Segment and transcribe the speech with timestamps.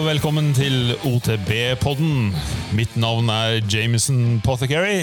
[0.00, 2.30] og velkommen til OTB-podden.
[2.72, 5.02] Mitt navn er Jameson Pothecary,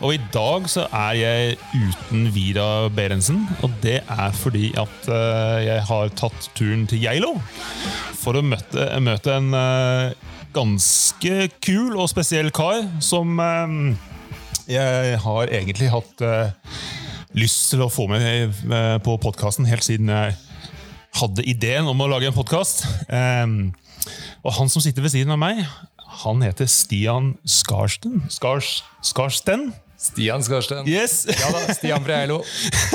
[0.00, 3.42] og i dag så er jeg uten Vira Berentsen.
[3.60, 7.34] Og det er fordi at eh, jeg har tatt turen til Geilo
[8.22, 13.76] for å møte, møte en eh, ganske kul og spesiell kar som eh,
[14.78, 16.24] jeg har egentlig hatt
[17.36, 18.56] lyst til å få med
[19.04, 20.38] på podkasten helt siden jeg
[21.20, 22.86] hadde ideen om å lage en podkast.
[24.42, 25.62] Og han som sitter ved siden av meg,
[26.22, 28.20] han heter Stian Skarsten.
[28.32, 29.70] Skars, Skarsten?
[30.02, 30.88] Stian Skarsten.
[30.90, 31.22] Yes!
[31.40, 32.40] Ja da, Stian fra Eilo.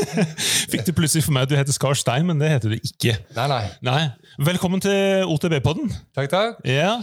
[0.71, 3.15] Fikk du plutselig for meg at du heter Skarstein, men det heter du ikke.
[3.37, 3.61] Nei, nei.
[3.87, 4.01] Nei.
[4.49, 5.93] Velkommen til OTB-podden.
[6.17, 6.59] Takk, takk.
[6.67, 6.97] Ja.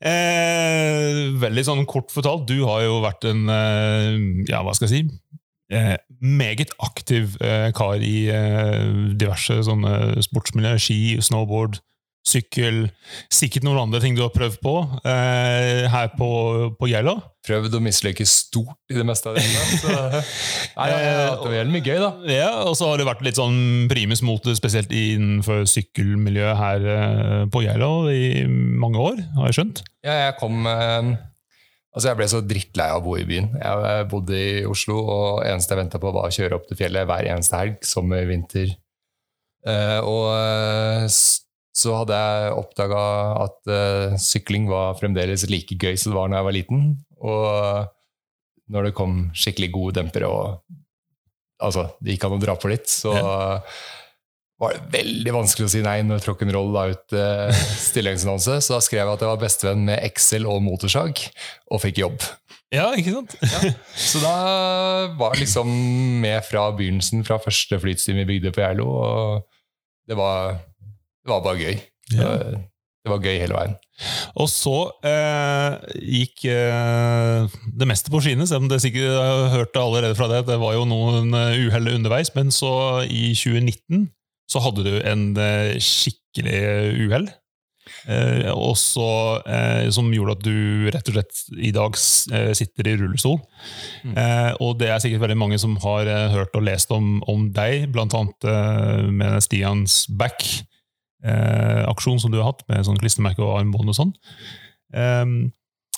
[0.00, 4.14] Eh, veldig sånn kort fortalt, du har jo vært en eh,
[4.48, 5.20] Ja, hva skal jeg si?
[5.70, 5.94] Eh,
[6.24, 10.72] meget aktiv eh, kar i eh, diverse sånne sportsmiljø.
[10.82, 11.78] Ski, snowboard,
[12.26, 12.84] sykkel.
[13.32, 14.74] Sikkert noen andre ting du har prøvd på
[15.08, 16.28] eh, her på,
[16.78, 17.16] på Geilo.
[17.46, 19.46] Prøvd å mislykkes stort i det meste av det.
[19.80, 19.94] Så,
[20.78, 22.10] nei, ja, ja, det var mye gøy, da.
[22.28, 27.40] Ja, Og så har det vært litt sånn primus mote, spesielt innenfor sykkelmiljøet her eh,
[27.52, 29.82] på Geilo i mange år, har jeg skjønt.
[30.04, 31.16] Ja, jeg kom eh,
[31.90, 33.48] Altså, jeg ble så drittlei av å bo i byen.
[33.58, 37.08] Jeg bodde i Oslo, og eneste jeg venta på, var å kjøre opp til fjellet
[37.10, 38.70] hver eneste helg, sommer, vinter.
[39.66, 41.08] Eh, og eh,
[41.80, 43.04] så hadde jeg oppdaga
[43.46, 46.84] at uh, sykling var fremdeles like gøy som det var da jeg var liten.
[47.20, 50.60] Og når det kom skikkelig gode dempere og
[51.60, 53.14] altså, det gikk an å dra på litt, så
[54.60, 58.58] var det veldig vanskelig å si nei når Rock'n'Roll la ut uh, stillingsannonse.
[58.60, 61.24] Så da skrev jeg at jeg var bestevenn med Excel og motorsag,
[61.72, 62.20] og fikk jobb.
[62.70, 63.32] Ja, ikke sant?
[63.98, 64.34] Så da
[65.18, 65.70] var jeg liksom
[66.22, 68.86] med fra begynnelsen, fra første flytstime vi bygde på Geilo.
[68.86, 69.40] Og
[70.06, 70.60] det var,
[71.24, 71.80] det var bare gøy.
[72.14, 72.26] Ja.
[72.26, 72.60] Det,
[73.00, 73.76] det var gøy hele veien.
[74.40, 74.76] Og så
[75.08, 79.82] eh, gikk eh, det meste på skinner, selv om det sikkert jeg har hørt det
[79.82, 80.44] allerede fra deg.
[80.44, 82.72] at Det var jo noen eh, uhell underveis, men så
[83.04, 84.08] i 2019
[84.50, 86.60] så hadde du en eh, skikkelig
[87.06, 87.30] uhell.
[88.06, 92.96] Eh, og så, eh, som gjorde at du rett og slett i dag sitter i
[93.00, 93.38] rullestol.
[94.04, 94.14] Mm.
[94.14, 97.88] Eh, og det er sikkert veldig mange som har hørt og lest om, om deg,
[97.94, 98.50] blant annet
[99.08, 100.44] med Stians Back
[101.24, 104.14] eh, aksjon som du har hatt, med sånn klistremerke og armbånd og sånn.
[104.94, 105.52] Um,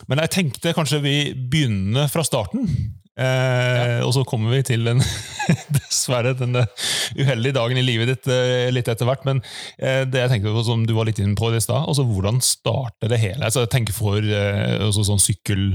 [0.09, 2.67] men jeg tenkte kanskje vi begynner fra starten.
[3.13, 5.03] Eh, Og så kommer vi til den
[5.77, 9.27] dessverre den uheldige dagen i livet ditt eh, litt etter hvert.
[9.29, 9.43] Men
[9.77, 12.41] eh, det jeg tenkte på, som du var litt inne på i stad, altså hvordan
[12.45, 13.45] starter det hele?
[13.45, 15.75] Altså, jeg tenker for eh, sånn sykkel,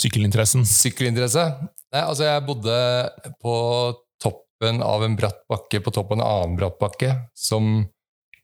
[0.00, 0.66] sykkelinteressen.
[0.68, 1.46] Sykkelinteresse?
[1.92, 2.76] Nei, altså jeg bodde
[3.42, 3.56] på
[4.22, 7.88] toppen av en bratt bakke på toppen av en annen bratt bakke, som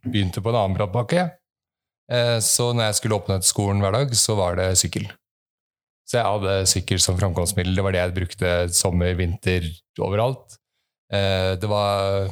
[0.07, 1.31] begynte på en annen brattbakke.
[2.11, 5.09] Eh, Så når jeg skulle åpne til skolen hver dag, så var det sykkel.
[6.09, 7.75] Så jeg hadde sykkel som framkomstmiddel.
[7.77, 9.67] Det var det jeg brukte sommer, vinter,
[10.01, 10.59] overalt.
[11.13, 12.31] Eh, Det var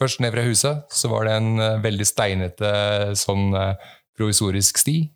[0.00, 2.68] Først ned fra huset så var det en eh, veldig steinete
[3.20, 3.52] sånn
[4.16, 5.10] provisorisk sti.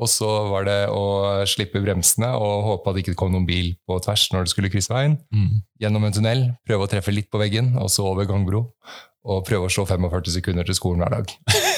[0.00, 3.74] Og så var det å slippe bremsene og håpe at det ikke kom noen bil
[3.86, 5.18] på tvers når du skulle krysse veien.
[5.36, 5.58] Mm.
[5.84, 8.64] Gjennom en tunnel, prøve å treffe litt på veggen, og så over gangbro.
[9.22, 11.32] Og prøve å slå 45 sekunder til skolen hver dag.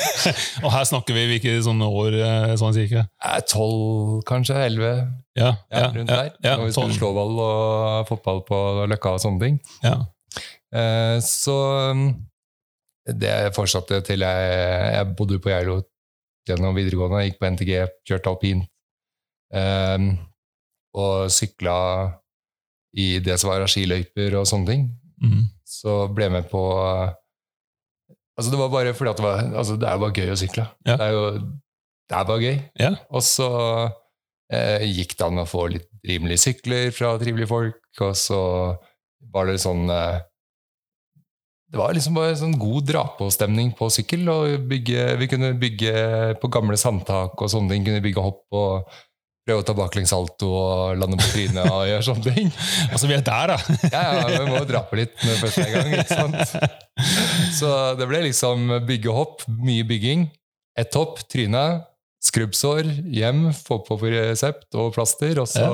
[0.65, 3.03] Og her snakker vi hvilke sånne år, eh, sånn cirka?
[3.21, 4.57] Eh, Tolv, kanskje?
[4.65, 4.93] Elleve?
[5.37, 6.31] Ja, Ja, rundt der.
[6.41, 9.59] Ja, når vi skulle slå ball og fotball på Løkka og sånne ting.
[9.85, 9.99] Ja.
[10.73, 11.57] Eh, Så
[11.93, 12.07] um,
[13.05, 14.55] det fortsatte til jeg,
[14.97, 15.83] jeg bodde på Geilo
[16.49, 17.73] gjennom videregående, gikk på NTG,
[18.09, 18.63] kjørte alpin.
[19.53, 20.07] Eh,
[20.97, 21.77] og sykla
[22.97, 24.89] i det som var av skiløyper og sånne ting.
[25.21, 25.45] Mm.
[25.69, 26.63] Så ble jeg med på
[28.35, 30.41] Altså Det var bare fordi at det var altså Det er jo bare gøy å
[30.41, 30.67] sykle.
[30.89, 30.97] Ja.
[30.99, 31.27] Det er jo
[32.05, 32.57] det er bare gøy.
[32.81, 32.91] Ja.
[33.17, 33.49] Og så
[34.53, 38.41] eh, gikk det an å få litt rimelige sykler fra trivelige folk, og så
[39.33, 40.21] var det sånn eh,
[41.73, 44.29] Det var liksom bare sånn god dra-på-stemning på sykkel.
[44.31, 45.95] Og bygge, vi kunne bygge
[46.43, 47.89] på gamle sandtak og sånne ting.
[47.89, 49.01] Kunne bygge hopp og
[49.45, 52.53] prøve å ta baklengssalto og lande på trynet og gjøre sånne ting.
[52.95, 53.59] Altså, vi er der, da!
[53.95, 56.55] Ja, ja, vi må jo drape litt med første gang, ikke sant?
[57.59, 60.29] Så det ble liksom bygge hopp, mye bygging.
[60.79, 61.65] Ett hopp, tryne,
[62.25, 65.69] skrubbsår, hjem, få på resept og plaster, og så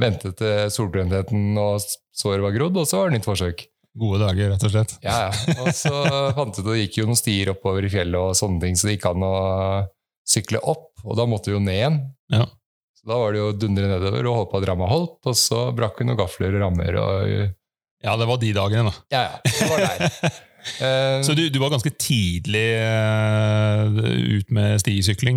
[0.00, 1.84] vente til solbrentheten og
[2.14, 3.66] såret var grodd, og så var det nytt forsøk.
[3.94, 4.96] Gode dager, rett og slett.
[5.04, 5.54] Ja, ja.
[5.62, 5.92] Og så
[6.34, 8.78] fant vi ut at det gikk jo noen stier oppover i fjellet og sånne ting,
[8.78, 9.34] så det gikk an å
[10.26, 12.00] sykle opp, og da måtte vi jo ned igjen.
[12.32, 12.48] Ja.
[13.04, 16.00] Da var det jo å dundre nedover og håpe at ramma holdt, og så brakk
[16.00, 17.34] vi noen gafler og rammer og
[18.04, 19.04] Ja, det var de dagene, da.
[19.12, 19.36] Ja, ja.
[19.44, 20.40] Det var der.
[20.64, 23.98] Så du, du var ganske tidlig uh,
[24.40, 25.36] ut med stisykling,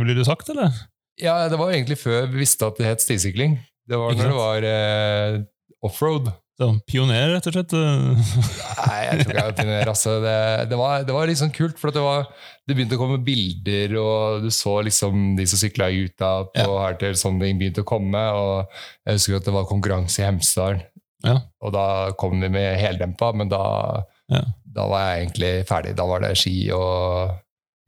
[0.00, 0.50] ville du sagt?
[0.50, 0.74] eller?
[1.20, 3.58] ja, det var egentlig før vi visste at det het stisykling.
[3.86, 5.44] Det var når det var uh,
[5.84, 6.32] offroad.
[6.54, 7.72] Så, pioner, rett og slett?
[8.84, 9.88] Nei, jeg tror ikke jeg var pioner.
[9.90, 10.12] Altså.
[10.22, 10.34] Det,
[10.70, 12.28] det, var, det var sånn kult, for det, var,
[12.68, 16.62] det begynte å komme bilder, og du så liksom de som sykla i Utah på
[16.62, 16.76] Ja.
[16.84, 18.22] Hardtail, sånne ting begynte å komme.
[18.38, 20.78] Og jeg husker at det var konkurranse i Hemsedal,
[21.26, 21.38] Ja.
[21.64, 21.86] og da
[22.20, 24.44] kom de med heldempa, men da, Ja.
[24.76, 25.96] da var jeg egentlig ferdig.
[25.98, 27.34] Da var det ski og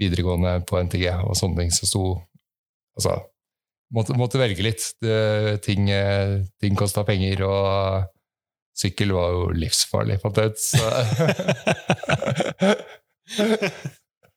[0.00, 2.04] videregående på NTG og sånne ting som sto
[2.96, 3.12] Altså,
[3.92, 4.80] måtte, måtte velge litt.
[5.04, 8.06] Det, ting eh, ting kosta penger, og
[8.76, 10.58] sykkel var jo livsfarlig, fant jeg ut.
[10.60, 10.84] Så.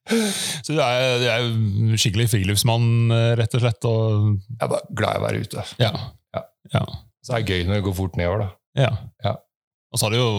[0.09, 3.86] Så du er, du er jo skikkelig friluftsmann, eh, rett og slett?
[3.86, 5.65] Og, Jeg er bare glad i å være ute.
[5.81, 5.91] ja.
[6.33, 6.41] Ja.
[6.74, 6.83] ja.
[7.25, 8.50] Så er det gøy når det går fort nedover, da.
[8.80, 8.91] Ja.
[9.25, 9.33] Ja.
[9.91, 10.30] Og så har du jo,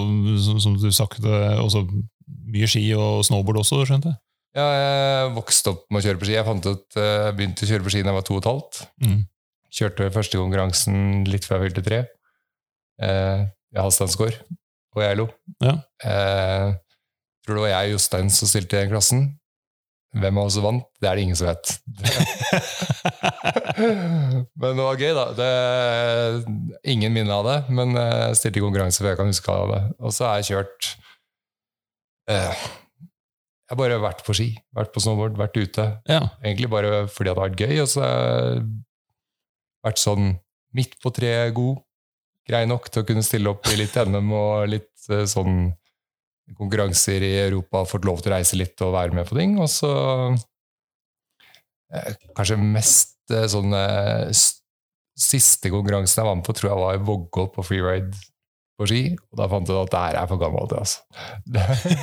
[0.43, 1.85] som, som du sagt, eh, også
[2.51, 4.19] mye ski og snowboard også, skjønte jeg?
[4.59, 6.35] Ja, jeg vokste opp med å kjøre på ski.
[6.35, 8.49] Jeg fant ut, jeg begynte å kjøre på ski da jeg var to og et
[8.51, 8.75] halvt.
[9.05, 9.21] Mm.
[9.79, 10.97] Kjørte første konkurransen
[11.31, 12.01] litt før jeg fylte tre.
[13.07, 13.41] Eh,
[13.75, 14.39] I Halsteinsgård
[14.97, 15.29] og Geilo.
[15.63, 15.77] Ja.
[16.03, 16.73] Eh,
[17.45, 19.29] tror det var jeg og Jostein som stilte i den klassen.
[20.21, 21.71] Hvem av oss som vant, det er det ingen som vet.
[24.61, 25.27] men det var gøy, da.
[25.39, 25.51] Det,
[26.91, 29.71] ingen minne av det, men eh, jeg stilte i konkurranse før jeg kan huske av
[29.71, 29.81] det.
[30.03, 30.91] Og så har jeg kjørt
[32.35, 32.65] eh,
[32.99, 35.87] Jeg har bare vært på ski, vært på snowboard, vært ute.
[36.11, 36.25] ja.
[36.43, 38.67] Egentlig bare fordi det har vært gøy, og så har jeg
[39.87, 40.27] vært sånn
[40.75, 41.79] midt på treet god.
[42.51, 45.69] Grei nok til å kunne stille opp i litt NM og litt eh, sånn
[46.59, 49.55] konkurranser i Europa, fått lov til å reise litt og være med på ting.
[49.63, 49.91] Og så
[51.95, 53.77] eh, kanskje mest eh, sånn
[55.21, 58.17] Siste konkurransen jeg var med på, tror jeg var i Vågå på freeride
[58.81, 59.01] på ski.
[59.13, 61.03] Og da fant jeg ut at det her er for gammelt, altså.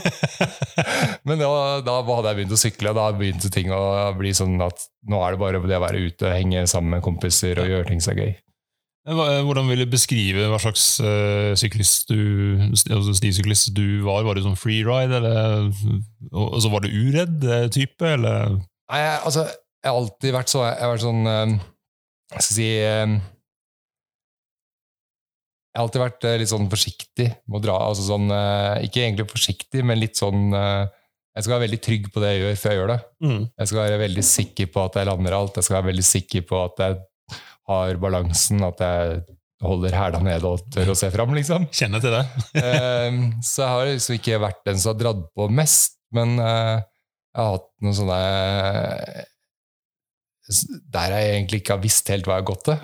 [1.27, 1.49] Men da,
[1.81, 3.81] da hadde jeg begynt å sykle, og da begynte ting å
[4.19, 7.05] bli sånn at nå er det bare det å være ute, og henge sammen med
[7.07, 8.35] kompiser og gjøre ting er gøy.
[9.07, 12.18] Hva- Hvordan vil du beskrive hva slags eh, syklist du,
[12.92, 14.25] altså stisyklist du var?
[14.27, 15.69] Var du sånn freeride, eller
[16.33, 18.57] og, så var du uredd eh, type, eller?
[18.92, 21.56] Nei, jeg, altså, jeg har alltid vært så Jeg har vært sånn eh,
[22.36, 23.15] Jeg skal si eh,
[25.71, 27.75] Jeg har alltid vært eh, litt sånn forsiktig med å dra.
[27.92, 30.86] Altså sånn, eh, ikke egentlig forsiktig, men litt sånn eh,
[31.38, 33.00] Jeg skal være veldig trygg på det jeg gjør, før jeg gjør det.
[33.62, 35.59] Jeg skal være veldig sikker på at jeg lander alt.
[35.59, 36.98] Jeg skal være veldig sikker på at jeg
[37.67, 39.21] har balansen, at jeg
[39.63, 41.67] holder hæla nede og tør å se fram, liksom.
[41.73, 42.25] Kjenner til det.
[42.67, 46.77] Eh, så jeg har liksom ikke vært den som har dratt på mest, men eh,
[47.37, 48.19] jeg har hatt noen sånne
[50.95, 52.79] Der jeg egentlig ikke har visst helt hva jeg har gått til.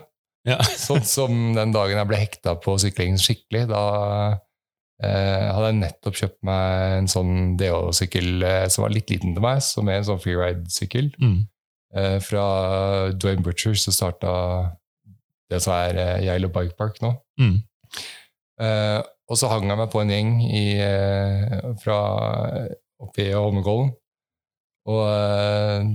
[0.49, 0.59] Ja.
[0.87, 3.63] Sånn som den dagen jeg ble hekta på syklingen skikkelig.
[3.71, 3.83] Da
[5.03, 9.45] eh, hadde jeg nettopp kjøpt meg en sånn DH-sykkel eh, som var litt liten til
[9.45, 11.13] meg, som er en sånn freeride-sykkel.
[11.23, 11.39] Mm.
[11.93, 12.45] Eh, fra
[13.13, 14.31] Dwayne Butcher, som starta
[15.51, 17.13] det som er eh, Geilo Bike Park nå.
[17.37, 17.59] Mm.
[18.65, 21.99] Eh, og så hang jeg meg på en gjeng i, eh, fra
[23.03, 23.93] oppe i Holmenkollen.
[24.89, 25.91] Og eh,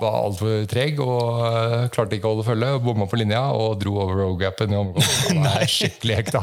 [0.00, 2.70] var altfor treg og uh, klarte ikke å holde følge.
[2.84, 5.40] Bomma på linja og dro over road-gapen i Holmenkollen.
[5.40, 6.42] Det var skikkelig hekta.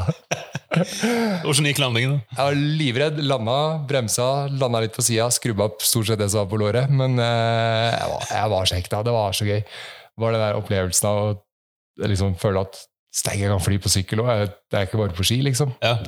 [1.44, 2.16] Hvordan gikk landingen?
[2.16, 2.34] da?
[2.34, 3.20] Jeg var livredd.
[3.30, 3.58] Landa,
[3.90, 6.90] bremsa, landa litt på sida, skrubba opp stort sett det som var på låret.
[6.90, 9.04] Men uh, jeg, var, jeg var så hekta.
[9.06, 9.62] Det var så gøy.
[9.62, 12.82] Det var den der opplevelsen av å liksom føle at
[13.14, 14.50] steg jeg kan fly på sykkel òg.
[14.66, 15.76] Det er ikke bare på ski, liksom.
[15.84, 16.00] Ja.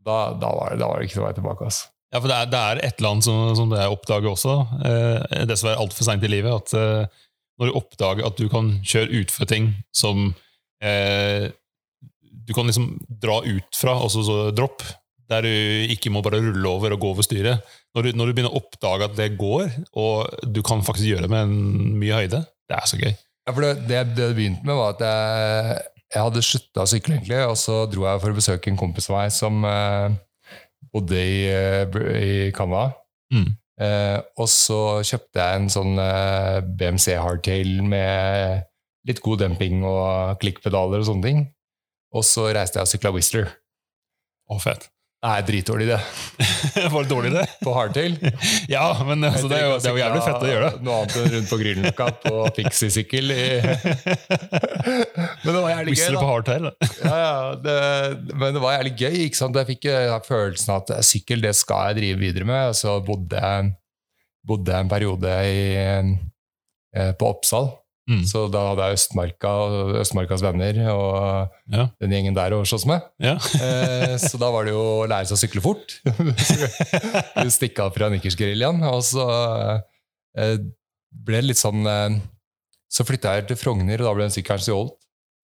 [0.00, 1.68] Da, da, var, det, da var det ikke noe vei tilbake.
[1.68, 1.92] Altså.
[2.08, 4.54] Ja, for det er, det er et eller annet som, som jeg oppdager også,
[4.88, 7.24] eh, dessverre altfor seint i livet, at eh,
[7.60, 10.30] når du oppdager at du kan kjøre utfor ting som
[10.80, 11.50] eh,
[12.48, 14.86] du kan liksom dra ut fra, altså så dropp,
[15.28, 17.66] der du ikke må bare rulle over og gå over styret.
[17.92, 19.66] Når du, når du begynner å oppdage at det går,
[20.00, 23.12] og du kan faktisk gjøre det med en mye høyde, det er så gøy.
[23.12, 25.76] Ja, for det, det, det begynte med, var at jeg,
[26.14, 29.10] jeg hadde slutta å sykle, egentlig, og så dro jeg for å besøke en kompis
[29.10, 30.16] av meg som eh,
[30.94, 32.92] bodde i, eh, i Canada.
[33.34, 33.48] Mm.
[33.78, 38.66] Eh, og så kjøpte jeg en sånn eh, BMC hardtail med
[39.08, 41.44] litt god demping og klikkpedaler og sånne ting.
[42.16, 43.50] Og så reiste jeg og sykla Whistler.
[44.48, 44.88] Å, fett.
[45.26, 45.96] Er dritdårlig, det.
[46.94, 47.42] Var det dårlig, det?
[47.64, 48.12] På hardtail.
[48.70, 50.82] Ja, men altså, det, er jo, det er jo jævlig fett å gjøre det.
[50.86, 53.32] Noe annet enn rundt på Grünerløkka på Pixie-sykkel.
[53.34, 53.58] i-
[55.42, 56.20] Men det var jævlig gøy, da.
[56.22, 56.68] på hardtail.
[56.68, 56.90] da.
[57.02, 57.34] ja, ja,
[57.64, 57.74] det,
[58.38, 59.18] men det var jævlig gøy.
[59.26, 59.58] ikke sant?
[59.58, 62.78] Jeg fikk eh, følelsen at eh, sykkel det skal jeg drive videre med.
[62.78, 63.72] Så bodde jeg
[64.48, 67.72] bodde en periode i, eh, på Oppsal.
[68.08, 68.22] Mm.
[68.24, 69.50] Så da hadde jeg Østmarka
[70.00, 71.82] Østmarkas venner og Ja.
[72.00, 73.04] den gjengen der å slåss med.
[73.20, 73.34] Ja.
[73.60, 75.98] Eh, så da var det jo å lære seg å sykle fort.
[77.58, 78.80] Stikke av fra Nikkersgeriljaen.
[78.88, 79.26] Og så
[80.38, 80.56] eh,
[81.12, 82.16] ble det litt sånn eh,
[82.88, 84.96] Så flytta jeg til Frogner, og da ble den sykkelen stjålet.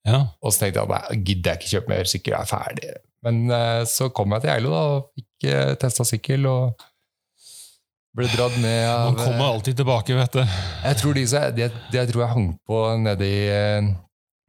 [0.08, 0.22] ja.
[0.40, 2.94] Og så tenkte jeg nei, gidder jeg ikke kjøpe mer sykkel, jeg er ferdig.
[3.24, 6.48] Men eh, så kom jeg til Geilo og fikk uh, testa sykkel.
[6.48, 6.82] og
[8.14, 10.42] ble dratt med av Man kommer alltid tilbake, vet du.
[10.84, 13.82] Jeg tror de, som- de, de jeg tror jeg hang på nede i eh,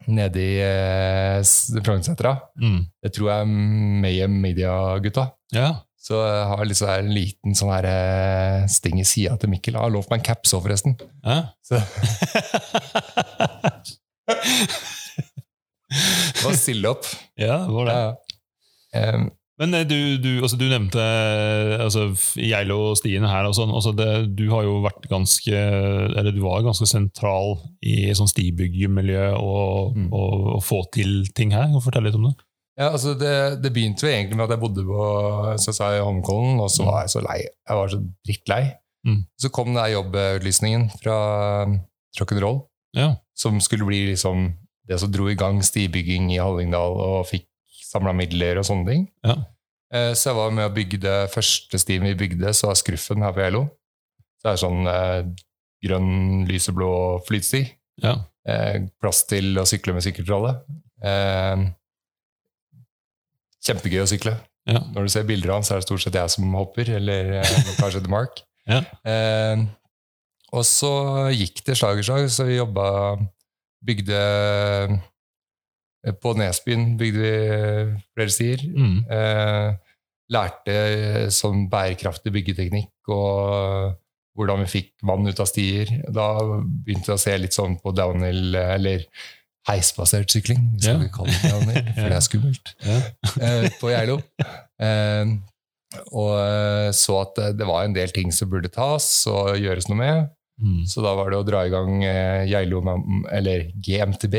[0.06, 1.42] Nede i eh,
[1.82, 2.36] Frognersetra.
[2.62, 2.84] Mm.
[3.02, 3.42] Det tror jeg
[4.22, 5.24] er Media-gutta.
[5.56, 5.72] Ja.
[5.98, 9.74] Så jeg har liksom en liten sånn her eh, sting i sida til Mikkel.
[9.74, 10.94] Jeg har lovt meg en caps òg, forresten.
[11.26, 11.40] ja.
[11.66, 11.82] Så
[16.44, 17.06] bare stille opp.
[17.40, 17.96] ja, det var det.
[17.98, 18.14] Ja.
[19.02, 19.26] Em,
[19.60, 23.46] Men eh, du, du, altså, du nevnte eh, altså, Geilo og stiene her.
[23.48, 28.10] Og sånn, altså, det, du har jo vært ganske eller du var ganske sentral i
[28.18, 30.10] sånn stibyggemiljø og, Mm.
[30.12, 31.70] og, og få til ting her.
[31.72, 32.36] Kan fortelle litt om det?
[32.76, 35.04] ja, altså det, det begynte jo egentlig med at jeg bodde på
[35.64, 37.38] så sa jeg Holmenkollen, og så var jeg så lei.
[37.48, 38.64] Jeg var så drittlei.
[39.08, 39.22] Mm.
[39.40, 41.16] Så kom den jobbutlysningen fra
[42.20, 42.60] Rock'n'Roll,
[43.00, 43.16] Ja.
[43.38, 44.50] som skulle bli liksom
[44.88, 47.48] det som dro i gang stibygging i Hallingdal og fikk
[47.86, 49.04] samla midler og sånne ting.
[49.26, 49.36] Ja.
[49.94, 53.22] Eh, Så jeg var med å bygge det første stien vi bygde, så var Skruffen
[53.24, 53.66] her på.
[54.42, 55.22] Så det er sånn eh,
[55.86, 56.90] grønn, lyseblå
[57.28, 57.64] flytsti.
[58.04, 58.16] Ja.
[58.48, 60.56] Eh, plass til å sykle med sykkeltralle.
[61.06, 61.66] Eh,
[63.66, 64.36] kjempegøy å sykle.
[64.70, 64.82] Ja.
[64.96, 67.36] Når du ser bilder av han, så er det stort sett jeg som hopper, eller
[67.42, 68.42] eh, kanskje The Mark.
[68.70, 68.82] Ja.
[69.06, 69.66] Eh,
[70.56, 70.92] og så
[71.36, 72.88] gikk det slag i slag, så vi jobba
[73.86, 74.94] Bygde eh,
[76.22, 78.62] På Nesbyen bygde vi flere stier.
[78.66, 78.98] Mm.
[79.10, 79.76] Eh,
[80.34, 80.76] lærte
[81.34, 83.94] sånn bærekraftig byggeteknikk og
[84.36, 85.88] hvordan vi fikk vann ut av stier.
[86.12, 89.06] Da begynte jeg å se litt sånn på downhill, eller
[89.70, 90.74] heisbasert sykling.
[90.76, 91.06] Vi skal Ja.
[91.06, 92.74] ikke kalle det downhill, for det er skummelt.
[92.86, 92.98] Ja.
[93.42, 94.18] Eh, på Geilo.
[94.82, 95.36] Eh,
[96.12, 99.98] og eh, så at det- var en del ting som burde tas og gjøres noe
[100.02, 100.30] med.
[100.62, 100.84] Mm.
[100.88, 102.82] Så da var det å dra i gang eh, Geilo,
[103.32, 104.36] eller GMTB,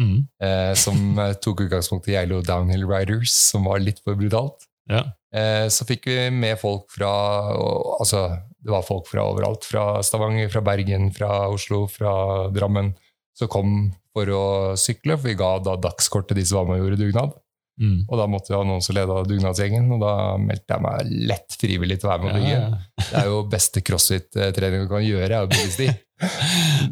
[0.00, 0.26] Mm.
[0.42, 4.68] eh, som eh, tok utgangspunkt i Geilo Downhill Riders, som var litt for brutalt.
[4.90, 5.04] Ja.
[5.34, 7.10] Eh, så fikk vi med folk fra
[7.56, 8.24] og, Altså,
[8.62, 9.66] det var folk fra overalt.
[9.68, 12.92] Fra Stavanger, fra Bergen, fra Oslo, fra Drammen.
[13.38, 13.76] Som kom
[14.12, 14.44] for å
[14.76, 17.38] sykle, for vi ga da dagskort til de som var med og gjorde dugnad.
[17.80, 18.02] Mm.
[18.04, 21.56] Og da måtte vi ha noen som leda dugnadsgjengen, og da meldte jeg meg lett
[21.58, 22.52] frivillig til å være med og bygge.
[22.52, 23.06] Ja, ja.
[23.08, 25.88] Det er jo beste crossfit-trening du kan gjøre, er å bygge sti.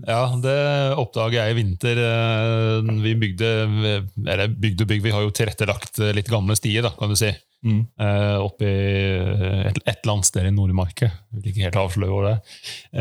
[0.06, 0.56] Ja, det
[1.00, 2.00] oppdaget jeg i vinter.
[2.06, 3.50] eh, Vi bygde
[4.26, 7.30] eller bygde bygde, vi har jo tilrettelagt eh, litt gamle stier, da, kan du si.
[7.60, 7.80] Mm.
[8.40, 11.10] Oppi oppe i et, et eller annet sted i Nordmarka.
[11.36, 12.54] Vil ikke helt avsløre hvor det er.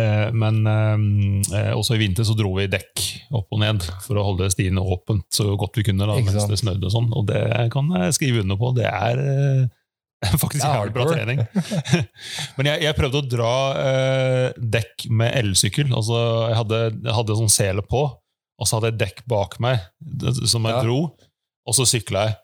[0.04, 3.06] Eh, men eh, også i vinter så dro vi dekk
[3.40, 6.60] opp og ned for å holde stiene åpent så godt vi kunne da, mens det
[6.60, 7.08] snødde og sånn.
[7.16, 8.74] Og det kan jeg skrive under på.
[8.76, 9.64] Det er eh,
[10.42, 11.40] faktisk ja, jævlig bra trening.
[12.58, 15.94] Men jeg, jeg prøvde å dra eh, dekk med elsykkel.
[15.96, 16.20] Altså,
[16.52, 18.04] jeg hadde, jeg hadde sånn sele på,
[18.60, 19.80] og så hadde jeg dekk bak meg
[20.44, 20.84] som jeg Ja.
[20.84, 21.00] dro,
[21.70, 22.38] og så sykla jeg.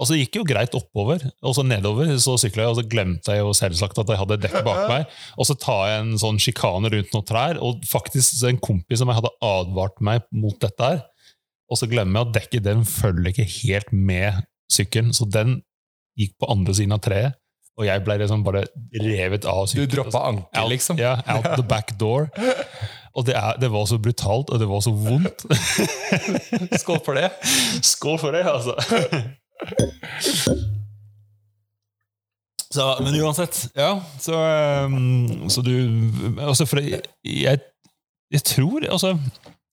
[0.00, 2.84] Og så gikk det jo greit oppover, og så nedover så sykla jeg, og så
[2.88, 5.16] glemte jeg jo selvsagt at jeg hadde dekk bak meg.
[5.36, 9.12] Og så tar jeg en sånn sjikane rundt noen trær, og faktisk en kompis som
[9.12, 11.02] jeg hadde advart meg mot dette her,
[11.70, 14.40] og så glemmer jeg at dekket den følger ikke helt med
[14.72, 15.60] sykkelen, så den
[16.18, 17.36] gikk på andre siden av treet,
[17.78, 18.64] og jeg ble liksom bare
[19.00, 19.92] revet av Du sykkelen.
[19.94, 20.98] droppa anker, liksom.
[21.00, 22.28] Ja, out the back door.
[23.16, 25.46] Og det, er, det var så brutalt, og det var så vondt.
[26.82, 27.30] Skål for det.
[27.82, 28.76] Skål for det, altså!
[32.70, 34.02] Så, men uansett, ja.
[34.18, 34.36] Så,
[34.86, 35.72] um, så du
[36.38, 37.58] altså for jeg, jeg,
[38.30, 39.16] jeg tror altså,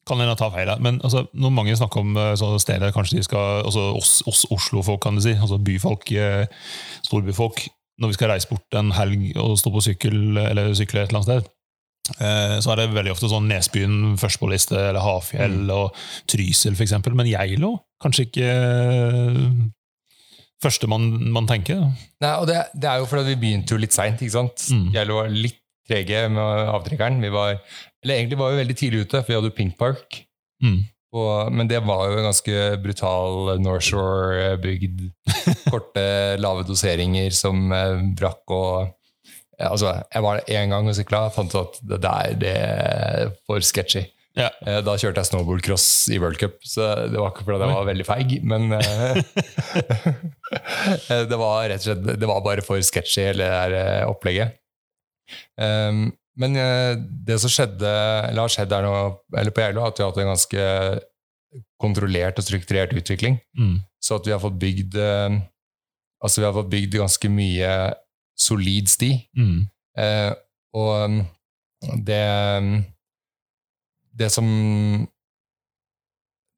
[0.08, 2.94] Kan hende jeg tar feil, her, men altså, når mange snakker om uh, sånne steder
[2.96, 6.48] kanskje de skal, altså oss, oss Oslo-folk, kan du si, altså byfolk, eh,
[7.08, 7.68] storbyfolk
[8.00, 11.20] Når vi skal reise bort en helg og stå på sykkel eller sykle et eller
[11.24, 11.48] annet sted,
[12.22, 15.98] eh, så er det veldig ofte sånn Nesbyen først på liste, eller Hafjell og
[16.30, 16.94] Trysil f.eks.
[17.10, 17.74] Men Geilo
[18.04, 19.42] kanskje ikke eh,
[20.64, 21.88] første man, man tenker.
[22.22, 24.22] Nei, og det, det er jo fordi vi begynte jo litt seint.
[24.22, 24.92] Mm.
[24.94, 27.22] Geilo var litt trege med avtrekkeren.
[27.24, 27.58] Vi var,
[28.08, 30.22] eller egentlig var vi veldig tidlig ute, for vi hadde jo Pink Park.
[30.64, 30.86] Mm.
[31.18, 35.02] Og, men det var jo en ganske brutal North Shore-bygd.
[35.72, 36.06] Korte,
[36.40, 38.94] lave doseringer som eh, brakk og
[39.58, 42.54] ja, altså, Jeg var én gang og sykla og fant ut at det der det
[42.54, 44.04] er for sketchy.
[44.38, 44.52] Ja.
[44.62, 47.90] Eh, Da kjørte jeg snowboardcross i World Cup, så det var ikke fordi jeg var
[47.90, 48.70] veldig feig, men
[51.10, 54.06] eh, det var rett og slett Det var bare for sketchy, hele det der eh,
[54.08, 54.60] opplegget.
[55.60, 56.94] Um, men eh,
[57.28, 57.92] det som skjedde,
[58.30, 58.96] eller har skjedd der nå,
[59.38, 60.66] eller på Geilo, er at vi har hatt en ganske
[61.82, 63.40] kontrollert og strukturert utvikling.
[63.58, 63.80] Mm.
[64.04, 65.40] Så at vi har fått bygd eh,
[66.18, 67.72] Altså, vi har fått bygd ganske mye
[68.42, 69.12] solid sti.
[69.38, 69.60] Mm.
[70.02, 70.32] Eh,
[70.78, 71.20] og um,
[72.06, 72.24] det
[74.18, 74.48] Det som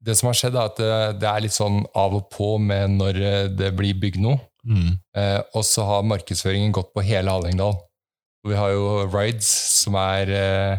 [0.00, 2.96] Det som har skjedd, er at det, det er litt sånn av og på med
[2.96, 4.40] når eh, det blir bygd noe.
[4.64, 4.96] Mm.
[5.16, 7.76] Eh, og så har markedsføringen gått på hele Hallingdal.
[8.48, 9.48] Vi har jo Rides,
[9.82, 10.78] som er eh,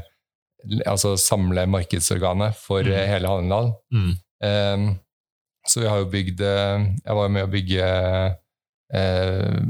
[0.89, 2.91] altså samle markedsorganet for Mm.
[2.93, 3.71] eh, hele Hallingdal.
[3.93, 4.11] Mm.
[4.43, 4.99] Um,
[5.69, 7.89] så vi har jo bygd eh, Jeg var jo med å bygge
[8.93, 9.61] eh,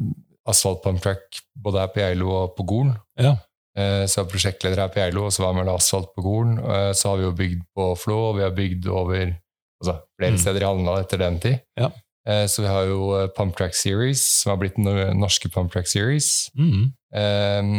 [0.47, 2.93] asfalt pump track både her på Geilo og på Golen.
[3.19, 3.35] Ja.
[3.77, 6.23] Eh, så jeg var prosjektleder her på Geilo, og så var jeg med asfalt på
[6.25, 6.57] Golen.
[6.59, 9.25] Eh, så har vi jo bygd på Flå, og vi har bygd over
[9.81, 10.37] altså, flere Mm.
[10.45, 11.59] steder i Hallingdal etter den tid.
[11.79, 11.91] Ja.
[12.27, 15.71] Eh, så vi har jo Pumptrack Pump Track Series, som har blitt den norske Pump
[15.73, 16.49] Track Series.
[16.55, 16.93] Mm.
[17.15, 17.71] Eh,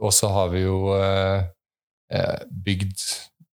[0.00, 1.46] og så har vi jo eh,
[2.12, 3.00] eh, bygd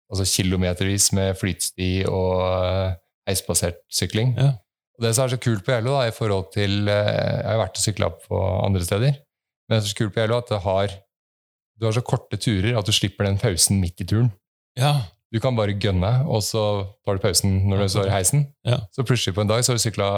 [0.10, 2.96] altså kilometervis med flytsti og eh,
[3.30, 4.34] heisbasert sykling.
[4.40, 4.56] Ja.
[4.98, 7.84] Og det som er så kult på Gjello, i forhold til Jeg har vært og
[7.86, 9.14] sykla på andre steder,
[9.70, 10.96] men det som er så kult på Gjello, at det har,
[11.80, 14.28] du har så korte turer at du slipper den pausen midt i turen.
[14.76, 14.96] Ja.
[15.32, 16.64] Du kan bare gønne, og så
[17.06, 18.48] tar du pausen når du står i heisen.
[18.68, 18.80] Ja.
[18.92, 20.10] Så plutselig på en dag så har du sykla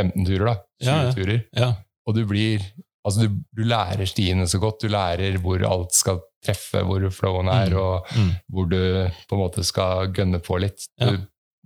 [0.00, 0.56] 15 turer, da.
[0.82, 1.12] 20 Ja, ja.
[1.12, 1.74] turer.
[2.08, 2.64] Og du blir
[3.06, 4.80] Altså, du, du lærer stiene så godt.
[4.82, 7.76] Du lærer hvor alt skal treffe, hvor flowen er, Mm.
[7.78, 8.32] og Mm.
[8.50, 8.80] hvor du
[9.28, 10.88] på en måte skal gønne på litt.
[10.98, 11.12] Ja.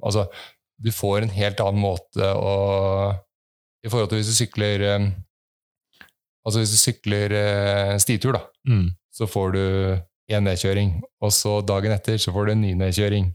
[0.04, 0.26] Altså,
[0.84, 3.16] du får en helt annen måte å
[3.84, 5.10] I forhold til hvis du sykler eh,
[6.46, 8.90] Altså hvis du sykler eh, stitur, da, Mm.
[9.12, 9.62] så får du
[10.32, 13.32] én nedkjøring, og så dagen etter så får du en ny nedkjøring.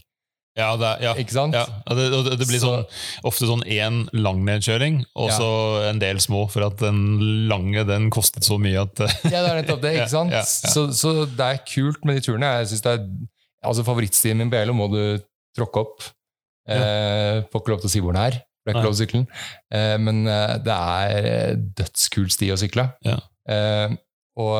[0.56, 1.10] Ja, det, er- ja.
[1.20, 1.52] Ikke sant?
[1.54, 2.86] Ja, det, det det blir Så- sånn,
[3.28, 5.36] ofte sånn én lang nedkjøring, og Ja.
[5.36, 5.48] så
[5.90, 9.50] en del små, for at den lange den kostet så mye at eh, Ja, det
[9.50, 10.32] er nettopp det, ikke sant?
[10.32, 10.72] ja, ja.
[10.72, 12.54] Så, så det er kult med de turene.
[12.62, 13.06] Jeg synes det er,
[13.68, 15.02] altså Favorittstien min Elo må du
[15.56, 16.02] tråkke opp.
[16.68, 18.40] Eh, får ikke lov til å si hvor den er.
[18.66, 19.28] Det er ikke lov å sykle den.
[19.76, 22.88] Eh, men eh, det er eh, dødskul sti å sykle.
[23.06, 23.20] Ja.
[23.46, 23.92] Eh,
[24.40, 24.56] og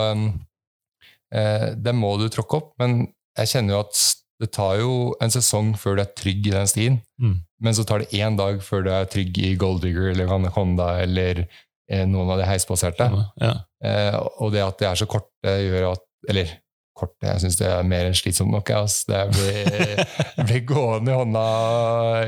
[1.35, 4.05] eh, den må du tråkke opp, men jeg kjenner jo at
[4.40, 6.99] det tar jo en sesong før du er trygg i den stien.
[7.22, 7.38] Mm.
[7.64, 10.90] Men så tar det én dag før du er trygg i Gold Digger eller Honda
[11.05, 13.09] eller eh, noen av de heisbaserte.
[13.40, 13.55] ja.
[13.85, 16.49] Eh, og det at det er så korte, gjør at Eller
[16.96, 18.70] korte, jeg syns det er mer enn slitsomt nok.
[18.75, 19.12] Altså.
[19.12, 20.01] Det blir,
[20.49, 21.44] blir gående i hånda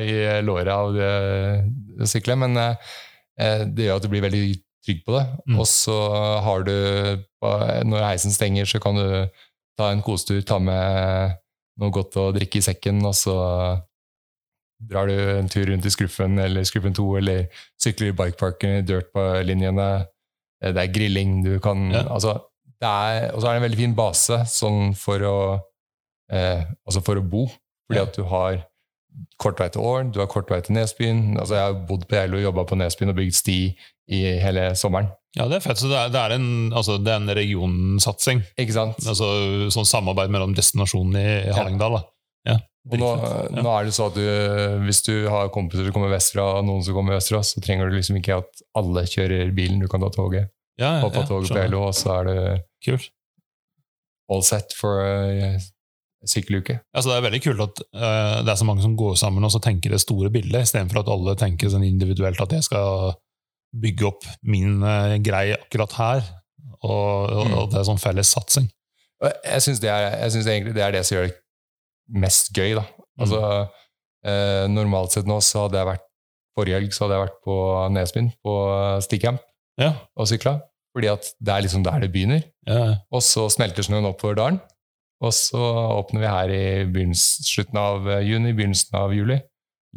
[0.05, 1.09] i låret av det,
[1.99, 2.39] det syklet.
[2.39, 4.45] Men eh, det gjør at du blir veldig
[4.87, 5.25] trygg på det.
[5.49, 5.59] Mm.
[5.59, 5.99] Og så
[6.45, 6.77] har du
[7.89, 9.09] Når heisen stenger, så kan du
[9.79, 11.37] ta en kosetur, ta med
[11.79, 13.35] noe godt å drikke i sekken, og så
[14.89, 17.47] drar du en tur rundt i Skruffen eller Skruffen 2, eller
[17.83, 19.89] sykler i bikeparken i dirtbar-linjene.
[20.63, 22.03] Eh, Det er grilling, du kan Ja.
[22.09, 22.35] altså,
[22.81, 25.61] det er, Og så er det en veldig fin base sånn for å
[26.31, 27.47] eh, altså for å bo.
[27.89, 28.03] Fordi Ja.
[28.05, 28.65] at du har
[29.41, 31.37] kort vei til Åren, du har kort vei til Nesbyen.
[31.39, 33.77] Altså, jeg har bodd på Geilo og jobba på Nesbyen og bygd sti
[34.11, 35.09] i hele sommeren.
[35.37, 35.81] Ja, det er fett.
[35.81, 38.41] Så det er, det er en, altså, det er en regionsatsing.
[38.61, 39.03] Ikke sant?
[39.05, 39.29] Altså
[39.75, 41.99] sånn samarbeid mellom destinasjonene i, Hallingdal.
[41.99, 42.03] Da.
[42.49, 42.57] Ja,
[42.89, 43.63] Og nå, ja.
[43.63, 44.25] nå er det så at du,
[44.87, 47.99] hvis du har kompiser som kommer vestfra, og noen som kommer østfra, så trenger du
[47.99, 49.83] liksom ikke at alle kjører bilen.
[49.85, 50.49] Du kan ta toget.
[50.81, 52.39] ja, ja, Hoppe av toget på LO, og så er det
[52.87, 53.11] Kult.
[54.33, 55.61] all set for uh,
[56.25, 56.81] sykkeluke.
[56.95, 59.53] Altså, det er veldig kult at uh, det er så mange som går sammen og
[59.53, 63.13] så tenker det store bildet, istedenfor at alle tenker sånn individuelt at jeg skal
[63.75, 66.23] bygge opp min uh, greie akkurat her.
[66.79, 67.55] Og, og, Mm.
[67.59, 68.69] og det er sånn felles satsing.
[69.21, 71.37] Jeg syns det, egentlig det er det som gjør det
[72.23, 72.77] mest gøy.
[72.79, 72.85] da.
[73.19, 73.41] Altså,
[74.25, 76.05] eh, Normalt sett nå så hadde jeg vært
[76.59, 77.57] Forrige helg så hadde jeg vært på
[77.95, 78.55] Nesbyen, på
[79.03, 79.41] stickcamp
[79.79, 80.57] Ja, og sykla.
[80.95, 82.43] Fordi at det er liksom der det begynner.
[82.67, 84.61] ja, Og så smelter snøen oppover dalen.
[85.21, 89.39] Og så åpner vi her i slutten av eh, juni, begynnelsen av juli.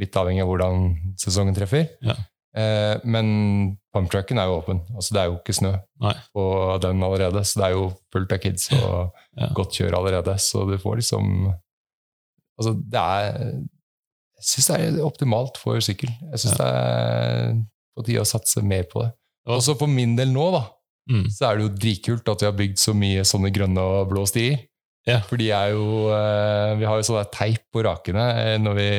[0.02, 1.88] Litt avhengig av hvordan sesongen treffer.
[2.02, 2.14] Ja.
[2.56, 4.82] Eh, men pumptrucken er jo åpen.
[4.96, 5.72] Altså, det er jo ikke snø
[6.04, 6.14] Nei.
[6.36, 6.46] på
[6.84, 7.44] den allerede.
[7.48, 9.48] Så det er jo fullt av kids og Ja.
[9.56, 10.36] godt kjør allerede.
[10.40, 11.54] Så du får liksom
[12.60, 13.38] Altså, det er
[14.42, 16.10] Jeg syns det er optimalt for sykkel.
[16.32, 17.56] Jeg syns det er
[17.98, 19.12] på tide å satse mer på det.
[19.48, 19.54] Ja.
[19.56, 20.64] Og så for min del nå, da,
[21.10, 21.26] Mm.
[21.30, 24.26] så er det jo dritkult at vi har bygd så mye sånne grønne og blå
[24.28, 24.60] stier.
[25.08, 25.20] Ja.
[25.22, 28.90] For de er jo eh, Vi har jo sånn teip på rakene eh, når vi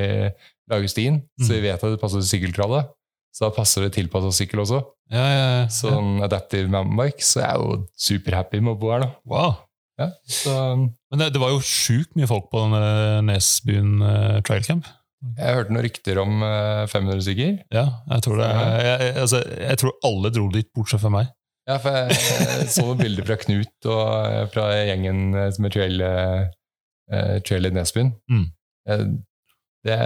[0.70, 1.54] lager stien, så Mm.
[1.54, 2.88] vi vet at det passer til sykkeltrallet.
[3.32, 4.82] Så da passer det tilpassa sykkel også.
[5.12, 5.68] ja, ja, ja.
[5.72, 7.24] Sånn adaptive mountainbike.
[7.24, 9.10] Så jeg er jo superhappy med å bo her nå.
[9.28, 9.54] Wow.
[10.00, 14.86] Ja, så Men det, det var jo sjukt mye folk på den Nesbyen eh, trailcamp.
[15.36, 17.58] jeg hørte noen rykter om uh, 500 stykker.
[17.72, 18.48] Ja, jeg tror det.
[18.48, 21.28] Jeg, jeg, altså, jeg tror alle dro dit, bortsett fra meg.
[21.70, 25.20] Ja, for jeg, jeg så noen bilder fra Knut og eh, fra gjengen
[25.54, 28.12] som er trail, uh, trail i Nesbyen.
[28.32, 28.48] Mm.
[28.90, 29.04] Eh,
[29.82, 29.96] Det,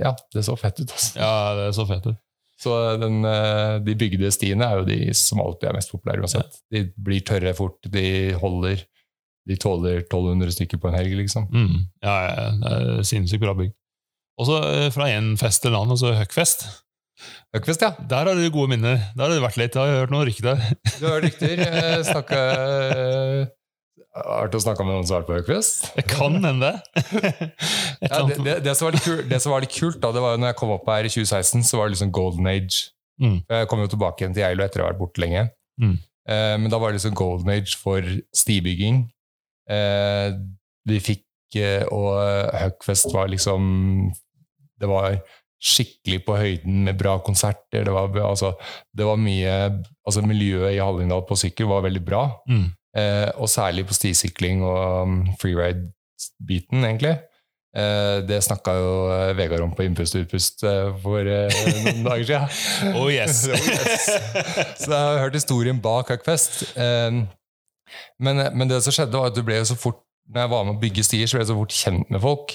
[0.00, 0.88] ja, det så fett ut.
[0.92, 1.18] Altså.
[1.20, 2.16] Ja, det så fett ut.
[2.64, 6.60] Så den, eh, de bygde stiene er jo de som alltid er mest populære uansett.
[6.72, 8.06] De blir tørre fort, de
[8.40, 8.84] holder.
[9.44, 11.50] De tåler 1200 stykker på en helg, liksom.
[11.52, 11.82] Mm.
[12.04, 13.74] Ja, ja, det er sinnssykt bra bygg.
[14.40, 16.14] Og så eh, fra en fest til en annen, altså.
[17.54, 17.92] Høgfest, ja.
[18.10, 18.96] Der har du gode minner.
[19.14, 19.76] Der har du vært litt.
[19.76, 20.64] Jeg har hørt noen rykter.
[20.98, 21.60] Du har rykter.
[21.68, 22.40] Eh, snakka
[24.14, 25.88] Har du snakka med noen som har vært på Høgfest?
[25.96, 26.70] Det kan hende.
[28.04, 30.22] Ja, det, det, det, som var litt kult, det som var litt kult, da, det
[30.22, 32.90] var jo når jeg kom opp her i 2016, så var det liksom golden age.
[33.22, 33.38] Mm.
[33.50, 35.46] Jeg kom jo tilbake igjen til Geilo etter å ha vært borte lenge.
[35.82, 35.96] Mm.
[36.30, 39.04] Eh, men da var det liksom golden age for stibygging.
[39.70, 40.36] Eh,
[40.84, 42.18] vi fikk eh, Og
[42.52, 43.62] Høgfest var liksom
[44.76, 45.14] Det var
[45.64, 47.86] skikkelig på høyden med bra konserter.
[47.86, 48.52] Det var, altså,
[48.92, 49.54] det var mye
[50.04, 52.26] altså Miljøet i Hallingdal på sykkel var veldig bra.
[52.50, 52.66] Mm.
[52.94, 57.16] Eh, og særlig på stisykling og um, freeride-biten, egentlig.
[57.74, 60.62] Eh, det snakka jo eh, Vegard om på Innpust og utpust
[61.02, 62.92] for noen dager siden.
[63.00, 63.40] Oh yes.
[63.50, 64.04] Oh, yes.
[64.84, 66.62] Så jeg har hørt historien bak Huckfest.
[66.78, 67.24] Eh,
[68.22, 70.62] men, men det som skjedde, var at du ble jo så fort når jeg var
[70.64, 72.54] med å bygge stier, så ble jeg så fort kjent med folk.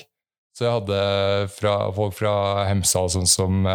[0.58, 1.02] Så jeg hadde
[1.54, 2.34] fra, folk fra
[2.66, 3.70] Hemsedal, sånn som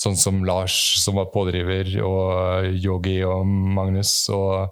[0.00, 4.14] Sånn som Lars, som var pådriver, og Yogi og Magnus.
[4.32, 4.70] Og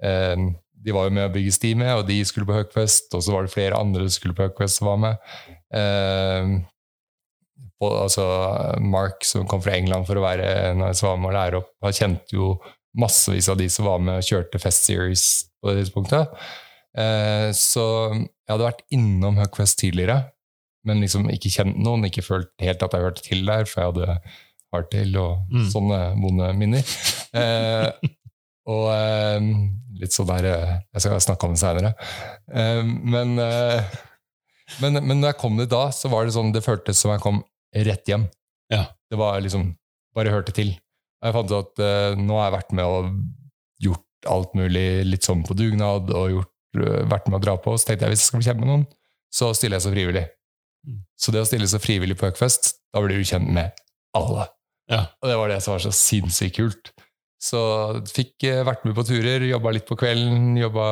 [0.00, 3.32] de var jo med å bygge sti med, og de skulle på Huckfest, Og så
[3.32, 5.16] var det flere andre som skulle på Huckfest som var med.
[7.80, 8.24] Og, altså,
[8.80, 11.72] Mark, som kom fra England for å være en som var med å lære opp,
[11.84, 12.54] han kjente jo
[12.96, 15.24] massevis av de som var med og kjørte Fest Series
[15.60, 16.32] på det tidspunktet.
[16.96, 17.84] Eh, så
[18.16, 20.22] jeg hadde vært innom Huckfest tidligere,
[20.88, 23.92] men liksom ikke kjent noen, ikke følt helt at jeg hørte til der, for jeg
[23.92, 24.20] hadde
[24.72, 25.66] hardtail og Mm.
[25.72, 26.94] sånne vonde minner.
[27.36, 27.90] Eh,
[28.72, 29.50] og eh,
[30.00, 31.92] litt sånn der eh, Jeg skal snakke om det seinere.
[32.50, 33.96] Eh, men, eh,
[34.82, 37.24] men, men når jeg kom dit da, så var det sånn det føltes som jeg
[37.24, 37.42] kom
[37.76, 38.28] rett hjem.
[38.72, 38.86] Ja.
[39.10, 39.74] Det var liksom
[40.16, 40.70] Bare hørte til.
[41.20, 41.80] Jeg fant ut at
[42.16, 43.08] nå har jeg vært med og
[43.84, 46.78] gjort alt mulig litt sånn på dugnad, og gjort,
[47.12, 47.74] vært med å dra på.
[47.76, 48.86] Så tenkte jeg hvis jeg skal bli kjent med noen,
[49.28, 50.22] så stiller jeg så frivillig.
[50.88, 51.02] Mm.
[51.20, 53.76] Så det å stille så frivillig på Høgfest, da blir du kjent med
[54.16, 54.48] alle.
[54.88, 55.02] Ja.
[55.20, 56.92] Og det var det som var så sinnssykt kult.
[57.46, 57.60] Så
[58.10, 60.86] fikk eh, vært med på turer, jobba litt på kvelden, jobba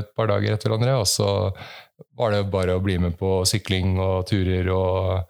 [0.00, 1.28] et par dager etter hverandre, og så
[2.18, 5.20] var det bare å bli med på sykling og turer og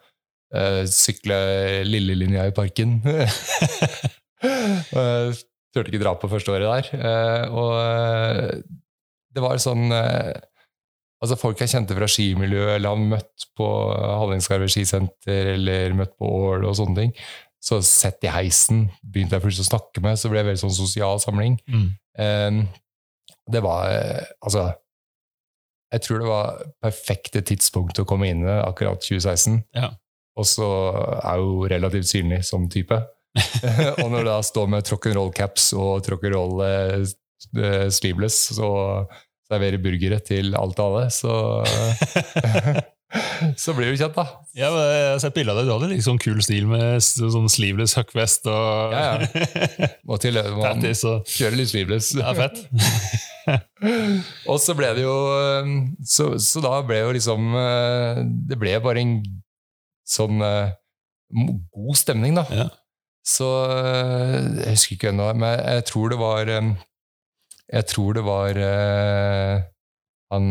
[0.55, 1.39] uh, sykle
[1.87, 3.01] lillelinja i parken.
[4.47, 5.29] uh,
[5.71, 6.87] Turte ikke dra på første året der.
[7.03, 7.71] Uh, og
[9.35, 9.91] det var sånn
[11.21, 16.25] Altså Folk jeg kjente fra skimiljøet, eller har møtt på Hallingskarvet skisenter, eller møtt på
[16.25, 17.13] Ål og sånne ting.
[17.61, 20.79] Så sett i heisen begynte jeg plutselig å snakke med, så ble det veldig sånn
[20.79, 21.59] sosial samling.
[21.69, 21.89] Mm.
[22.21, 22.63] Um,
[23.51, 24.65] det var eh, Altså
[25.93, 29.59] Jeg tror det var perfekte tidspunkt å komme inn i akkurat 2016.
[29.75, 29.91] Ja.
[30.39, 30.69] Og så
[31.19, 32.95] er jo relativt synlig som type.
[34.03, 36.95] og når du da står med rock'n'roll-caps og rock'n'roll eh,
[37.59, 39.11] eh, sleeveless og
[39.51, 41.35] serverer burgere til alt og alle, så
[43.59, 44.25] Så blir du kjent, da.
[44.55, 45.67] Ja, jeg har sett bilde av deg.
[45.69, 49.07] Du hadde liksom kul stil med sånn sleeveless huckvest og Ja,
[50.07, 52.13] Og til man tattis og kjører litt sleeveless.
[52.19, 52.61] Ja, fett.
[54.51, 55.71] Og så ble det jo eh,
[56.07, 58.21] Så, så da ble jo liksom eh,
[58.51, 59.15] Det ble bare en
[60.07, 60.75] sånn eh,
[61.33, 62.45] god stemning, da.
[62.55, 62.69] Ja.
[63.27, 63.49] Så
[64.61, 68.63] Jeg husker ikke ennå, men jeg tror det var Jeg tror det var
[70.31, 70.47] han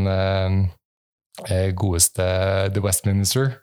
[1.77, 2.25] godeste
[2.73, 3.53] The Westminster,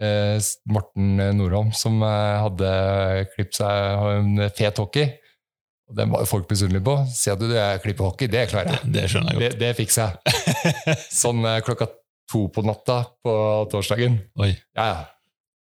[0.00, 0.38] eh,
[0.70, 2.72] Morten Nordholm, som eh, hadde
[3.34, 5.12] klippet seg en fet hockey.
[5.90, 6.96] Og Den var jo folk misunnelige på.
[7.12, 8.92] Si at du er klipper hockey, det klarer jeg.
[8.94, 10.36] Det skjønner jeg Det, det fikser jeg.
[11.22, 11.90] Sånn eh, klokka
[12.30, 13.32] to på natta på
[13.72, 14.20] torsdagen.
[14.38, 14.52] Oi.
[14.78, 15.00] Ja, ja.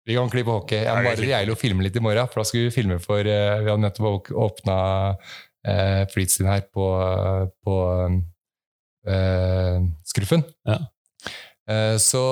[0.07, 0.81] Vi kan klippe hockey.
[0.83, 3.61] Jeg må bare å filme litt i morgen, for da skal vi filme for uh,
[3.63, 4.79] Vi har nettopp åpna
[5.15, 6.87] uh, flytsiden her på,
[7.63, 7.77] på
[9.07, 9.77] uh,
[10.11, 10.43] Skruffen.
[10.67, 10.81] Ja.
[11.71, 12.23] Eh, så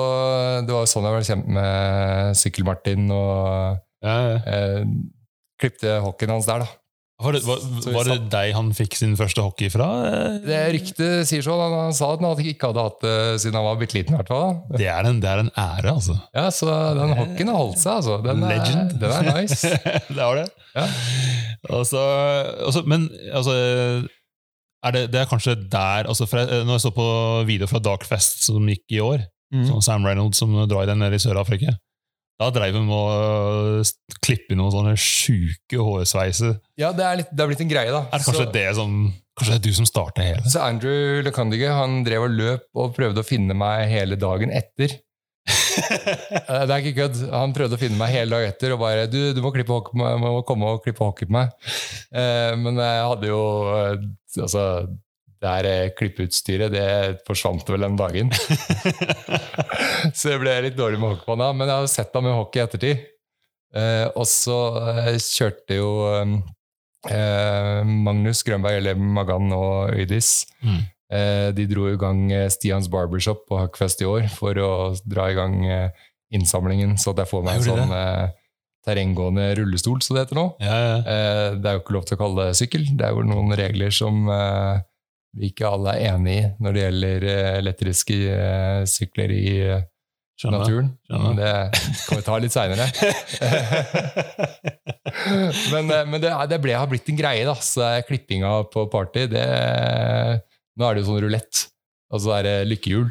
[0.67, 4.37] det var sånn jeg ble kjent med Sykkel-Martin, og Ja, ja.
[4.49, 4.85] eh,
[5.61, 6.77] klippte hockeyen hans der, da.
[7.21, 7.59] Var det, var,
[7.93, 9.85] var det deg han fikk sin første hockey fra?
[10.41, 11.59] Det ryktet sier sånn.
[11.61, 14.15] Han, han sa at han ikke hadde hatt det siden han var bitte liten.
[14.15, 14.55] i hvert fall.
[14.73, 16.15] Det er en, det er en ære, altså.
[16.33, 16.65] Ja, så
[16.97, 18.17] den hockeyen har holdt seg, altså.
[18.25, 18.95] Den er, Legend.
[19.03, 19.69] Den er nice.
[20.17, 20.47] det var det.
[20.73, 20.87] Ja.
[21.77, 23.53] Og så, men altså
[24.83, 27.05] er det, det er kanskje der altså for jeg, Når jeg så på
[27.45, 29.65] video fra Darkfest som gikk i år, Mm.
[29.67, 31.73] sånn Sam Reynolds som drar den nede i Sør-Afrika
[32.39, 33.83] Da dreiv hun med å
[34.23, 36.53] klippe noen sånne sjuke hårsveiser.
[36.79, 38.05] Ja, det er, litt, det er blitt en greie, da.
[38.07, 38.93] Er det kanskje Så- det som
[39.37, 40.41] Kanskje det er du som starter hele?
[40.47, 44.95] Så Andrew LeCondige han drev og løp og prøvde å finne meg hele dagen etter.
[45.81, 47.19] Eh, Det er ikke kødd.
[47.31, 49.95] Han prøvde å finne meg hele dagen etter og bare du, du må, klippe hockey
[49.97, 51.51] må komme og klippe hockey på meg.
[52.13, 53.39] Eh, men jeg hadde jo
[53.75, 53.95] eh,
[54.39, 54.65] Altså,
[55.41, 56.85] det her eh, klippeutstyret det
[57.27, 58.29] forsvant vel den dagen.
[60.17, 61.49] så jeg ble litt dårlig med hockey på han da.
[61.57, 63.03] Men jeg har sett ham med hockey i ettertid.
[63.75, 64.57] Eh, og så
[64.91, 65.91] eh, kjørte jo
[67.09, 70.81] eh, Magnus Grønberg, eller Magan og Øydis Mm.
[71.11, 74.69] Eh, De dro i gang eh, Stians Barbershop på Huckfest i år for å
[75.03, 75.89] dra i gang eh,
[76.31, 78.29] innsamlingen, så at jeg får meg en sånn eh,
[78.85, 80.45] terrenggående rullestol, så det heter nå.
[80.63, 80.95] Ja, ja.
[81.01, 82.83] Eh, Det er jo ikke lov til å kalle det sykkel.
[82.97, 84.75] Det er jo noen regler som eh,
[85.37, 89.83] vi ikke alle er enig i når det gjelder eh, elektriske eh, sykler i eh,
[90.41, 90.59] Skjønner.
[90.63, 90.87] naturen.
[91.05, 91.25] skjønner.
[91.27, 91.53] Men det
[92.07, 92.85] kan vi ta litt seinere.
[95.73, 97.55] men eh, men det, det ble, har blitt en greie, da.
[97.61, 99.45] Så klippinga på party, det
[100.79, 101.55] Nå er det jo sånn rulett.
[102.11, 103.09] Altså så er det lykkehjul.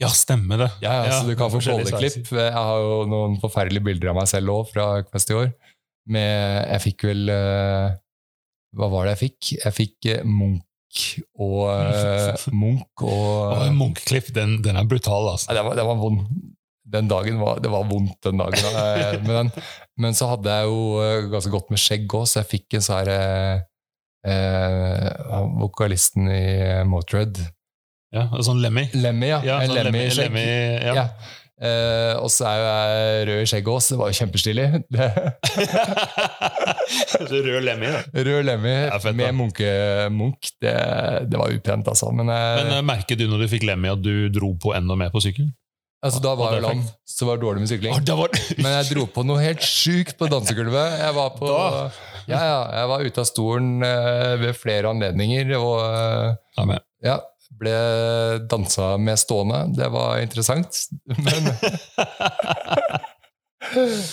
[0.00, 0.68] Ja, stemmer det.
[0.80, 2.30] Ja, ja, så du kan få bolleklipp.
[2.32, 5.50] Jeg har jo noen forferdelige bilder av meg selv òg fra Quest i år.
[6.10, 6.30] Med,
[6.64, 7.90] jeg fikk vel eh,
[8.78, 9.50] Hva var det jeg fikk?
[9.58, 11.02] Jeg fikk eh, Munch
[11.38, 15.50] og uh, Munch og Munch-klipp, den, den er brutal, altså.
[15.50, 16.24] Nei, det, var, det var vond.
[16.90, 18.80] Den dagen var, det var vondt den dagen.
[19.28, 19.52] med den.
[20.00, 23.04] Men så hadde jeg jo ganske godt med skjegg òg, så jeg fikk en sånn
[23.04, 23.12] her
[24.24, 26.44] eh, Vokalisten i
[26.88, 27.44] Motörhead.
[28.10, 28.88] Ja, en sånn Lemmy.
[28.98, 29.38] Lemmy, ja.
[29.46, 30.08] Ja, sånn Lemmy.
[30.18, 30.48] Lemmy,
[30.82, 30.94] ja.
[30.98, 31.06] Ja.
[31.60, 34.64] Uh, og så er jo jeg rød i skjegget også, så det var jo kjempestilig.
[37.50, 38.00] Rød Lemmy, da.
[38.16, 38.72] Rød Lemmy
[39.04, 39.68] fett, med munke,
[40.14, 40.40] munk.
[40.64, 40.72] det,
[41.28, 42.08] det var upent, altså.
[42.16, 44.94] Men, uh, Men uh, merket du når du fikk Lemmy at du dro på enda
[44.96, 45.52] mer på sykkel?
[46.00, 47.92] altså, da var jeg lam, så var det dårlig med sykling.
[47.92, 48.32] Oh, var
[48.64, 50.96] Men jeg dro på noe helt sjukt på dansegulvet.
[51.02, 51.44] Jeg var, på,
[52.24, 53.84] ja, ja, jeg var ute av stolen
[54.40, 55.76] ved flere anledninger og
[57.04, 57.20] ja,
[57.58, 57.76] ble
[58.50, 59.64] dansa med stående.
[59.76, 60.84] Det var interessant.
[61.18, 61.50] Men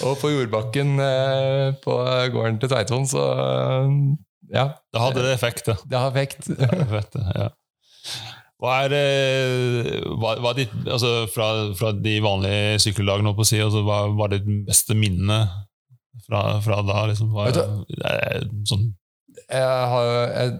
[0.05, 1.93] Og på jordbakken eh, på
[2.33, 3.93] gården til Tveitvoll, så eh,
[4.53, 5.77] ja, Da hadde det effekt, det.
[5.89, 6.49] det har effekt.
[7.35, 7.47] Ja.
[8.57, 13.49] Hva er eh, hva, hva er ditt, altså fra, fra de vanlige sykkeldagene, på å
[13.49, 15.43] si, altså, hva var ditt beste minne
[16.25, 17.03] fra, fra da?
[17.11, 18.89] Liksom, hva, eh, sånn,
[19.45, 19.61] Jeg
[19.93, 20.55] har jeg,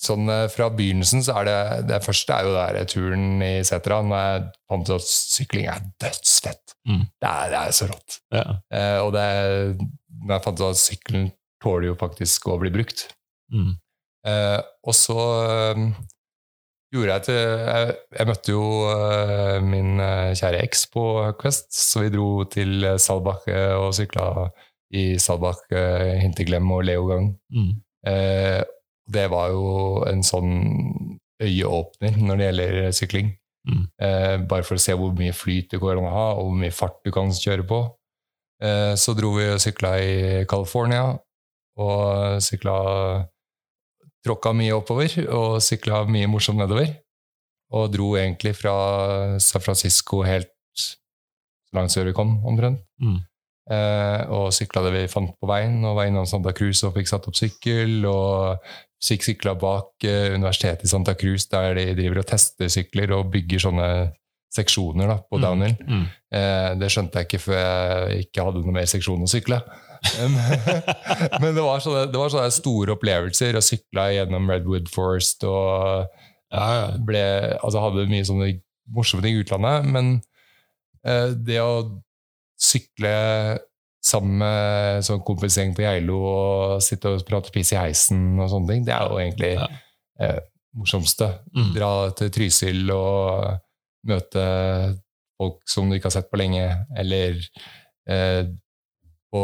[0.00, 1.58] Sånn eh, Fra begynnelsen så er det
[1.90, 4.00] Det første er jo der turen i setra.
[4.06, 6.76] Når jeg fant ut at sykling er dødsfett.
[6.88, 7.02] Mm.
[7.04, 8.20] Det, er, det er så rått.
[8.32, 8.46] ja.
[8.72, 9.26] Eh, og det
[10.20, 11.28] når jeg fant ut at sykkelen
[11.60, 13.06] tåler jo faktisk å bli brukt.
[13.52, 13.74] Mm.
[14.28, 15.84] Eh, og så eh,
[16.92, 20.02] gjorde jeg til jeg, jeg møtte jo eh, min
[20.36, 21.04] kjære eks på
[21.40, 24.48] Quest, så vi dro til Salbach eh, og sykla
[24.96, 27.30] i Salbach, Hinterglem og Leogang.
[27.54, 27.72] Mm.
[28.10, 28.60] Eh,
[29.12, 29.64] det var jo
[30.08, 30.52] en sånn
[31.40, 33.32] øyeåpner når det gjelder sykling.
[33.68, 33.82] Mm.
[34.02, 37.00] Eh, bare for å se hvor mye flyt du kan ha, og hvor mye fart
[37.04, 37.82] du kan kjøre på.
[38.62, 40.14] Eh, så dro vi og sykla i
[40.48, 41.12] California,
[41.80, 42.78] og sykla
[44.20, 46.90] Tråkka mye oppover, og sykla mye morsomt nedover.
[47.72, 52.82] Og dro egentlig fra San Francisco helt så langt sør vi kom, omtrent.
[53.00, 53.20] Mm.
[53.70, 57.08] Eh, og sykla det vi fant på veien, og var innom Santa Cruz og fikk
[57.08, 58.02] satt opp sykkel.
[58.10, 58.58] Og
[59.00, 63.62] sykla bak eh, universitetet i Santa Cruz, der de driver og tester sykler og bygger
[63.64, 63.90] sånne
[64.50, 65.76] seksjoner da, på downhill.
[65.86, 66.06] Mm.
[66.34, 69.60] Eh, det skjønte jeg ikke før jeg ikke hadde noe mer seksjon å sykle.
[70.20, 73.56] Men det var, sånne, det var sånne store opplevelser.
[73.58, 76.10] å sykla gjennom Redwood Forest og
[77.06, 77.24] ble,
[77.60, 78.52] altså hadde mye sånne
[78.90, 79.88] morsomme ting i utlandet.
[79.94, 80.12] Men
[81.06, 82.00] eh, det å
[82.60, 83.14] sykle
[84.04, 88.68] sammen med sånn kompisgjeng på Geilo og sitte og prate piss i heisen og sånne
[88.72, 89.66] ting, det er jo egentlig Ja.
[90.20, 90.38] eh,
[90.76, 91.28] morsomste.
[91.56, 91.72] Mm.
[91.74, 93.58] Dra til Trysil og
[94.06, 94.44] møte
[95.40, 96.64] folk som du ikke har sett på lenge,
[96.96, 97.36] eller
[98.08, 98.44] eh,
[99.32, 99.42] på,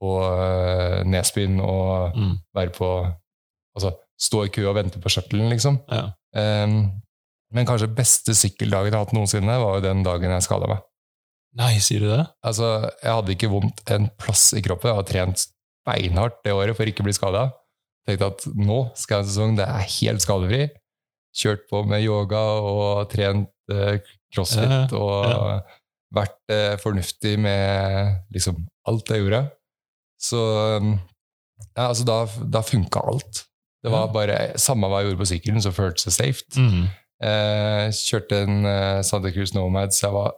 [0.00, 2.36] på eh, Nesbyen og Mm.
[2.54, 2.90] være på
[3.78, 5.76] Altså stå i kø og vente på shuttlen, liksom.
[5.88, 6.08] Ja.
[6.34, 6.90] Um,
[7.54, 10.80] men kanskje beste sykkeldagen jeg har hatt noensinne, var jo den dagen jeg skada meg.
[11.56, 12.24] Nei, sier du det?
[12.44, 12.68] Altså,
[13.00, 14.92] jeg hadde ikke vondt en plass i kroppen.
[14.92, 15.46] Jeg har trent
[15.88, 17.48] beinhardt det året for ikke å bli skada.
[18.08, 20.62] Tenkte at nå skal jeg ha en sesong der jeg er helt skadefri.
[21.38, 23.98] Kjørt på med yoga og trent eh,
[24.34, 25.58] crossfit og ja.
[26.16, 29.42] vært eh, fornuftig med liksom alt jeg gjorde.
[30.18, 30.40] Så
[30.80, 30.96] um,
[31.74, 32.22] ja, altså, da,
[32.58, 33.44] da funka alt.
[33.84, 36.46] Det var bare Samme hva jeg gjorde på sykkelen, så føltes det safe.
[36.58, 36.88] Mm.
[37.28, 40.34] Eh, kjørte en eh, Santa Cruz Nomad, så jeg var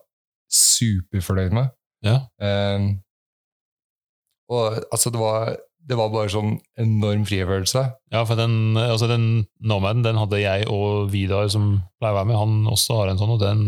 [0.51, 1.73] superfornøyd med.
[2.07, 2.21] Ja.
[2.41, 2.93] Um,
[4.51, 5.53] og altså, det var,
[5.89, 7.85] det var bare sånn enorm frigjørelse.
[8.15, 9.29] Ja, for den, altså den
[9.63, 13.21] Nomaden den hadde jeg og Vidar, som pleier å være med, han også har en
[13.21, 13.63] sånn, og den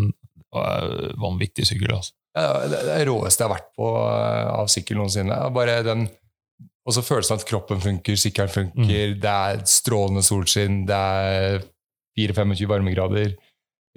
[0.53, 0.91] var
[1.23, 1.95] vanvittig sykkel.
[1.97, 2.17] altså.
[2.33, 5.37] Ja, det er det råeste jeg har vært på eh, av sykkel noensinne.
[5.53, 6.09] Bare den
[6.83, 11.61] Og så følelsen av at kroppen funker, sykkelen funker, det er strålende solskinn, det er
[12.19, 13.37] 4-25 varmegrader.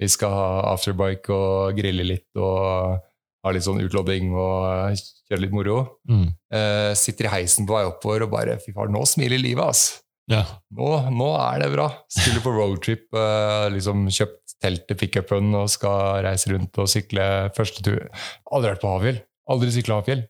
[0.00, 2.98] Vi skal ha afterbike og grille litt og
[3.46, 5.78] ha litt sånn utlodding og kjøre litt moro.
[6.10, 6.26] Mm.
[6.52, 10.02] Eh, sitter i heisen på vei oppover og bare Fy far, nå smiler livet, ass!
[10.30, 10.42] Ja.
[10.74, 11.86] Nå, nå er det bra!
[12.10, 17.26] Skulle på roadtrip, eh, liksom kjøpt telt til pickupen og skal reise rundt og sykle
[17.56, 18.06] første tur.
[18.50, 19.22] Aldri vært på Havfjell.
[19.52, 20.24] Aldri sykla Havfjell.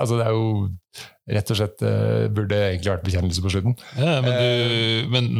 [0.00, 0.48] Altså, det er jo
[1.30, 3.76] rett og slett eh, Burde egentlig vært bekjennelse på slutten.
[3.98, 5.30] Ja, men, du, men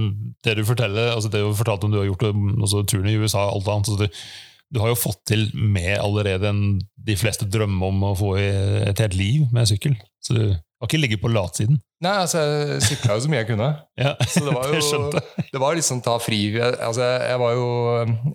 [0.47, 3.47] det du forteller, altså det du fortalte om du har gjort altså turen i USA
[3.49, 4.25] og alt annet, altså du,
[4.71, 6.65] du har jo fått til med allerede en,
[7.11, 8.49] de fleste drømmer om å få i
[8.91, 9.97] et helt liv med sykkel.
[10.23, 11.81] Så du har ikke ligget på latsiden.
[12.05, 13.67] Nei, altså, jeg sykla jo så mye jeg kunne.
[14.01, 15.49] Ja, Så det var jo skjønte jeg.
[15.53, 17.67] Det var liksom ta fri jeg- Altså, jeg var jo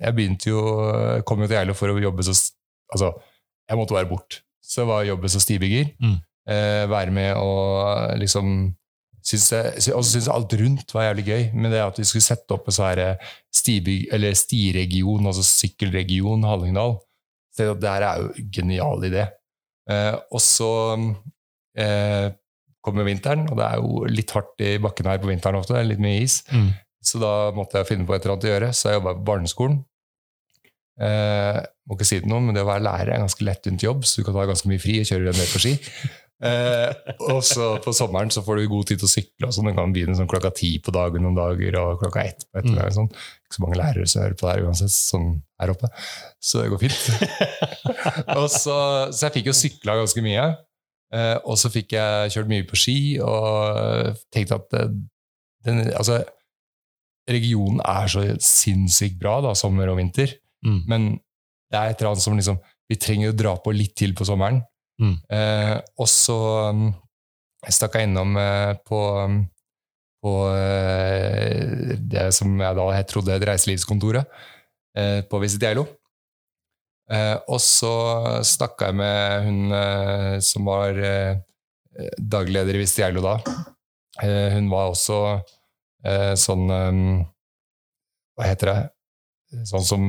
[0.03, 0.59] Jeg begynte jo
[1.25, 2.35] Kom jo til Geilo for å jobbe så
[2.93, 3.09] Altså,
[3.65, 4.41] jeg måtte være bort.
[4.61, 5.87] Så var jobben som stibygger.
[6.03, 6.19] Mm.
[6.45, 8.75] Eh, være med og liksom
[9.25, 11.43] synes jeg, Og så jeg alt rundt var jævlig gøy.
[11.57, 13.15] Men det at vi skulle sette opp en sånn
[14.13, 16.99] eller stiregion, altså sykkelregion Hallingdal
[17.55, 19.25] så Det her er jo en genial idé.
[19.89, 20.71] Eh, og så
[21.79, 22.33] eh,
[22.83, 25.73] kommer vinteren, og det er jo litt hardt i bakken her på vinteren ofte.
[25.73, 26.41] det er Litt mye is.
[26.51, 26.73] Mm.
[27.05, 29.27] Så da måtte jeg finne på et eller annet å gjøre, så jeg jobba på
[29.29, 29.79] barneskolen.
[30.95, 33.83] Eh, må ikke si det noe, men det å være lærer er en ganske lettvint
[33.83, 35.73] jobb, så du kan ta ganske mye fri og kjøre ned på ski.
[36.43, 36.91] Eh,
[37.29, 39.69] og så på sommeren så får du god tid til å sykle, og sånn.
[39.71, 42.97] Du kan begynne sånn klokka ti på dagen noen dager, og klokka ett på ettermiddagen.
[42.97, 43.09] Sånn.
[43.45, 45.91] Ikke så mange lærere som hører på det her uansett, sånn her oppe.
[46.43, 47.01] Så det går fint.
[48.39, 48.77] og så,
[49.11, 50.47] så jeg fikk jo sykla ganske mye.
[51.15, 54.95] Eh, og så fikk jeg kjørt mye på ski, og tenkte at eh,
[55.65, 56.19] den, altså,
[57.29, 60.35] regionen er så sinnssykt bra, da, sommer og vinter.
[60.65, 60.79] Mm.
[60.89, 61.11] Men
[61.71, 64.27] det er et eller annet som liksom Vi trenger å dra på litt til på
[64.27, 64.59] sommeren.
[65.01, 65.17] Mm.
[65.37, 66.37] Eh, og så
[66.71, 66.87] um,
[67.67, 69.41] stakk jeg innom eh, på, um,
[70.23, 74.39] på eh, det som jeg da jeg trodde het Reiselivskontoret
[74.97, 75.87] eh, på Visit Geilo.
[77.11, 77.93] Eh, og så
[78.45, 81.37] snakka jeg med hun eh, som var eh,
[82.17, 83.37] dagleder i Visit Geilo da.
[84.15, 85.15] Hun var også
[86.39, 86.99] sånn um,
[88.37, 88.83] Hva heter det?
[89.67, 90.05] Sånn som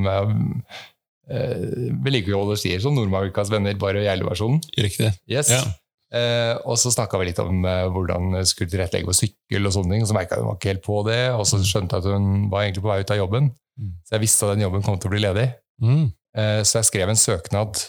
[1.31, 4.61] eh, vedlikeholder stier, som Nordmarkas venner, bare Geilo-versjonen.
[4.77, 5.11] Riktig.
[5.29, 5.51] Yes.
[5.53, 5.61] Ja.
[6.07, 9.75] Eh, og så snakka vi litt om eh, hvordan jeg skulle tilrettelegge for sykkel, og
[9.75, 11.97] sånne ting, og så merka jeg hun var ikke helt på det, og så skjønte
[11.97, 13.51] jeg at hun var egentlig på vei ut av jobben.
[13.77, 13.91] Mm.
[14.07, 15.47] Så jeg visste at den jobben kom til å bli ledig.
[15.83, 16.07] Mm.
[16.37, 17.83] Eh, så jeg skrev en søknad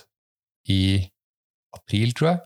[0.74, 0.82] i
[1.76, 2.40] april, tror jeg.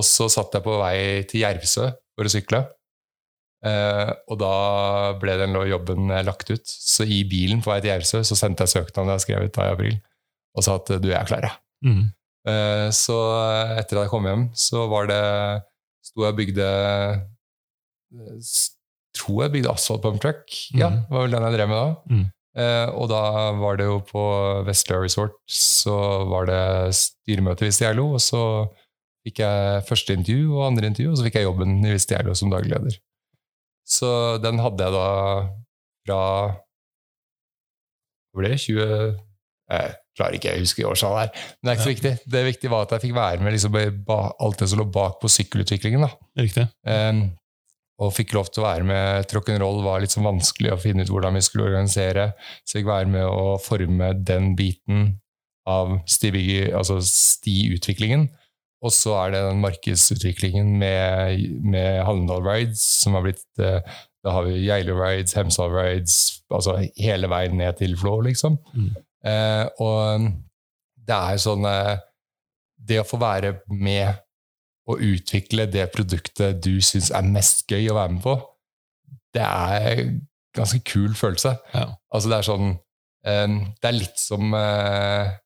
[0.00, 0.96] Og så satt jeg på vei
[1.28, 2.64] til Jervsø for å sykle.
[3.60, 4.52] Eh, og da
[5.20, 6.64] ble den jobben eh, lagt ut.
[6.64, 9.66] Så i bilen på vei til Jervsø så sendte jeg søknaden jeg har skrevet da
[9.68, 9.98] i april,
[10.56, 11.58] og sa at du, jeg er klar, jeg.
[11.84, 12.06] Mm.
[12.48, 13.14] Uh, Så
[13.76, 15.20] etter at jeg kom hjem, så var det
[16.00, 16.66] Sto jeg og bygde
[18.16, 18.38] eh,
[19.20, 20.46] Tror jeg bygde asfalt pump truck.
[20.72, 21.02] Ja, Mhm.
[21.04, 22.14] det var vel den jeg drev med da.
[22.14, 22.24] Mm.
[22.50, 23.20] Uh, og da
[23.60, 24.22] var det jo på
[24.66, 25.94] Vestløya Resort så
[26.26, 28.42] var det styremøte i lo, og så
[29.22, 31.92] fikk jeg første intervju og andre intervju, og så fikk jeg jobben i
[32.24, 32.96] lo som dagleder.
[33.90, 34.10] Så
[34.42, 35.08] den hadde jeg da
[36.06, 36.20] fra
[38.30, 38.62] Hvor ble det?
[38.62, 39.18] 20...
[39.70, 41.50] Jeg klarer ikke, jeg husker årstallet her.
[41.60, 42.12] Men det er ikke så viktig.
[42.34, 43.76] Det viktige var at jeg fikk være med liksom,
[44.18, 46.02] alt det som lå bak på sykkelutviklingen.
[46.02, 46.10] da.
[46.42, 46.64] Riktig.
[46.82, 47.20] Um,
[48.00, 49.30] og fikk lov til å være med.
[49.36, 52.30] Rock'n'roll var litt sånn vanskelig å finne ut hvordan vi skulle organisere.
[52.64, 55.04] Så jeg fikk være med å forme den biten
[55.68, 58.30] av altså stiutviklingen.
[58.80, 63.80] Og så er det den markedsutviklingen med, med Hallingdal Rides, som har blitt eh,
[64.24, 66.16] Da har vi Geilo Rides, Hemsedal Rides,
[66.52, 68.58] altså hele veien ned til Flå, liksom.
[68.72, 68.90] Mm.
[69.28, 70.30] Eh, og
[71.08, 72.00] det er sånn eh,
[72.88, 74.20] Det å få være med
[74.90, 78.32] og utvikle det produktet du syns er mest gøy å være med på,
[79.36, 80.16] det er en
[80.56, 81.52] ganske kul følelse.
[81.74, 81.84] Ja.
[82.10, 82.72] Altså det er sånn
[83.28, 85.36] eh, Det er litt som eh,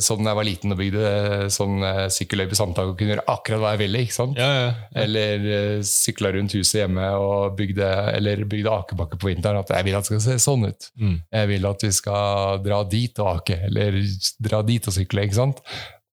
[0.00, 1.08] Sånn da jeg var liten og bygde
[1.52, 4.04] sånn eh, sykkelløype Sandtak og kunne gjøre akkurat hva jeg ville.
[4.06, 4.38] ikke sant?
[4.40, 4.70] Ja, ja.
[5.02, 9.60] Eller uh, sykla rundt huset hjemme og bygde, eller bygde akebakke på vinteren.
[9.60, 10.88] At jeg vil at det skal se sånn ut.
[10.96, 11.18] Mm.
[11.36, 14.00] Jeg vil at vi skal dra dit og ake, eller
[14.40, 15.26] dra dit og sykle.
[15.28, 15.60] ikke sant?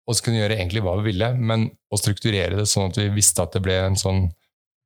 [0.09, 2.99] Og så kunne vi gjøre egentlig hva vi ville, men å strukturere det sånn at
[2.99, 4.25] vi visste at det ble en sånn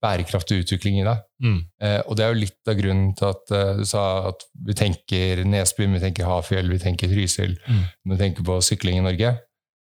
[0.03, 1.15] bærekraftig utvikling i det.
[1.43, 1.59] Mm.
[1.81, 4.75] Eh, og det er jo litt av grunnen til at eh, du sa at vi
[4.77, 7.81] tenker Nesbyen, vi tenker Hafjell, vi tenker Trysil, Mm.
[8.11, 9.33] vi tenker på sykling i Norge.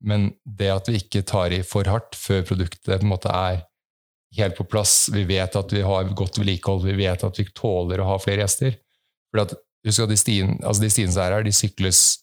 [0.05, 3.65] Men det at vi ikke tar i for hardt før produktet på en måte er
[4.39, 8.01] helt på plass, vi vet at vi har godt vedlikehold, vi vet at vi tåler
[8.01, 8.77] å ha flere gjester.
[9.33, 9.55] For at,
[9.87, 12.21] husk at de stiene altså de stiene som er her, de sykles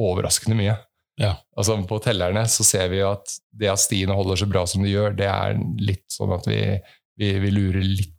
[0.00, 0.76] overraskende mye.
[1.20, 1.34] Ja.
[1.58, 4.84] Altså På tellerne så ser vi jo at det at stiene holder så bra som
[4.84, 6.62] de gjør, det er litt sånn at vi,
[7.20, 8.16] vi, vi lurer litt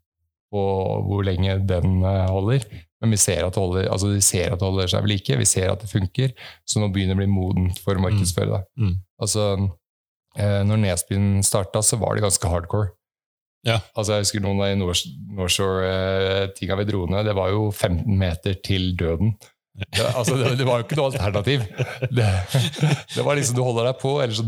[0.52, 0.62] på
[1.08, 2.66] hvor lenge den eh, holder.
[3.02, 5.38] Men vi ser at det holder, altså de ser at det holder seg ved like,
[5.40, 6.34] vi ser at det funker.
[6.68, 8.60] Så nå begynner det å bli modent for å markedsføre det.
[8.78, 8.98] Mm.
[9.24, 9.46] Altså,
[10.38, 12.92] eh, når Nesbyen starta, så var det ganske hardcore.
[13.66, 13.80] Ja.
[13.96, 17.26] Altså, jeg husker noen av North- Northshore-tinga vi dro ned.
[17.30, 19.36] Det var jo 15 meter til døden.
[19.72, 21.62] Det, altså, det, det var jo ikke noe alternativ.
[22.12, 22.26] Det,
[23.16, 24.44] det var liksom du holder deg på, eller så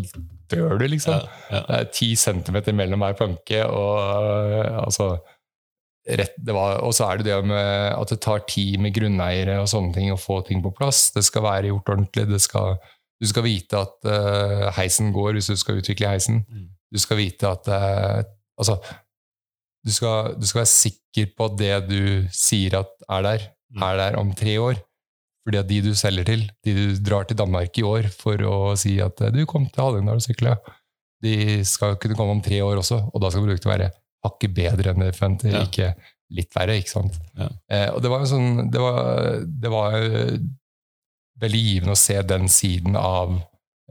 [0.52, 1.16] dør du, liksom.
[1.16, 1.62] Ja, ja.
[1.70, 5.08] Det er ti centimeter mellom hver planke, og øh, altså
[6.04, 9.56] rett, det var, Og så er det det med at det tar tid med grunneiere
[9.62, 11.06] og sånne ting å få ting på plass.
[11.16, 12.28] Det skal være gjort ordentlig.
[12.34, 12.76] Det skal,
[13.24, 16.44] du skal vite at uh, heisen går hvis du skal utvikle heisen.
[16.52, 16.68] Mm.
[16.92, 18.24] Du skal vite at uh,
[18.60, 18.76] Altså,
[19.88, 22.02] du skal, du skal være sikker på at det du
[22.36, 23.82] sier at er der, Mm.
[23.88, 24.76] er der om tre år.
[25.44, 28.56] Fordi at de du selger til, de du drar til Danmark i år for å
[28.80, 30.56] si at eh, du kom til Hallingdal og sykla,
[31.24, 31.36] de
[31.68, 33.92] skal kunne komme om tre år også, og da skal produktet være
[34.24, 35.64] hakket bedre enn det forventer, Ja.
[35.68, 35.90] ikke
[36.34, 36.78] litt verre.
[36.80, 37.18] ikke sant?
[37.40, 37.50] Ja.
[37.70, 39.98] Eh, og det var jo sånn, det var, det var
[41.44, 43.36] veldig givende å se den siden av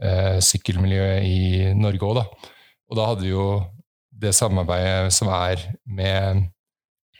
[0.01, 2.49] eh, sykkelmiljøet i Norge òg, da.
[2.89, 3.45] Og da hadde vi jo
[4.23, 6.49] det samarbeidet som er med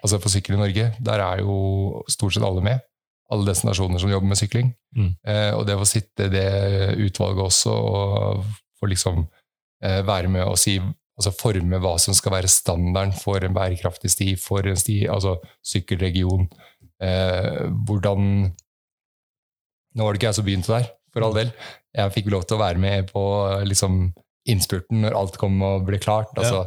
[0.04, 2.82] Altså for Sykkel i Norge, der er jo stort sett alle med.
[3.32, 4.74] Alle destinasjoner som jobber med sykling.
[4.98, 5.14] Mm.
[5.28, 6.50] Eh, og det å sitte i det
[7.06, 8.44] utvalget også, og
[8.80, 9.24] få liksom
[9.84, 10.76] eh, være med og si
[11.14, 15.38] altså forme hva som skal være standarden for en bærekraftig sti, for en sti, altså
[15.66, 16.48] sykkelregion.
[17.04, 18.52] Eh, hvordan
[19.94, 21.50] Nå var det ikke jeg som begynte der, for all del.
[21.94, 23.22] Jeg fikk lov til å være med på
[23.70, 24.08] liksom,
[24.50, 26.32] innspurten når alt kom og ble klart.
[26.34, 26.64] Altså,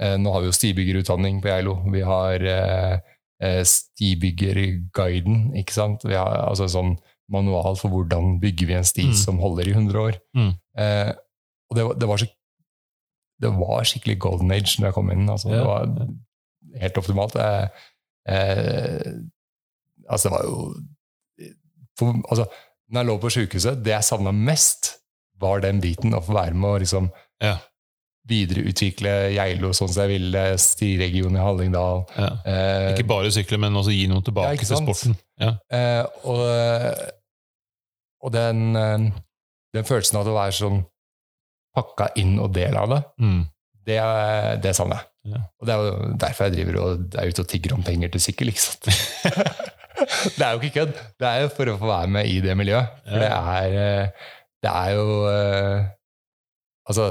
[0.00, 1.74] eh, nå har vi jo stibyggerutdanning på Geilo.
[1.92, 2.94] Vi har eh,
[3.64, 6.04] Stibyggerguiden, ikke sant.
[6.06, 6.94] Vi har altså sånn
[7.32, 9.14] manual for hvordan bygger vi en sti Mm.
[9.16, 10.18] som holder i 100 år.
[10.36, 10.52] Mm.
[10.78, 11.12] Eh,
[11.70, 12.26] og det, det var så
[13.42, 15.28] det var skikkelig golden age når jeg kom inn.
[15.28, 16.08] Altså, Ja, Det var
[16.80, 17.34] helt optimalt.
[17.36, 17.68] Eh,
[18.28, 19.12] eh,
[20.08, 20.74] altså, det var jo
[21.98, 22.46] for, altså,
[22.90, 24.98] Når jeg lå på sykehuset, det jeg savna mest,
[25.40, 27.10] var den biten å få være med og liksom
[27.42, 27.56] Ja.
[28.28, 32.04] Videreutvikle Geilo sånn som jeg ville, stiregionen i Hallingdal.
[32.16, 32.28] Ja.
[32.48, 35.16] Eh, Ikke bare sykle, men også gi noe Ja, tilbake ikke til sporten.
[35.42, 35.52] Ja.
[35.68, 36.40] Eh, og
[38.24, 39.10] og den, eh,
[39.76, 40.78] den følelsen av å være sånn
[41.76, 43.42] pakka inn og del av det, Mm.
[43.84, 43.98] det,
[44.62, 45.10] det savner jeg.
[45.34, 45.40] Ja.
[45.60, 48.20] Og det er jo derfor jeg driver og er ute og tigger om penger til
[48.20, 48.48] sykkel.
[48.48, 48.88] ikke sant?
[50.38, 50.94] det er jo ikke kødd.
[51.20, 52.96] Det er jo for å få være med i det miljøet.
[53.04, 54.30] For det er, eh,
[54.64, 55.84] det er jo eh,
[56.88, 57.04] Altså,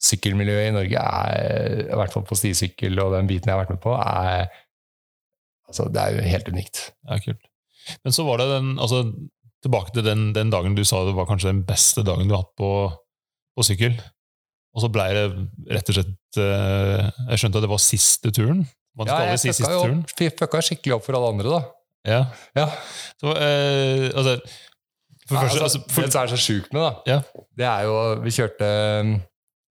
[0.00, 3.74] sykkelmiljøet i Norge er, i hvert fall på stisykkel og den biten jeg har vært
[3.74, 4.46] med på, er
[5.68, 6.80] altså, det er jo helt unikt.
[7.08, 7.44] Ja, kult.
[8.04, 9.02] Men så var det den, altså,
[9.64, 12.44] tilbake til den, den dagen du sa det var kanskje den beste dagen du har
[12.46, 12.70] hatt på,
[13.56, 13.96] på sykkel.
[14.70, 15.24] Og så blei det
[15.74, 18.60] rett og slett eh, Jeg skjønte at det var siste turen?
[18.98, 20.02] Man Ja, jeg si fucka jo turen.
[20.38, 21.60] fucka skikkelig opp for alle andre, da.
[22.06, 22.20] Ja.
[22.56, 22.66] Ja.
[23.20, 24.36] Så, eh, altså,
[25.26, 27.18] for det første, altså, altså, det som er så sjukt med, da, Ja.
[27.58, 28.70] det er jo Vi kjørte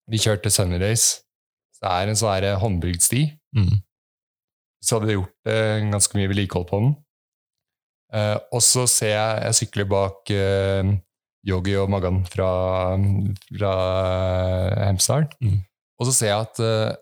[0.07, 1.19] Vi kjørte Sunny Days.
[1.75, 3.03] Så det er en sånn håndbygd
[3.53, 3.73] mm,
[4.81, 6.95] Så hadde vi gjort eh, ganske mye vedlikehold på den.
[8.15, 10.93] Eh, og så ser jeg Jeg sykler bak eh,
[11.47, 12.49] Yogi og Magan fra,
[13.51, 13.73] fra
[14.87, 15.27] Hemsedal.
[15.43, 15.59] Mm.
[15.97, 16.95] Og så ser jeg at eh,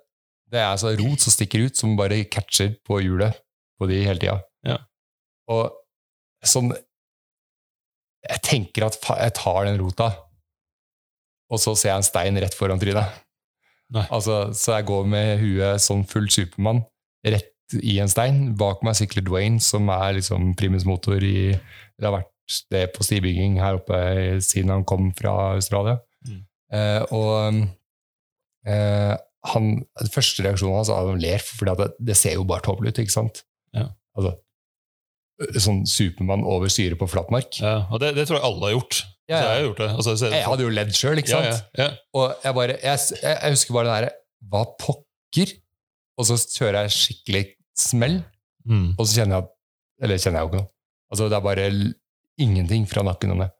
[0.54, 3.38] det er så rot som stikker ut, som bare catcher på hjulet
[3.80, 4.38] på de hele tida.
[4.66, 4.78] Ja.
[5.52, 5.74] Og
[6.46, 6.72] sånn
[8.26, 10.08] Jeg tenker at jeg tar den rota,
[11.52, 13.22] og så ser jeg en stein rett foran trynet.
[14.10, 16.82] Altså, så jeg går med huet som full Supermann
[17.26, 18.56] rett i en stein.
[18.58, 23.60] Bak meg sykler Dwayne, som er liksom primusmotor i Det har vært det på stibygging
[23.62, 23.98] her oppe
[24.44, 25.98] siden han kom fra Australia.
[26.28, 26.42] Mm.
[26.78, 27.62] Eh, og
[28.70, 29.14] eh,
[29.54, 29.70] han,
[30.14, 33.02] første reaksjonen hans er at han ler, for det, det ser jo bare tåpelig ut,
[33.06, 33.42] ikke sant?
[33.74, 33.88] Ja.
[34.18, 34.36] Altså,
[35.60, 37.58] sånn Supermann over styret på flatmark.
[37.60, 39.02] ja, og det, det tror jeg alle har gjort.
[39.28, 39.42] Ja, ja.
[39.42, 39.90] jeg har gjort det.
[39.98, 41.46] Altså, så- Jeg hadde jo ledd sjøl, ikke sant?
[41.78, 41.90] ja, ja.
[42.14, 44.12] Og jeg bare Jeg, jeg, jeg husker bare det derre
[44.52, 45.54] Hva pokker?
[46.18, 48.24] Og så kjører jeg skikkelig smell,
[48.66, 48.96] Mm.
[48.98, 49.48] og så kjenner jeg
[50.06, 50.70] Eller kjenner jeg jo ikke noe.
[51.12, 51.94] Altså, det er bare
[52.40, 53.52] ingenting fra nakken og ned.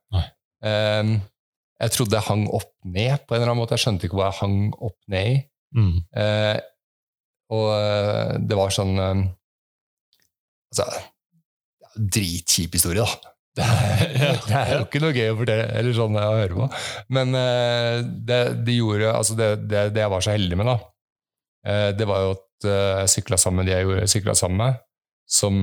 [0.66, 1.12] Ehm,
[1.80, 3.76] jeg trodde jeg hang opp ned på en eller annen måte.
[3.78, 5.36] Jeg skjønte ikke hva jeg hang opp ned i.
[5.76, 5.98] Mm.
[6.16, 6.60] Uh,
[7.52, 9.24] og eh, det var sånn um,
[10.72, 10.86] Altså
[11.96, 13.32] Dritkjip historie, da.
[13.56, 16.66] Det er, det er jo ikke noe gøy å fortelle, eller sånn å høre på.
[17.16, 20.76] Men eh, det, de gjorde, altså det, det, jeg var så heldig med, da,
[21.72, 24.82] eh, det var jo at eh, jeg sykla sammen med de jeg sykla sammen med,
[25.38, 25.62] som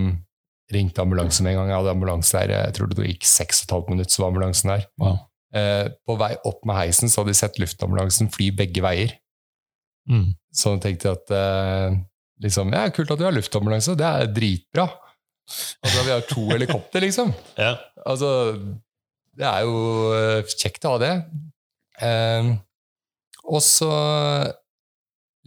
[0.73, 1.69] ringte ambulansen en gang.
[1.69, 4.89] Jeg hadde ambulanse der, jeg tror det gikk 6 15 minutter, så var ambulansen der.
[5.03, 5.21] Wow.
[6.09, 9.13] På vei opp med heisen så hadde de sett luftambulansen fly begge veier.
[10.09, 10.31] Mm.
[10.49, 11.35] Så jeg tenkte at
[12.41, 14.89] liksom, ja, kult at du har luftambulanse, det er dritbra.
[15.83, 17.33] Altså, vi har to helikopter, liksom.
[17.59, 17.77] Ja.
[18.07, 18.33] Altså,
[19.39, 21.15] det er jo eh, kjekt å ha det.
[22.03, 22.55] Um,
[23.53, 23.91] og så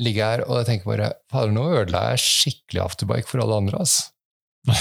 [0.01, 3.61] ligger jeg her og jeg tenker bare Fader, nå ødela jeg skikkelig afterbike for alle
[3.63, 3.79] andre.
[3.85, 4.11] altså.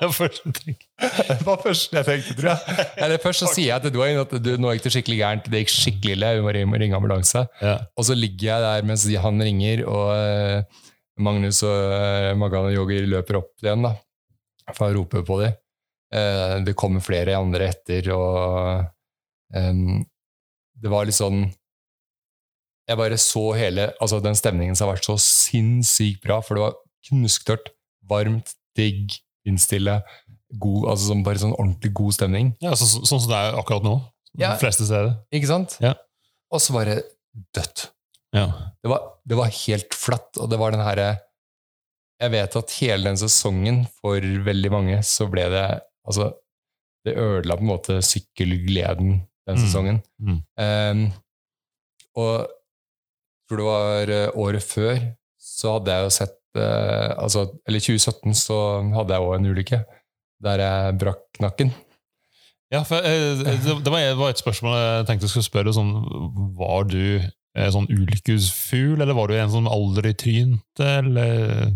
[0.00, 0.52] det var første.
[0.64, 2.86] Det var første jeg tenkte, tror jeg.
[3.04, 5.50] Eller først så sier jeg til Dwayne at du, nå gikk det skikkelig gærent.
[5.52, 6.30] Det gikk skikkelig ille.
[6.38, 7.44] Vi må ringe, ambulanse.
[7.60, 7.76] Ja.
[8.00, 10.84] Og så ligger jeg der mens han ringer, og eh,
[11.20, 13.84] Magnus og uh, Magan og Jogger løper opp igjen.
[13.84, 13.92] da.
[14.76, 15.56] For å roper på dem.
[16.14, 18.84] Eh, det kommer flere andre etter, og
[19.56, 20.00] em,
[20.78, 21.42] det var litt sånn
[22.88, 26.64] Jeg bare så hele altså Den stemningen som har vært så sinnssykt bra, for det
[26.64, 27.68] var knusktørt,
[28.08, 29.98] varmt, digg, vindstille,
[30.60, 32.50] god, altså sånn, bare sånn ordentlig god stemning.
[32.64, 33.94] Ja, så, så, sånn som det er akkurat nå.
[34.38, 34.54] Ja.
[34.54, 35.14] De fleste steder.
[35.34, 35.76] Ikke sant?
[35.84, 35.94] Ja.
[36.52, 36.98] Og så var det
[37.56, 37.88] dødt.
[38.36, 38.46] Ja.
[38.82, 41.08] Det var, det var helt flatt, og det var den herre
[42.18, 45.66] Jeg vet at hele den sesongen, for veldig mange, så ble det
[46.08, 46.30] Altså,
[47.04, 49.60] det ødela på en måte sykkelgleden den Mm.
[49.60, 49.98] sesongen.
[50.20, 50.38] Mm.
[50.58, 51.02] Ehm,
[52.16, 54.98] og jeg tror det var eh, året før,
[55.38, 58.56] så hadde jeg jo sett uh, altså, Eller 2017 så
[58.96, 59.78] hadde jeg òg en ulykke
[60.44, 61.72] der jeg brakk nakken.
[62.72, 65.72] Ja, for, eh, det, det var et spørsmål jeg tenkte jeg skulle spørre.
[65.76, 65.92] Sånn,
[66.58, 67.20] var du
[67.58, 71.72] en sånn ulykkesfugl, eller var du en som aldri trynte, eller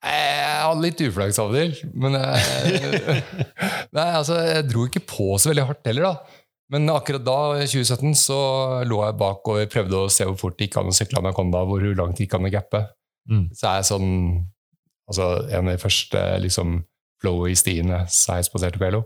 [0.00, 3.24] Jeg hadde litt uflaks til, men jeg,
[3.96, 6.38] Nei, altså, jeg dro ikke på så veldig hardt heller, da.
[6.70, 8.38] Men akkurat da, i 2017, så
[8.86, 11.34] lå jeg bak og prøvde å se hvor fort det gikk an å sykle med
[11.34, 12.84] hvor langt det gikk an å gappe.
[13.30, 13.48] Mm.
[13.58, 14.12] Så er jeg sånn
[15.10, 16.78] altså, en av de første liksom,
[17.20, 19.02] flowy stiene så jeg spaserte på Elo.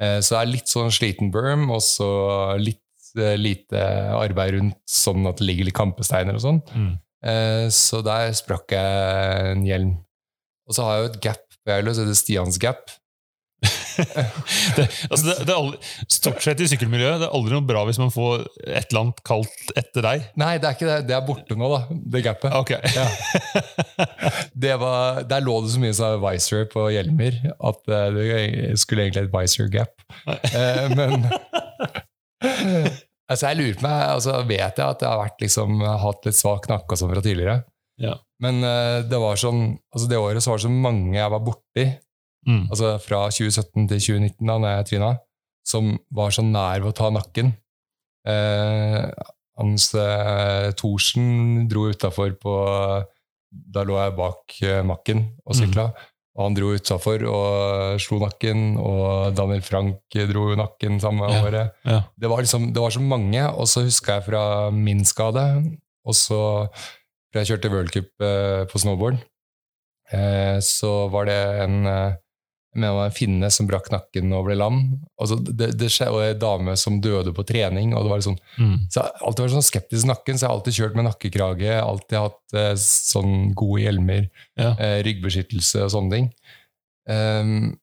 [0.00, 2.08] Eh, så jeg er litt sånn sliten berm, og så
[2.60, 3.82] litt eh, lite
[4.14, 6.62] arbeid rundt sånn at det ligger litt kampesteiner og sånn.
[6.76, 6.94] Mm.
[7.26, 9.96] Eh, Så der sprakk jeg en hjelm.
[10.66, 12.94] Og så har jeg jo et gap på Geilo, så heter Stians gap.
[14.76, 15.78] det, altså det, det er aldri,
[16.12, 19.22] Stort sett i sykkelmiljøet det er aldri noe bra hvis man får et eller annet
[19.26, 20.26] kalt etter deg.
[20.36, 20.98] Nei, det er ikke det.
[21.08, 21.80] Det er borte nå, da.
[22.12, 22.52] Det gapet.
[22.60, 22.74] Ok.
[22.76, 23.06] Ja.
[24.66, 28.28] Det var, der lå det så mye som visor på hjelmer at eh, det
[28.82, 30.04] skulle egentlig et visor gap.
[30.28, 31.26] Eh, Men
[33.30, 36.38] altså jeg lurer på meg, altså vet jeg at jeg har vært liksom, hatt litt
[36.38, 37.56] svak nakke og sånn fra tidligere.
[38.02, 38.14] Ja.
[38.44, 39.62] Men uh, det var sånn,
[39.94, 41.86] altså det året så var det så mange jeg var borti,
[42.46, 42.68] Mm.
[42.70, 45.08] altså fra 2017 til 2019 da når jeg tryna,
[45.66, 47.48] som var så nær ved å ta nakken.
[48.22, 49.08] Uh,
[49.58, 52.54] Hans uh, Thorsen dro utafor på
[53.74, 54.54] Da lå jeg bak
[54.86, 55.88] makken og sykla.
[56.36, 61.40] Og han dro utafor og slo nakken, og Daniel Frank dro nakken samme Ja.
[61.46, 61.70] året.
[61.88, 62.02] Ja.
[62.20, 65.46] Det var, liksom, det var så mange, og så huska jeg fra min skade,
[66.04, 66.68] og så
[67.32, 69.16] fra jeg kjørte worldcup eh, på snowboard,
[70.12, 72.12] eh, så var det en eh,
[72.82, 75.00] var en finne som brakk nakken og ble lam.
[75.20, 77.94] Altså, det, det og en dame som døde på trening.
[77.94, 78.76] og det var sånn, Mm.
[78.90, 81.04] så jeg har alltid vært sånn skeptisk til nakken, så jeg har alltid kjørt med
[81.06, 81.72] nakkekrage.
[81.82, 84.74] Alltid hatt eh, sånn gode hjelmer, Ja.
[84.78, 86.30] eh, ryggbeskyttelse og sånne ting.
[87.08, 87.78] Um,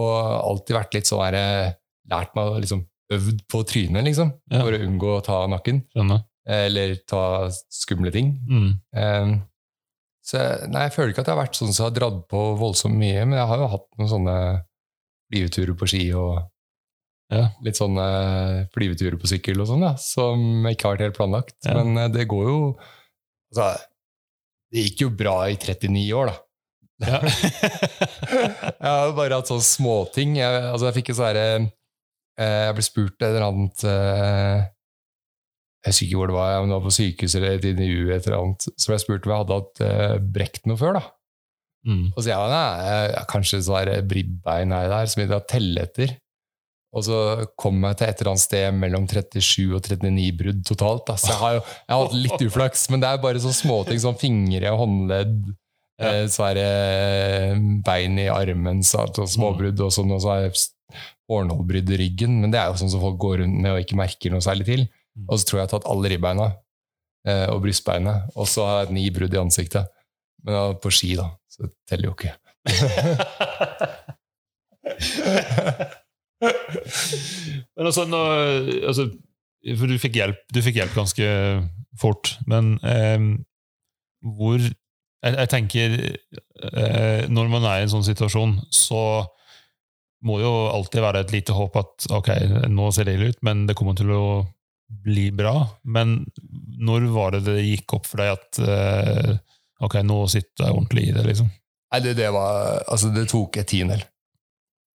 [0.00, 1.72] og alltid vært litt sånn her eh,
[2.10, 2.80] Lært meg å liksom
[3.12, 4.32] øvd på trynet, liksom.
[4.50, 4.62] Ja.
[4.64, 5.84] For å unngå å ta nakken.
[5.94, 6.24] Skjønner.
[6.48, 8.32] eh, Eller ta skumle ting.
[8.48, 8.70] Mm.
[8.96, 9.34] Ehm,
[10.22, 12.40] så jeg, nei, jeg føler ikke at jeg har vært sånn som har dratt på
[12.60, 14.36] voldsomt mye, men jeg har jo hatt noen sånne
[15.32, 16.34] flyveturer på ski og
[17.32, 17.46] Ja.
[17.64, 18.04] litt sånne
[18.74, 21.56] flyveturer på sykkel og sånn, da, som ikke har vært helt planlagt.
[21.64, 21.78] Ja.
[21.80, 22.58] Men eh, det går jo
[23.52, 23.70] Altså,
[24.72, 26.36] det gikk jo bra i 39 år, da.
[27.02, 27.18] Ja.
[28.82, 30.36] Jeg har jo bare hatt sånne småting.
[30.38, 34.62] Jeg, altså, jeg fikk jo sånn herre eh, Jeg ble spurt et eller annet eh,
[35.82, 38.26] Jeg husker ikke hvor det var, om det var på sykehuset eller et intervju, et
[38.28, 40.98] eller annet, så ble jeg spurt om jeg hadde hatt eh, brekt noe før.
[41.00, 41.04] da.
[41.90, 42.04] mm.
[42.14, 45.82] Og så jeg nei, jeg- kanskje sånn her bribbein er der, som jeg har telle
[45.88, 46.14] etter.
[46.92, 47.18] Og så
[47.56, 51.06] kom jeg til et eller annet sted mellom 37 og 39 brudd totalt.
[51.08, 51.16] Da.
[51.16, 54.02] Så jeg har jo jeg har hatt litt uflaks, men det er bare sånne småting
[54.02, 55.38] som fingre og håndledd.
[56.02, 56.12] Ja.
[56.20, 57.56] Eh, eh,
[57.86, 60.66] bein i armen, så, så småbrudd og sånn, og så har jeg
[61.30, 62.40] hårnålbrudd i ryggen.
[62.42, 64.68] Men det er jo sånn som folk går rundt med og ikke merker noe særlig
[64.68, 64.84] til.
[65.16, 65.26] Mm.
[65.28, 66.46] Og så tror jeg jeg har tatt alle ribbeina
[67.28, 69.84] eh, og brystbeinet, og så har jeg ni brudd i ansiktet.
[70.42, 71.26] Men da, på ski, da.
[71.52, 72.32] Så det teller jo ikke.
[77.76, 78.20] Men altså, nå,
[78.88, 79.04] altså
[79.78, 81.26] For du fikk hjelp, du fikk hjelp ganske
[82.00, 83.20] fort, men eh,
[84.22, 89.02] hvor jeg, jeg tenker eh, Når man er i en sånn situasjon, så
[90.26, 92.30] må jo alltid være et lite håp at ok,
[92.70, 94.24] nå ser det ille ut, men det kommer til å
[95.04, 95.54] bli bra.
[95.84, 96.18] Men
[96.82, 99.34] når var det det gikk opp for deg at eh,
[99.82, 101.24] ok, nå sitter jeg ordentlig i det?
[101.26, 101.48] liksom?
[101.92, 104.04] Nei, det, det, var, altså, det tok et tiendedel.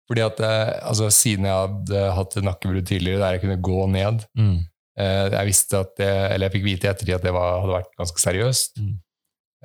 [0.06, 4.22] Fordi at eh, altså, Siden jeg hadde hatt nakkebrudd tidligere der jeg kunne gå ned
[4.38, 4.60] Mm.
[5.00, 7.74] eh, Jeg visste at det, eller jeg fikk vite i ettertid at det var, hadde
[7.80, 8.80] vært ganske seriøst.
[8.84, 8.94] Mm.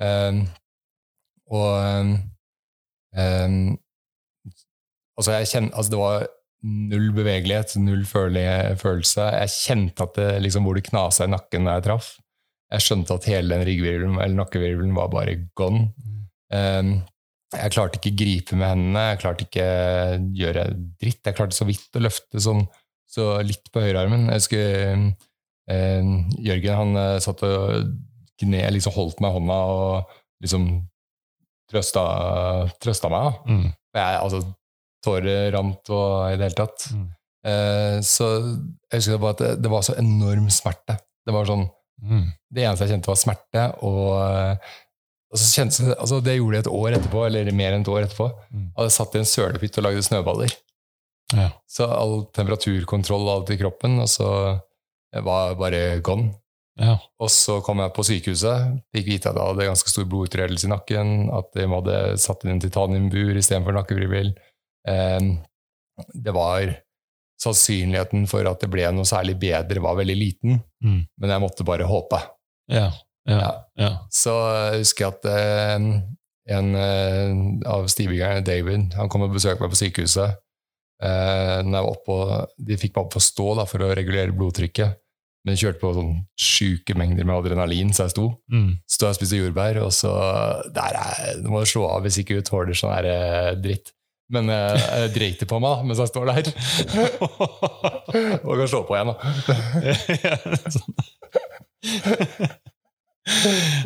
[0.02, 0.38] Um,
[1.52, 1.72] og
[3.14, 3.66] um,
[5.18, 6.26] altså, jeg kjenner, altså, det var
[6.62, 9.28] null bevegelighet, null føle- følelse.
[9.40, 12.12] Jeg kjente at det, liksom, hvor det knasa i nakken da jeg traff.
[12.72, 15.90] Jeg skjønte at hele den ryggvirvelen, eller nakkevirvelen var bare gone.
[16.52, 17.02] Um,
[17.52, 19.66] jeg klarte ikke gripe med hendene, jeg klarte ikke
[20.38, 20.64] gjøre
[21.02, 21.20] dritt.
[21.26, 22.62] Jeg klarte så vidt å løfte sånn,
[23.12, 24.30] så litt på høyrearmen.
[24.30, 24.70] Jeg husker
[25.68, 26.08] eh,
[26.46, 27.92] Jørgen han eh, satt og
[28.40, 30.64] kne, liksom holdt meg i hånda og liksom
[31.72, 32.06] trøsta,
[32.82, 33.36] trøsta meg.
[33.44, 33.68] Mm.
[34.00, 34.42] Jeg, altså,
[35.04, 36.86] tårer rant og i det hele tatt.
[36.94, 37.04] Mm.
[37.50, 40.98] Eh, så jeg husker bare at det, det var så enorm smerte.
[41.26, 41.68] Det var sånn
[42.02, 42.32] Mm.
[42.50, 43.62] det eneste jeg kjente, var smerte.
[43.86, 44.08] Og,
[45.30, 48.26] og det, altså det gjorde jeg et år etterpå, eller mer enn et år etterpå.
[48.50, 48.64] Mm.
[48.64, 50.56] Jeg hadde satt i en sølepytt og lagde snøballer.
[51.32, 51.48] Ja.
[51.70, 54.28] Så all temperaturkontroll og alt i kroppen, og så
[55.14, 56.32] var jeg bare gone.
[56.80, 56.96] Ja.
[57.20, 60.72] Og så kom jeg på sykehuset, fikk vite at jeg hadde ganske stor blodutredelse i
[60.72, 64.32] nakken, at de hadde satt inn en titaniumbur istedenfor nakkevrivil.
[64.32, 64.51] Eh,
[64.86, 66.72] det var
[67.42, 71.00] Sannsynligheten for at det ble noe særlig bedre, var veldig liten, Mm.
[71.18, 72.20] men jeg måtte bare håpe.
[72.70, 72.92] Ja.
[73.26, 73.48] Ja.
[73.78, 73.88] Ja.
[74.10, 74.30] Så
[74.70, 75.74] jeg husker at eh,
[76.54, 80.36] en eh, av stigebyggerne, David, han kom og besøkte meg på sykehuset.
[81.02, 84.34] Eh, når jeg var oppe de fikk meg opp å stå da, for å regulere
[84.34, 84.98] blodtrykket,
[85.46, 88.28] men kjørte på sånn sjuke mengder med adrenalin, så jeg sto.
[88.54, 88.76] Mm.
[88.86, 90.12] Stod og spiste jordbær, og så
[90.74, 93.90] der er, Du må slå av hvis ikke du tåler sånn her eh, dritt.
[94.32, 96.50] Men jeg, jeg dreit det på meg da, mens jeg står der.
[98.42, 99.16] og kan slå på igjen, da.
[100.72, 100.94] sånn.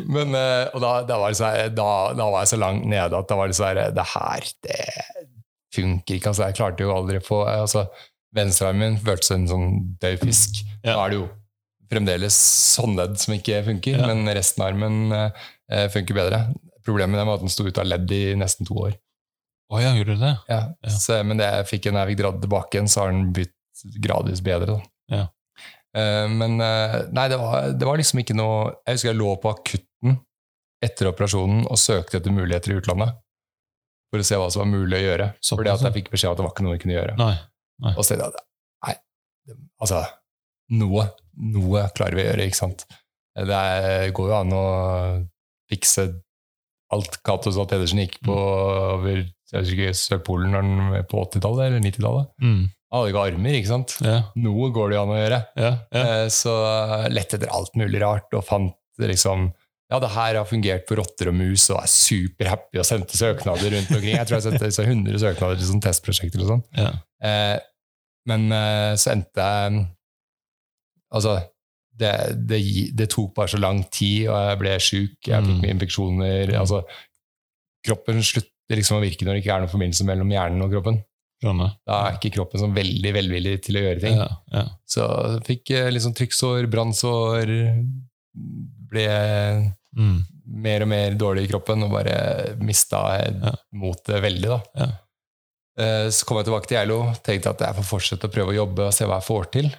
[0.09, 3.27] Men, eh, og da, da, var så da, da var jeg så langt nede at
[3.29, 4.77] da var det sånn Det her, det
[5.75, 6.31] funker ikke.
[6.31, 7.85] Altså, jeg klarte jo aldri å få altså,
[8.37, 9.67] Venstrearmen min føltes som en sånn
[10.01, 10.61] død fisk.
[10.83, 10.95] Ja.
[10.95, 11.27] Da er det jo
[11.87, 12.37] fremdeles
[12.81, 14.07] håndledd som ikke funker, Ja.
[14.09, 16.41] men resten av armen eh, funker bedre.
[16.85, 18.97] Problemet var at den sto ut av ledd i nesten to år.
[19.67, 20.33] Å ja, gjorde du det?
[20.47, 20.59] Ja.
[20.85, 20.91] Ja.
[20.95, 23.53] Så, men det jeg fikk, jeg fikk dratt tilbake igjen, så har den blitt
[24.03, 24.77] gradvis bedre.
[24.77, 25.17] Da.
[25.17, 25.25] Ja.
[25.97, 29.31] Eh, men eh, nei, det var, det var liksom ikke noe Jeg husker jeg lå
[29.41, 30.17] på akutten
[30.83, 33.15] etter operasjonen og søkte etter muligheter i utlandet.
[34.13, 35.25] For å se hva som var mulig å gjøre.
[35.41, 37.15] Såpass, Fordi at jeg fikk beskjed om at det var ikke noe vi kunne gjøre.
[37.19, 37.33] Nei.
[37.83, 37.93] Nei.
[37.97, 38.45] Og så tenkte jeg
[38.87, 38.93] nei,
[39.49, 40.03] det- altså
[40.77, 41.07] noe,
[41.57, 42.85] noe klarer vi å gjøre, ikke sant?
[43.37, 44.63] Det er, går jo an å
[45.69, 46.07] fikse
[46.95, 52.27] alt Cato Zahl Pedersen gikk på over jeg husker ikke, Sørpolen på 80-tallet eller 90-tallet.
[52.43, 52.65] Mm.
[52.91, 53.93] Hadde ikke armer, ikke sant?
[54.03, 54.17] Ja.
[54.39, 55.39] Noe går det jo an å gjøre.
[55.59, 55.71] Ja.
[55.91, 56.03] Ja.
[56.03, 56.53] Eh, Så
[57.11, 59.49] lette etter alt mulig rart, og fant liksom
[59.87, 63.71] ja, det her har fungert for rotter og mus, og er superhappy og sendte søknader
[63.71, 64.17] rundt omkring.
[64.17, 66.63] Jeg tror jeg sendte så 100 søknader til sånn testprosjekter og sånn.
[66.75, 66.89] Ja.
[67.23, 67.59] Eh,
[68.27, 69.85] men eh, så endte jeg
[71.07, 71.37] Altså,
[71.95, 72.11] det,
[72.49, 72.57] det,
[72.99, 75.61] det tok bare så lang tid, og jeg ble sjuk, jeg fikk Mm.
[75.63, 76.81] mye infeksjoner altså,
[77.87, 78.19] Kroppen
[78.67, 80.97] slutter liksom å virke når det ikke er noen forbindelse mellom hjernen og kroppen.
[81.43, 81.71] Skjønner.
[81.85, 84.17] Da er ikke kroppen sånn veldig velvillig til å gjøre ting.
[84.17, 84.27] Ja.
[84.51, 84.63] Ja.
[84.89, 85.05] Så
[85.37, 87.51] jeg fikk liksom trykksår, brannsår,
[88.89, 90.17] ble Mm.
[90.45, 93.51] mer og mer dårlig i kroppen og bare mista Ja.
[93.73, 94.47] motet veldig.
[94.49, 94.61] da.
[94.75, 94.87] Ja.
[95.77, 98.55] Eh, Så kom jeg tilbake til Geilo, tenkte at jeg får fortsette å prøve å
[98.65, 99.71] jobbe og se hva jeg får til.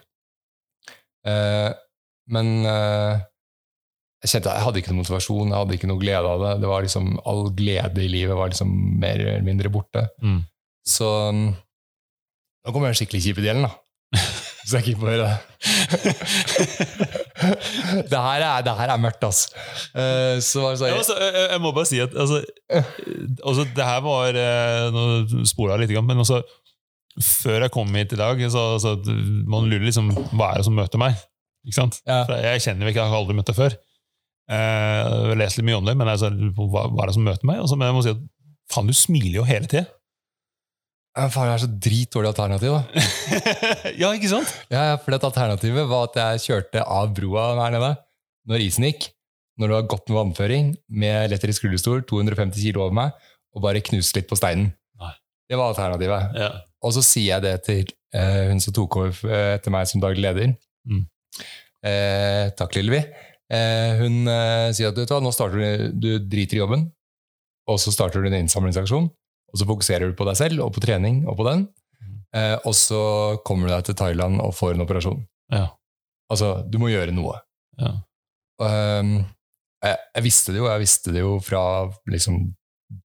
[1.26, 1.72] Eh,
[2.30, 2.64] Men
[4.19, 6.53] jeg kjente at jeg hadde ikke noe motivasjon, jeg hadde ikke noe glede av det.
[6.62, 10.09] det var liksom, All glede i livet var liksom mer eller mindre borte.
[10.23, 10.41] Mm.
[10.89, 11.45] Så mm,
[12.66, 14.19] nå kommer den skikkelig kjipe delen, da.
[14.69, 15.37] Så jeg ikke får høre det.
[18.11, 19.55] det, her er, det her er mørkt, altså.
[19.95, 22.43] Uh, Så var jeg, Ja, altså, jeg, jeg må bare si at altså,
[22.75, 26.43] altså, det her var eh, Nå spoler jeg litt, men også
[27.25, 28.93] før jeg kom hit i dag, så, så
[29.49, 31.16] man lurer liksom hva er det som møter meg.
[31.66, 31.99] Ikke sant?
[32.07, 32.21] Ja.
[32.53, 33.75] Jeg kjenner jo ikke, jeg har aldri møtt deg før.
[34.49, 37.49] Jeg har lest litt mye om det, men altså, hva, hva er det som møter
[37.49, 37.61] meg?
[37.61, 38.23] Altså, men jeg må si at
[38.73, 39.85] faen, du smiler jo hele tida.
[41.19, 43.05] Faen, det er så dritdårlig alternativ, da.
[44.03, 44.53] ja, ikke sant?
[44.73, 47.93] Ja, for det alternativet var at jeg kjørte av broa der nede
[48.49, 49.11] når isen gikk.
[49.59, 50.67] Når det var godt med vannføring,
[51.03, 54.71] med elektrisk rullestol, 250 kilo over meg, og bare knuste litt på steinen.
[55.03, 55.15] Nei.
[55.51, 56.37] Det var alternativet.
[56.39, 56.51] Ja.
[56.87, 60.05] Og så sier jeg det til eh, hun som tok over eh, etter meg som
[60.05, 60.53] daglig leder.
[60.87, 61.03] Mm.
[61.91, 63.03] Eh, takk, Lillevi.
[63.49, 66.85] Eh, hun eh, sier at du, nå starter du, du driter i jobben,
[67.69, 69.09] og så starter du en innsamlingsaksjon.
[69.49, 71.65] Og så fokuserer du på deg selv og på trening og på den.
[72.37, 73.01] Eh, og så
[73.49, 75.23] kommer du deg til Thailand og får en operasjon.
[75.53, 75.67] Ja.
[76.29, 77.39] Altså, du må gjøre noe.
[77.81, 77.95] Ja.
[78.61, 79.15] Um,
[79.85, 81.63] jeg, jeg visste det jo, jeg visste det jo fra
[82.11, 82.41] liksom,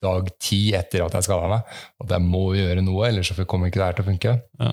[0.02, 3.68] dag ti etter at jeg skada meg, at jeg må gjøre noe, ellers så kommer
[3.68, 4.36] ikke det her til å funke.
[4.62, 4.72] Ja.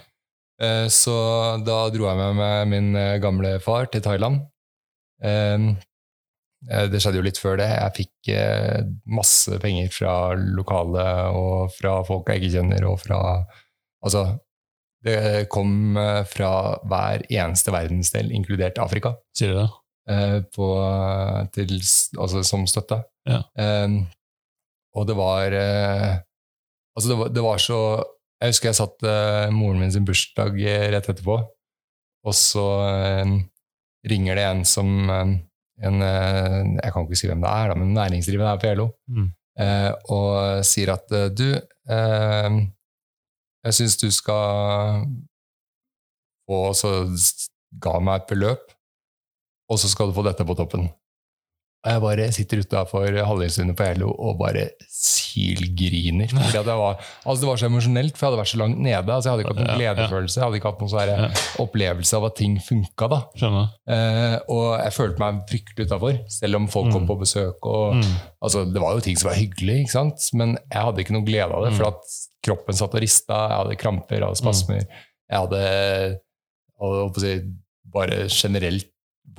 [0.60, 1.16] Uh, så
[1.62, 2.90] da dro jeg med meg min
[3.22, 4.42] gamle far til Thailand.
[5.20, 5.72] Um,
[6.70, 7.70] eh, det skjedde jo litt før det.
[7.70, 13.24] Jeg fikk eh, masse penger fra lokale og fra folk jeg ikke kjenner, og fra
[14.00, 14.22] Altså,
[15.04, 19.70] det kom eh, fra hver eneste verdensdel, inkludert Afrika Sier du det?
[20.56, 20.68] på,
[21.54, 21.76] til,
[22.18, 22.96] altså som støtte.
[23.30, 23.44] Ja.
[23.54, 24.00] Um,
[24.98, 27.78] og det var Altså, det var, det var så
[28.42, 29.06] Jeg husker jeg satt
[29.54, 30.58] moren min sin bursdag
[30.96, 31.38] rett etterpå,
[32.26, 33.36] og så eh,
[34.08, 35.36] ringer det en som eh,
[35.88, 38.90] en, eh, Jeg kan ikke si hvem det er, men næringsdrivende her på LO.
[39.08, 39.30] Mm.
[39.60, 41.48] eh, og sier at du
[43.60, 45.06] jeg syns du skal
[46.50, 46.92] Og Så
[47.82, 48.72] ga meg et beløp,
[49.70, 50.88] og så skal du få dette på toppen.
[51.80, 56.28] Og jeg bare sitter utafor Hallingsundet på Hello og bare silgriner.
[56.34, 59.14] Fordi at var, altså det var så emosjonelt, for jeg hadde vært så langt nede.
[59.16, 62.28] altså Jeg hadde ikke hatt noen gledefølelse, jeg hadde ikke hatt noen sånn opplevelse av
[62.28, 63.10] at ting funka.
[63.14, 63.20] da.
[63.96, 67.08] Eh, og jeg følte meg fryktelig utafor, selv om folk kom Mm.
[67.08, 67.60] på besøk.
[67.64, 68.14] og Mm.
[68.44, 69.88] Altså, det var jo ting som var hyggelig,
[70.34, 71.78] men jeg hadde ikke noe glede av det, Mm.
[71.78, 72.02] for at
[72.44, 74.84] kroppen satt og rista, jeg hadde kramper, jeg hadde spasmer,
[75.32, 76.20] jeg hadde
[76.80, 77.42] jeg si,
[77.92, 78.86] bare generelt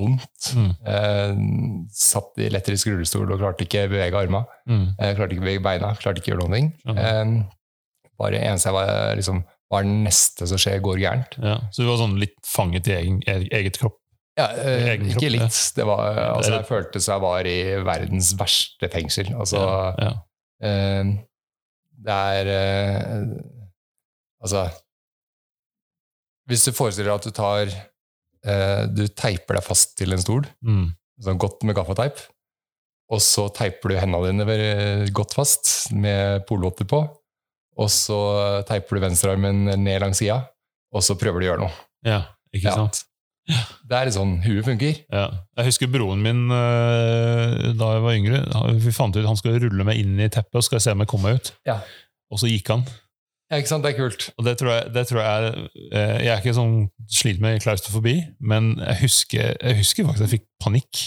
[0.01, 0.51] vondt.
[0.57, 0.71] Mm.
[0.95, 4.85] Eh, satt i elektrisk rullestol og klarte ikke bevege armene, Mm.
[4.99, 6.69] Eh, klarte ikke bevege beina, klarte ikke gjøre noen ting.
[6.97, 7.33] Eh,
[8.21, 11.39] bare eneste jeg var, liksom, var det neste som skjer, går gærent.
[11.43, 11.57] Ja.
[11.71, 13.97] Så du var sånn litt fanget i egen, e- eget kropp?
[14.39, 15.37] Ja, eh, Egen kropp, ikke ja.
[15.39, 15.57] litt.
[15.77, 19.33] Det var, altså, er- jeg følte som jeg var i verdens verste fengsel.
[19.37, 19.95] Altså, ja.
[19.99, 20.13] ja.
[20.69, 21.05] Eh,
[22.01, 23.25] det er eh,
[24.43, 24.63] Altså
[26.49, 27.73] Hvis du forestiller deg at du tar
[28.45, 30.95] eh, Du teiper deg fast til en stol, Mm.
[31.21, 32.17] sånn godt med gaffateip,
[33.11, 37.01] og så teiper du hendene dine godt fast med polvotter på,
[37.77, 40.47] og så teiper du venstrearmen ned langs sida,
[40.93, 41.73] og så prøver du å gjøre noe.
[42.05, 42.23] ja.
[42.53, 42.75] Ikke Ja.
[42.75, 43.05] sant?
[43.47, 44.97] Det er litt sånn huet funker.
[45.11, 45.31] Ja.
[45.57, 48.41] Jeg husker broren min eh, da jeg var yngre.
[48.83, 50.99] Vi fant ut at han skulle rulle meg inn i teppet og skal se om
[50.99, 51.53] jeg kom meg ut.
[51.67, 51.81] Ja.
[52.31, 52.85] Og så gikk han.
[53.51, 53.83] Ja, ikke sant?
[53.83, 54.29] Det er kult.
[54.39, 55.47] Og det tror jeg, det tror jeg
[55.91, 56.75] eh, Jeg er ikke sånn
[57.11, 58.15] sliter med klaustrofobi,
[58.47, 61.01] men jeg husker, jeg husker faktisk jeg fikk panikk.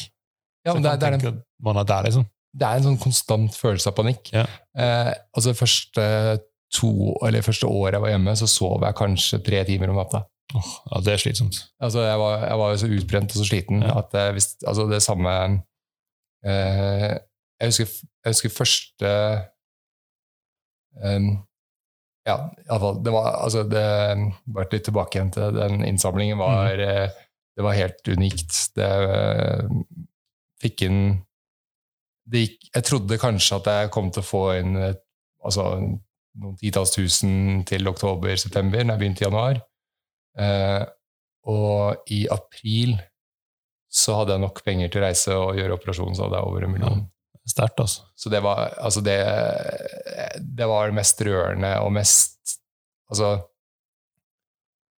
[0.67, 2.25] Ja, men det, det, er en, man er der, liksom.
[2.59, 4.31] det er en sånn konstant følelse av panikk.
[4.35, 4.43] Ja.
[4.75, 6.05] Eh, altså første
[6.73, 6.91] to,
[7.23, 10.23] eller første året jeg var hjemme, så sov jeg kanskje tre timer om natta.
[10.53, 11.59] Åh, ja, det er slitsomt.
[11.81, 13.95] Altså, jeg, var, jeg var jo så utbrent og så sliten Ja.
[14.01, 15.33] at jeg visste, altså det samme
[16.45, 17.13] eh,
[17.61, 19.13] jeg, husker, jeg husker første
[21.03, 21.29] em,
[22.23, 22.37] Ja,
[22.69, 23.03] iallfall.
[23.03, 23.83] Det var altså det,
[24.45, 26.39] Bare litt tilbake igjen til den innsamlingen.
[26.39, 27.19] var mm.
[27.53, 28.55] Det var helt unikt.
[28.77, 29.69] Det eh,
[30.63, 31.03] fikk inn
[32.23, 35.01] det gikk, Jeg trodde kanskje at jeg kom til å få inn et,
[35.43, 35.65] altså,
[36.39, 39.59] noen titalls tusen til oktober-september, når jeg begynte i januar.
[40.39, 40.83] Eh,
[41.51, 42.95] og i april
[43.93, 46.65] så hadde jeg nok penger til å reise og gjøre operasjonen, så hadde jeg over
[46.65, 47.03] en million.
[47.49, 48.05] Sterkt, altså.
[48.15, 49.17] Så det var, altså det,
[50.39, 52.53] det var det mest rørende og mest
[53.11, 53.33] Altså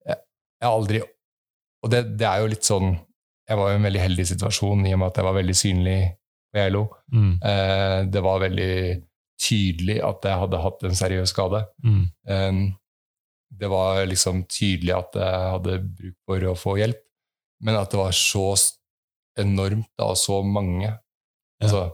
[0.05, 0.19] Jeg,
[0.61, 2.91] jeg har aldri Og det, det er jo litt sånn
[3.49, 5.97] Jeg var i en veldig heldig situasjon i og med at jeg var veldig synlig
[6.55, 6.85] ved ELO.
[7.13, 7.33] Mm.
[7.43, 8.75] Eh, det var veldig
[9.41, 11.61] tydelig at jeg hadde hatt en seriøs skade.
[11.83, 12.05] Mm.
[12.31, 12.61] Um,
[13.55, 17.03] det var liksom tydelig at jeg hadde bruk for å få hjelp,
[17.67, 18.47] men at det var så
[19.41, 20.93] enormt da, og så mange.
[21.63, 21.89] Altså,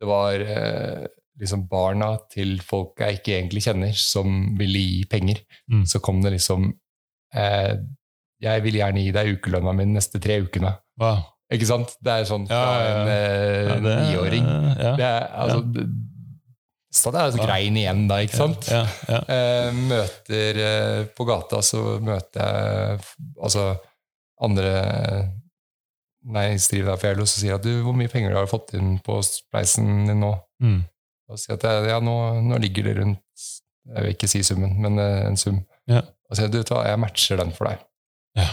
[0.00, 1.04] det var eh,
[1.40, 5.40] liksom barna til folk jeg ikke egentlig kjenner, som ville gi penger.
[5.70, 5.84] Mm.
[5.90, 6.68] Så kom det liksom
[7.34, 7.74] eh,
[8.44, 10.74] Jeg vil gjerne gi deg ukelønna mi de neste tre ukene.
[11.00, 11.22] Wow.
[11.54, 11.94] Ikke sant?
[12.02, 12.98] Det er sånn fra Ja, ja, ja.
[12.98, 14.44] en eh, Ja, det- niåring.
[14.78, 14.92] Ja.
[14.98, 15.86] Det er, altså, det,
[16.94, 18.68] så det er altså grein igjen da, ikke sant?
[18.70, 23.00] Eh, møter eh, på gata, så møter jeg
[23.42, 23.64] altså
[24.46, 24.70] andre
[26.24, 29.18] næringsdrivende fra Fjello som sier at du, hvor mye penger du har fått inn på
[29.26, 30.32] spleisen din nå?
[30.64, 30.80] Mm.
[31.32, 32.14] Og sier at ja, nå,
[32.44, 33.20] nå ligger det rundt
[33.84, 35.58] Jeg vil ikke si summen, men eh, en sum.
[35.90, 36.00] Ja.
[36.30, 37.82] Og sier du vet hva, jeg matcher den for deg.
[38.40, 38.46] Ja.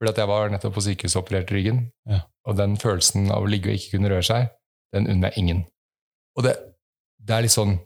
[0.00, 2.22] Fordi at jeg var nettopp på sykehuset og opererte ryggen, Ja.
[2.48, 4.48] og den følelsen av å ligge og ikke kunne røre seg,
[4.96, 5.60] den unner jeg ingen.
[6.40, 6.54] Og det,
[7.20, 7.76] det er litt sånn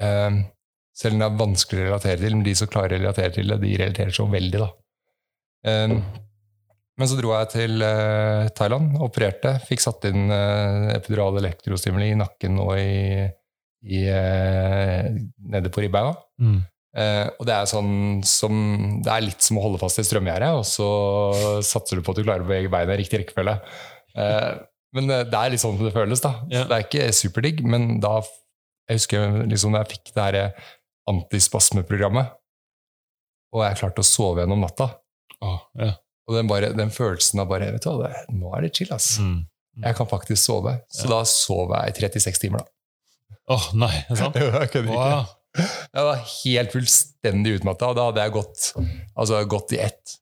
[0.00, 0.38] eh,
[1.00, 3.50] Selv om det er vanskelig å relatere til, men de som klarer å relatere til
[3.50, 4.70] det, de relaterer så veldig, da.
[5.70, 6.00] Um,
[7.00, 12.18] men så dro jeg til uh, Thailand, opererte, fikk satt inn uh, epidural elektrostimuli i
[12.20, 13.24] nakken og i,
[13.88, 15.08] i uh,
[15.54, 16.12] nede på ribbeina.
[16.40, 16.60] Mm.
[17.38, 18.54] og det er sånn som
[19.04, 20.88] Det er litt som å holde fast i strømgjerdet, og så
[21.62, 23.54] satser du på at du klarer å bevege beina i riktig rekkefølge.
[24.98, 26.32] men det er litt sånn det føles, da.
[26.50, 26.64] Ja.
[26.66, 28.18] Det er ikke superdigg, men da
[28.90, 30.66] Jeg husker liksom da jeg fikk det her
[31.12, 32.34] antispasmeprogrammet,
[33.54, 34.90] og jeg klarte å sove gjennom natta.
[35.38, 35.94] Ah, ja.
[36.30, 38.92] Og den, bare, den følelsen av bare vet du hva, det, Nå er det chill,
[38.94, 39.16] ass.
[39.18, 39.40] Mm.
[39.82, 40.76] Jeg kan faktisk sove.
[40.92, 43.38] Så da sov jeg i 36 timer, da.
[43.50, 44.38] Åh, nei, er det sant?
[44.40, 44.94] jeg kødder ikke.
[44.94, 45.36] Wow.
[45.58, 48.68] Jeg var helt fullstendig utmatta, og da hadde jeg gått,
[49.18, 50.14] altså, gått i ett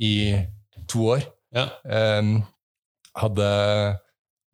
[0.00, 0.14] i
[0.88, 1.26] to år.
[1.52, 1.66] Ja.
[1.84, 2.38] Um,
[3.20, 3.50] hadde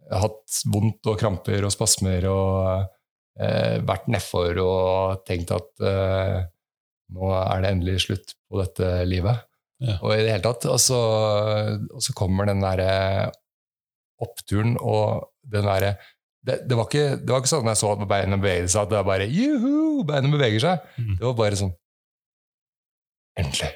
[0.07, 2.59] hatt vondt og kramper og spasmer og
[3.39, 6.43] uh, vært nedfor og tenkt at uh,
[7.15, 9.47] nå er det endelig slutt på dette livet.
[9.83, 9.99] Ja.
[10.01, 10.67] Og i det hele tatt.
[10.73, 10.99] Og så,
[11.93, 13.33] og så kommer den derre
[14.23, 15.97] oppturen og den derre
[16.47, 18.93] det, det, var ikke, det var ikke sånn jeg så at beina beveget seg, at
[18.93, 20.85] det var bare juhu, beina beveger seg.
[20.95, 21.17] Mm.
[21.19, 21.73] Det var bare sånn
[23.37, 23.69] Endelig.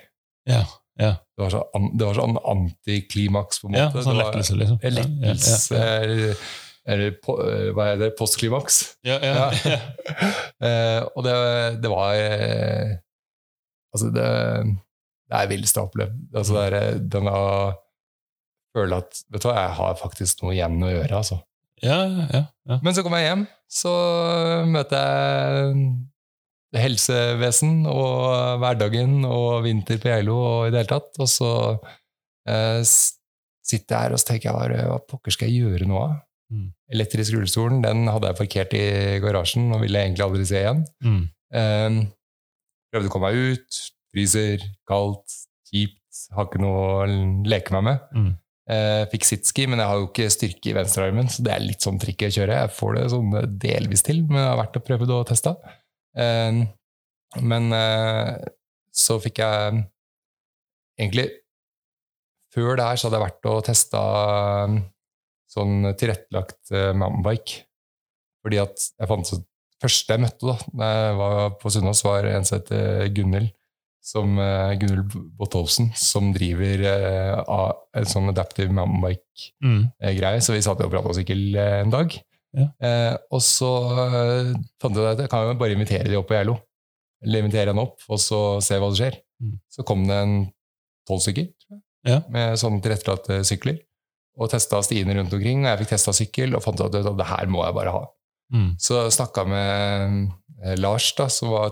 [0.48, 0.62] Ja,
[0.96, 1.10] ja.
[1.36, 4.78] Det var, så, det var sånn antiklimaks, på en ja sånn lettelse, liksom.
[4.80, 6.44] Eh, Lettelse Ja, ja, Eller,
[6.94, 8.12] eller po, eh, hva er det?
[8.16, 8.78] Postklimaks.
[9.04, 9.80] ja, ja, ja.
[10.60, 11.34] Eh, og det,
[11.80, 12.96] det var eh,
[13.90, 14.26] Altså, det,
[15.30, 16.18] det er villeste jeg har opplevd.
[16.34, 17.44] Altså, det er, den å
[18.74, 21.40] føle at Vet du hva, jeg har faktisk noe igjen å gjøre, altså.
[22.04, 22.78] ja, ja, ja.
[22.84, 23.94] Men så kom jeg hjem, så
[24.70, 31.18] møter jeg helsevesen og hverdagen og vinter på Geilo og i det hele tatt.
[31.22, 31.52] Og så
[32.46, 36.04] eh, sitter jeg her og så tenker jeg bare, hva pokker skal jeg gjøre nå?
[36.50, 36.68] Mm.
[36.94, 38.84] Elektrisk rullestolen den hadde jeg parkert i
[39.22, 40.84] garasjen og ville egentlig aldri se igjen.
[41.06, 41.22] Mm.
[41.62, 41.88] Eh,
[42.90, 43.82] prøvde å komme meg ut.
[44.10, 45.40] Fryser, kaldt,
[45.70, 45.98] kjipt.
[46.34, 47.08] Har ikke noe å
[47.48, 48.06] leke meg med.
[48.14, 48.30] Mm.
[48.70, 51.86] Eh, fikk sitski, men jeg har jo ikke styrke i venstrearmen, så det er litt
[51.86, 52.64] sånn trikk jeg kjører.
[52.64, 55.56] Jeg får det sånn delvis til, men det har vært å prøve det og testa.
[56.18, 56.60] Eh,
[57.46, 58.34] men eh,
[58.90, 59.86] så fikk jeg
[61.00, 61.30] Egentlig
[62.52, 64.00] før det her så hadde jeg vært og testa
[65.50, 67.62] sånn tilrettelagt eh, mountainbike.
[68.44, 69.46] Fordi at jeg fant ut
[69.80, 73.52] første jeg møtte da da jeg var på Sunnaas, var en som heter Gunhild.
[74.00, 80.38] Som, uh, Gunhild Botolfsen, som driver uh, en sånn adaptive mountainbike-greie.
[80.40, 80.44] Mm.
[80.44, 82.14] Så vi satt og prata sykkel eh, en dag.
[82.56, 82.66] Ja.
[82.82, 83.68] Eh, og så
[84.06, 84.48] eh,
[84.82, 86.56] fant jeg ut at jeg kan jo bare invitere de opp på Geilo.
[87.20, 89.20] Eller invitere henne opp, og så se hva som skjer.
[89.44, 89.58] Mm.
[89.76, 90.34] Så kom det en
[91.08, 91.50] tolv stykker
[92.08, 92.22] Ja.
[92.32, 93.82] med sånne tilrettelagte sykler.
[94.40, 95.66] Og testa stiene rundt omkring.
[95.66, 98.02] Og jeg fikk testa sykkel og fant ut at det her må jeg bare ha.
[98.56, 98.70] Mm.
[98.80, 100.30] Så snakka med
[100.64, 101.68] eh, Lars, da, som var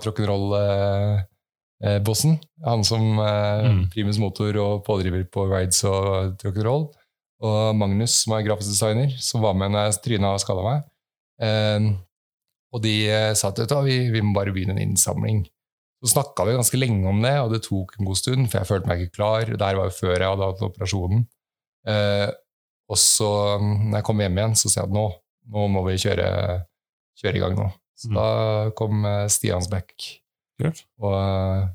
[1.82, 2.38] rock'n'roll-bossen.
[2.64, 3.90] han som eh, Mm.
[3.90, 6.88] primus motor og pådriver på rides og rock'n'roll.
[7.40, 10.82] Og Magnus, som er grafisk designer, som var med når jeg tryna og skada meg.
[11.40, 11.94] Eh,
[12.72, 15.44] og de eh, sa at vi, vi må bare begynne en innsamling.
[16.02, 18.66] Så snakka vi ganske lenge om det, og det tok en god stund, for jeg
[18.68, 19.44] følte meg ikke klar.
[19.46, 21.24] Det her var jo før jeg hadde hatt operasjonen.
[21.86, 22.30] Eh,
[22.88, 25.06] og så, når jeg kom hjem igjen, så sa jeg at nå,
[25.54, 26.28] nå må vi kjøre,
[27.22, 27.70] kjøre i gang nå.
[27.98, 28.14] Så Mm.
[28.14, 29.94] da kom eh, Stians Back
[30.58, 30.84] Kult.
[30.98, 31.68] og eh,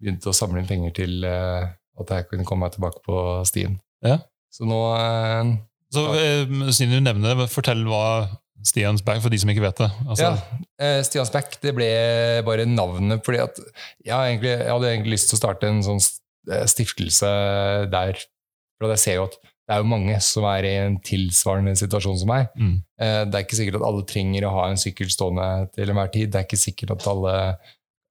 [0.00, 1.66] begynte å samle inn penger til eh,
[2.00, 3.18] at jeg kunne komme meg tilbake på
[3.48, 3.76] stien.
[4.04, 4.18] Ja.
[4.52, 5.52] Så nå eh,
[5.94, 6.06] Så
[6.74, 8.26] siden du nevner det, fortell hva
[8.64, 9.90] Stians Back, for de som ikke vet det.
[10.08, 10.30] Altså,
[10.80, 11.88] Ja, Stians Back det ble
[12.46, 16.00] bare navnet fordi at jeg, egentlig, jeg hadde egentlig lyst til å starte en sånn
[16.72, 17.28] stiftelse
[17.92, 18.22] der.
[18.80, 22.18] For jeg ser jo at det er jo mange som er i en tilsvarende situasjon
[22.20, 22.48] som meg.
[22.56, 22.74] Mm.
[22.96, 25.46] Det er ikke sikkert at alle trenger å ha en sykkel stående
[25.76, 26.32] til enhver tid.
[26.32, 27.36] Det er ikke sikkert at alle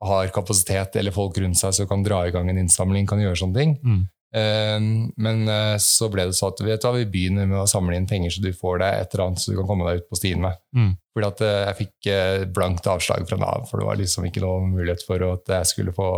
[0.08, 3.40] har kapasitet eller folk rundt seg som kan dra i gang en innsamling, kan gjøre
[3.40, 3.78] sånne ting.
[3.84, 4.02] Mm.
[4.34, 4.80] Eh,
[5.28, 7.96] Men eh, så ble det sånn at vet du hva, vi begynner med å samle
[8.00, 10.10] inn penger så du får deg et eller annet så du kan komme deg ut
[10.10, 10.58] på stien med.
[10.76, 10.92] Mm.
[11.14, 14.42] Fordi at eh, jeg fikk eh, blankt avslag fra Nav, for det var liksom ikke
[14.44, 16.10] noe mulighet for at jeg skulle få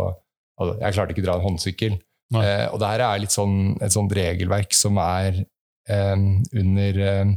[0.56, 1.98] Jeg klarte ikke å dra en håndsykkel.
[2.34, 7.34] Eh, og det her er litt sånn, et sånt regelverk som er eh, under, eh,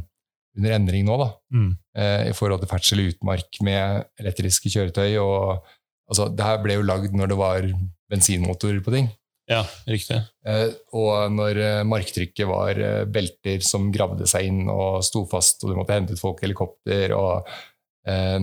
[0.56, 1.28] under endring nå, da.
[1.52, 1.68] Mm.
[2.00, 5.18] Eh, I forhold til ferdsel i utmark med elektriske kjøretøy.
[5.20, 5.68] Og,
[6.10, 7.70] altså, det her ble jo lagd når det var
[8.10, 9.08] bensinmotorer på ting.
[9.50, 10.20] Ja, riktig.
[10.46, 15.64] Eh, og når eh, marktrykket var eh, belter som gravde seg inn og sto fast,
[15.64, 17.48] og du måtte hente ut folk i helikopter, og
[18.06, 18.38] eh,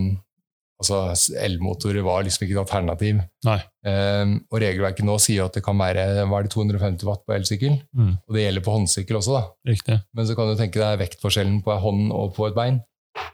[0.83, 0.99] altså,
[1.45, 3.21] elmotorer var liksom ikke et alternativ.
[3.47, 3.59] Nei.
[3.87, 8.11] Og regelverket nå sier at det kan være var det 250 watt på elsykkel, Mm.
[8.27, 9.37] og det gjelder på håndsykkel også.
[9.37, 9.71] da.
[9.71, 9.95] Riktig.
[10.13, 12.81] Men så kan du tenke deg vektforskjellen på en hånd og på et bein.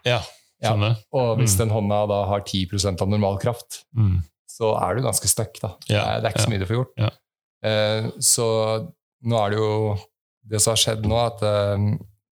[0.05, 0.19] Ja,
[0.63, 0.95] Ja.
[1.13, 1.59] Og hvis Mm.
[1.59, 4.21] den hånda da har 10% av normal kraft, Mm.
[4.49, 5.59] så er du ganske stuck.
[5.61, 5.75] da.
[5.89, 6.93] Ja, det, er, ikke så mye du får gjort.
[6.97, 7.09] Ja.
[7.63, 8.47] Eh, så
[9.23, 9.97] nå er det jo
[10.45, 11.77] Det som har skjedd nå, at eh,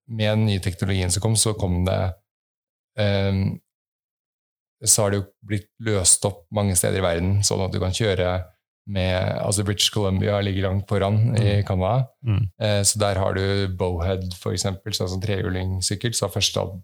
[0.10, 2.14] med den nye teknologien som kom, så kom det
[2.98, 3.32] eh,
[4.84, 7.92] Så har det jo blitt løst opp mange steder i verden, sånn at du kan
[7.94, 8.44] kjøre
[8.92, 12.08] med altså British Columbia ligger langt foran i Canada.
[12.26, 12.48] Mm.
[12.60, 16.16] Eh, så der har du Bowhead, for eksempel, sånn trehjulingsykkel.
[16.18, 16.82] Så har første,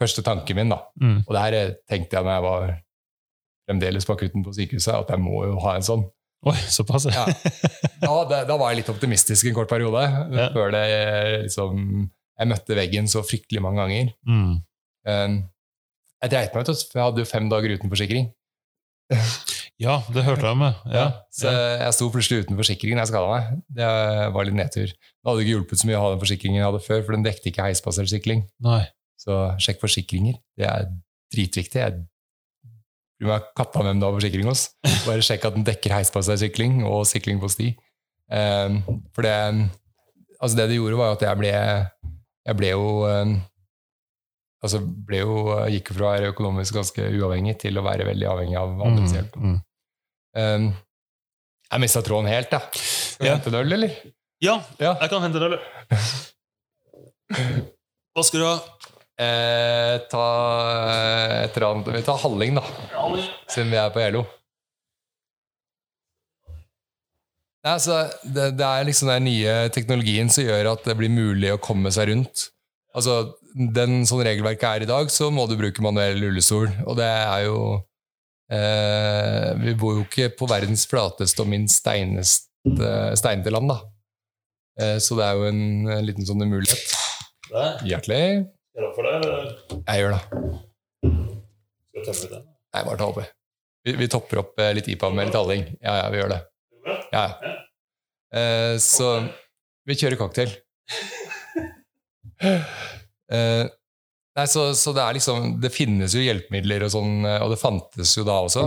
[0.00, 0.78] første tanken min, da.
[1.02, 1.18] Mm.
[1.26, 2.76] Og det her eh, tenkte jeg når jeg var
[3.68, 6.06] fremdeles på akutten på sykehuset, at jeg må jo ha en sånn.
[6.46, 7.08] Oi, såpass?
[7.10, 7.24] Ja.
[7.98, 10.04] Da, da, da var jeg litt optimistisk en kort periode,
[10.38, 10.48] Ja.
[10.54, 14.12] før det eh, liksom Jeg møtte veggen så fryktelig mange ganger.
[14.30, 14.52] Mm.
[15.10, 15.28] Eh,
[16.22, 18.30] Jeg dreit meg ut, altså, for jeg hadde jo fem dager uten forsikring.
[19.78, 20.74] Ja, det hørte jeg med.
[20.90, 21.04] Ja.
[21.32, 23.60] Så jeg sto plutselig uten forsikring da jeg skada meg.
[23.78, 23.90] Det
[24.34, 24.90] var litt nedtur.
[24.90, 27.22] Det hadde ikke hjulpet så mye å ha den forsikringen jeg hadde før, for den
[27.26, 28.42] dekte ikke heispasersykling.
[28.66, 28.82] Nei.
[29.18, 30.38] Så sjekk forsikringer.
[30.58, 30.86] Det er
[31.34, 31.80] dritviktig.
[31.82, 31.98] Jeg
[33.18, 34.68] bryr meg katta hvem du har forsikring hos.
[35.06, 37.72] Bare sjekk at den dekker heisbasert sykling og sykling på sti.
[38.30, 38.78] Um,
[39.16, 39.34] for det,
[40.38, 41.52] altså det det gjorde, var at jeg ble,
[42.46, 43.32] jeg ble jo um,
[44.62, 45.36] altså ble jo,
[45.72, 49.36] gikk fra å være økonomisk ganske uavhengig til å være veldig avhengig av andres hjelp.
[49.38, 49.58] Mm.
[50.38, 50.68] Um,
[51.72, 52.62] jeg mista tråden helt, da.
[52.74, 53.34] Skal du Ja.
[53.36, 53.98] hente en øl, eller?
[54.44, 54.94] Ja, Ja.
[55.00, 55.46] jeg kan hente det.
[55.48, 55.60] eller?
[58.14, 58.56] Hva skal du ha?
[59.18, 60.26] Eh, ta
[60.94, 62.62] eh, et eller annet Vi tar Halling, da.
[63.50, 64.22] Siden vi er på ELO.
[67.66, 71.50] Nei, altså, det, det er liksom den nye teknologien som gjør at det blir mulig
[71.50, 72.46] å komme seg rundt.
[72.94, 73.34] Altså,
[73.74, 76.70] den sånn regelverket er i dag, så må du bruke manuell rullestol.
[76.86, 77.58] Og det er jo
[78.54, 83.80] eh, Vi bor jo ikke på verdens flateste og minst steinete land, da.
[84.78, 85.60] Eh, så det er jo en,
[85.98, 86.94] en liten sånn umulighet.
[87.82, 88.46] Hjertelig.
[88.78, 89.48] Er det for deg, eller
[89.88, 90.20] Jeg gjør det.
[91.90, 92.44] skal tømme den?
[92.76, 93.24] Nei, bare ta oppi.
[93.88, 95.64] Vi, vi topper opp eh, litt IPA med litt halling.
[95.82, 96.38] Ja, ja, vi gjør det.
[97.12, 97.54] Ja, ja.
[98.38, 99.08] Eh, så
[99.88, 100.54] vi kjører cocktail.
[103.28, 103.64] Eh,
[104.38, 107.58] nei, så, så det er liksom Det finnes jo hjelpemidler og sånn, eh, og det
[107.60, 108.62] fantes jo da også,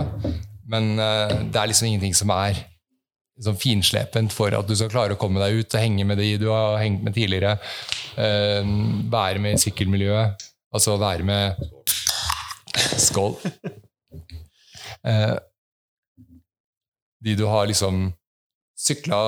[0.70, 2.60] men eh, det er liksom ingenting som er
[3.40, 6.34] sånn finslepent for at du skal klare å komme deg ut og henge med de
[6.40, 7.56] du har hengt med tidligere.
[8.16, 8.64] Uh,
[9.12, 10.48] være med i sykkelmiljøet.
[10.72, 11.62] Altså være med
[13.00, 13.36] Skål.
[15.04, 15.38] Uh,
[17.22, 18.10] de du har liksom
[18.82, 19.18] sykla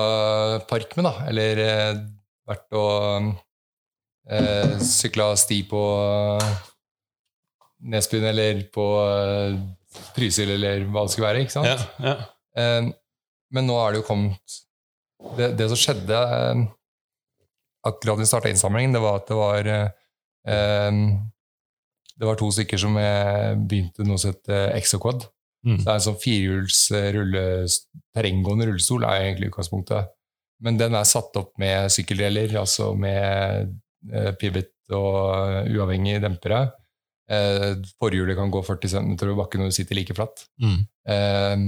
[0.68, 1.98] park med, da, eller eh,
[2.48, 3.28] vært og
[4.32, 5.82] uh, sykla sti på
[7.92, 8.86] Nesbyen eller på
[10.16, 11.44] Trysil eller hva det skulle være.
[11.44, 11.70] ikke sant?
[11.70, 12.16] Ja,
[12.58, 12.90] ja.
[13.54, 14.56] Men nå er det jo kommet
[15.38, 16.64] Det, det som skjedde eh,
[17.84, 19.88] da vi starta innsamlingen, det var at det var eh,
[20.48, 20.98] eh,
[22.16, 25.26] Det var to stykker som eh, begynte noe som het Exoquad.
[25.64, 25.78] Mm.
[25.80, 27.16] Det er en sånn firehjuls eh,
[28.14, 30.12] terrenggående rullestol, er egentlig utgangspunktet.
[30.64, 33.72] Men den er satt opp med sykkelreller, altså med
[34.12, 36.66] eh, pivot og uavhengig dempere.
[37.32, 40.44] Eh, forhjulet kan gå 40 cm over bakken når du sitter like flatt.
[40.60, 40.80] Mm.
[41.08, 41.66] Eh,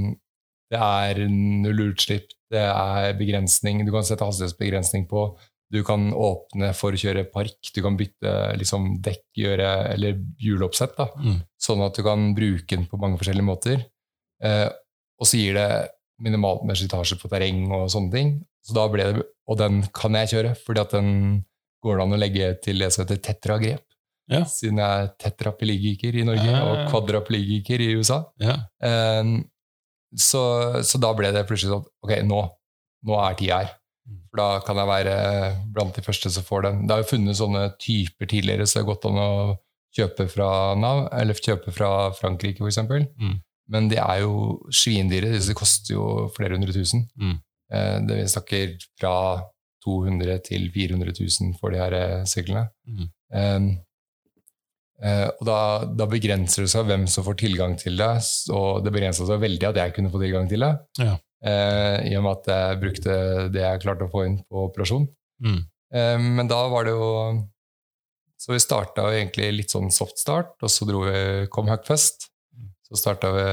[0.70, 5.28] det er null utslipp, det er begrensning, du kan sette hastighetsbegrensning på.
[5.72, 10.94] Du kan åpne for å kjøre park, du kan bytte liksom, dekk, gjøre, eller hjuloppsett.
[10.96, 11.40] Da, Mm.
[11.58, 13.84] sånn at du kan bruke den på mange forskjellige måter.
[14.42, 14.68] Eh,
[15.18, 15.88] og så gir det
[16.22, 18.44] minimalt med slitasje på terreng og sånne ting.
[18.64, 21.44] Så da ble det, og den kan jeg kjøre, fordi at den
[21.82, 23.82] går det an å legge til det som heter tetragrep.
[24.28, 24.44] Ja.
[24.44, 26.62] Siden jeg er tetrapeligiker i Norge Ja.
[26.64, 28.24] og kvadrapeligiker i USA.
[28.40, 28.56] Ja.
[30.14, 30.42] Så,
[30.86, 32.38] så da ble det plutselig sånn Ok, nå,
[33.08, 33.72] nå er tida her.
[34.06, 34.20] Mm.
[34.30, 35.16] For da kan jeg være
[35.74, 36.84] blant de første som får den.
[36.86, 39.30] Det har jo funnet sånne typer tidligere, så det er godt an å
[39.96, 40.48] kjøpe fra
[40.78, 42.80] Nav, eller kjøpe fra Frankrike, f.eks.
[43.16, 43.36] Mm.
[43.72, 45.32] Men de er jo svindyre.
[45.34, 47.06] de koster jo flere hundre tusen.
[47.18, 47.36] Mm.
[47.72, 49.14] Eh, det Vi snakker fra
[49.86, 52.68] 200 til 400 000 for de her eh, syklene.
[52.86, 53.08] Mm.
[53.34, 53.68] Um,
[54.96, 55.58] og da,
[55.92, 58.12] da begrenser det seg hvem som får tilgang til det,
[58.54, 60.70] og det begrensa seg veldig at jeg kunne få tilgang til det.
[61.02, 61.18] Ja.
[61.44, 63.16] Eh, I og med at jeg brukte
[63.52, 65.04] det jeg klarte å få inn på operasjon.
[65.44, 65.60] Mm.
[65.94, 67.10] Eh, men da var det jo
[68.36, 72.28] Så vi starta egentlig litt sånn soft start, og så dro vi, kom Huckfest.
[72.86, 73.46] Så, vi,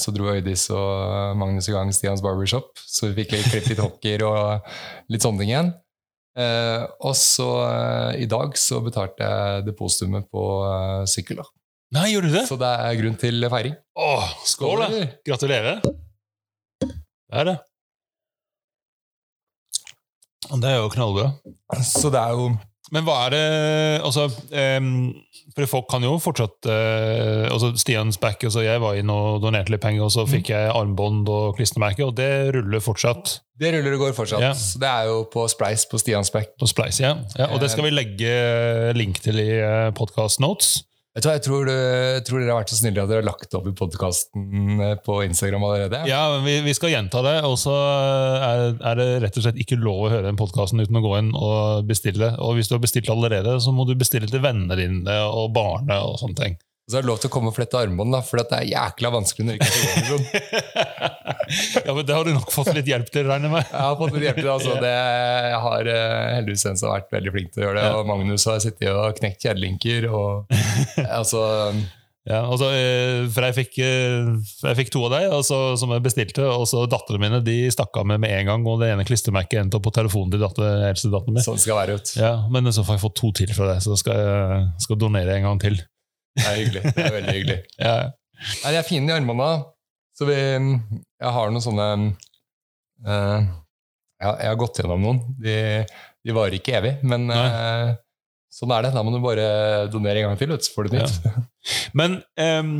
[0.00, 3.82] så dro Øydis og Magnus i gang Stians Barbershop, så vi fikk litt klippet litt
[3.84, 4.72] hockeyer og
[5.12, 5.70] litt sånne ting igjen.
[6.40, 11.42] Eh, og så eh, i dag så betalte jeg depositumet på eh, sykkel.
[11.42, 11.48] da.
[11.96, 12.44] Nei, gjør du det?
[12.46, 13.74] Så det er grunn til feiring.
[13.98, 15.02] Åh, skål, da!
[15.26, 15.80] Gratulerer.
[15.82, 17.56] Det er det.
[20.50, 21.32] Det er jo knallbra.
[21.86, 22.50] Så det er jo
[22.90, 23.44] Men hva er det
[24.02, 24.26] altså,
[25.54, 29.70] For folk kan jo fortsatt uh, altså Stians back, altså Jeg var inn og donerte
[29.70, 33.38] litt penger, og så fikk jeg armbånd og klistremerke, og det ruller fortsatt.
[33.60, 34.42] Det ruller og går fortsatt.
[34.42, 34.52] Ja.
[34.54, 36.54] Det er jo på Splice på Stians back.
[36.58, 37.16] På Splice, ja.
[37.38, 37.50] ja.
[37.54, 38.36] Og det skal vi legge
[38.98, 39.50] link til i
[39.96, 40.80] podcast notes.
[41.10, 41.72] Vet du hva, Jeg tror, du,
[42.22, 45.64] tror dere har vært så snille at dere har lagt opp i podkasten på Instagram
[45.66, 46.04] allerede.
[46.06, 47.34] Ja, vi, vi skal gjenta det.
[47.48, 51.00] Og så er, er, det rett og slett ikke lov å høre den podkasten uten
[51.00, 52.30] å gå inn og bestille.
[52.38, 55.98] Og hvis du har bestilt allerede, så må du bestille til vennene dine og barnet
[55.98, 56.60] og sånne ting.
[56.90, 59.12] Og så er det lov til å komme og flette armbånd, for det er jækla
[59.14, 59.70] vanskelig når ikke
[61.86, 63.62] ja, men Det har du nok fått litt hjelp til, regner jeg med?
[63.68, 64.74] Jeg har fått litt hjelp til altså.
[64.82, 64.90] det.
[65.62, 67.84] Har uh, heldigvis en som har vært veldig flink til å gjøre det.
[67.86, 67.94] Ja.
[68.00, 70.08] Og Magnus har sittet og knekt kjedelinker.
[70.10, 70.50] Og,
[71.20, 71.44] altså,
[72.26, 72.72] ja, altså,
[73.36, 77.22] for jeg fikk, jeg fikk, to av deg altså, som jeg bestilte, og så datterne
[77.22, 78.66] mine de stakk av med med en gang.
[78.66, 81.46] Og det ene klistremerket endte opp på telefonen til datter, eldste datteren min.
[81.46, 82.16] Sånn skal være ut.
[82.18, 85.38] Ja, men så får jeg fått to til fra deg, så skal jeg skal donere
[85.38, 85.78] en gang til.
[86.36, 86.82] Det er hyggelig.
[86.96, 87.58] Det er veldig hyggelig.
[87.86, 87.94] ja.
[88.40, 89.48] Nei, de er fine i armene.
[90.16, 91.88] Så vi, jeg har noen sånne
[93.08, 93.40] uh,
[94.20, 95.20] jeg, Jeg har gått gjennom noen.
[95.40, 95.56] De,
[96.26, 97.92] de varer ikke evig, men uh,
[98.52, 98.94] sånn er det.
[98.96, 99.46] Da må du bare
[99.92, 101.20] donere en gang til, så får du nytt.
[101.24, 101.44] Ja.
[101.96, 102.74] Men um,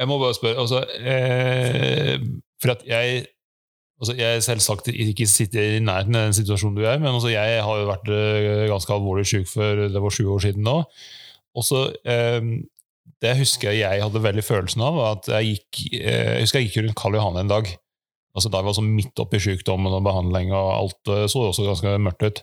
[0.00, 2.26] jeg må bare spørre altså, uh,
[2.62, 3.26] For at jeg
[4.02, 7.60] altså Jeg selvsagt ikke sitter i nærheten av den situasjonen du er, men altså, jeg
[7.62, 8.08] har jo vært
[8.68, 10.80] ganske alvorlig syk for det var sju år siden nå.
[11.54, 12.40] Og så eh,
[13.22, 16.70] Det husker jeg jeg hadde veldig følelsen av, at jeg gikk eh, jeg husker jeg
[16.70, 17.74] gikk rundt Karl Johan en dag.
[18.34, 21.98] Altså Da jeg var så midt oppi sykdommen og behandling, og alt så også ganske
[22.02, 22.42] mørkt ut.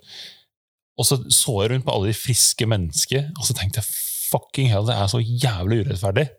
[0.99, 3.89] Og så så jeg rundt på alle de friske menneskene, og så tenkte jeg
[4.31, 6.29] fucking hell, det er så jævlig urettferdig.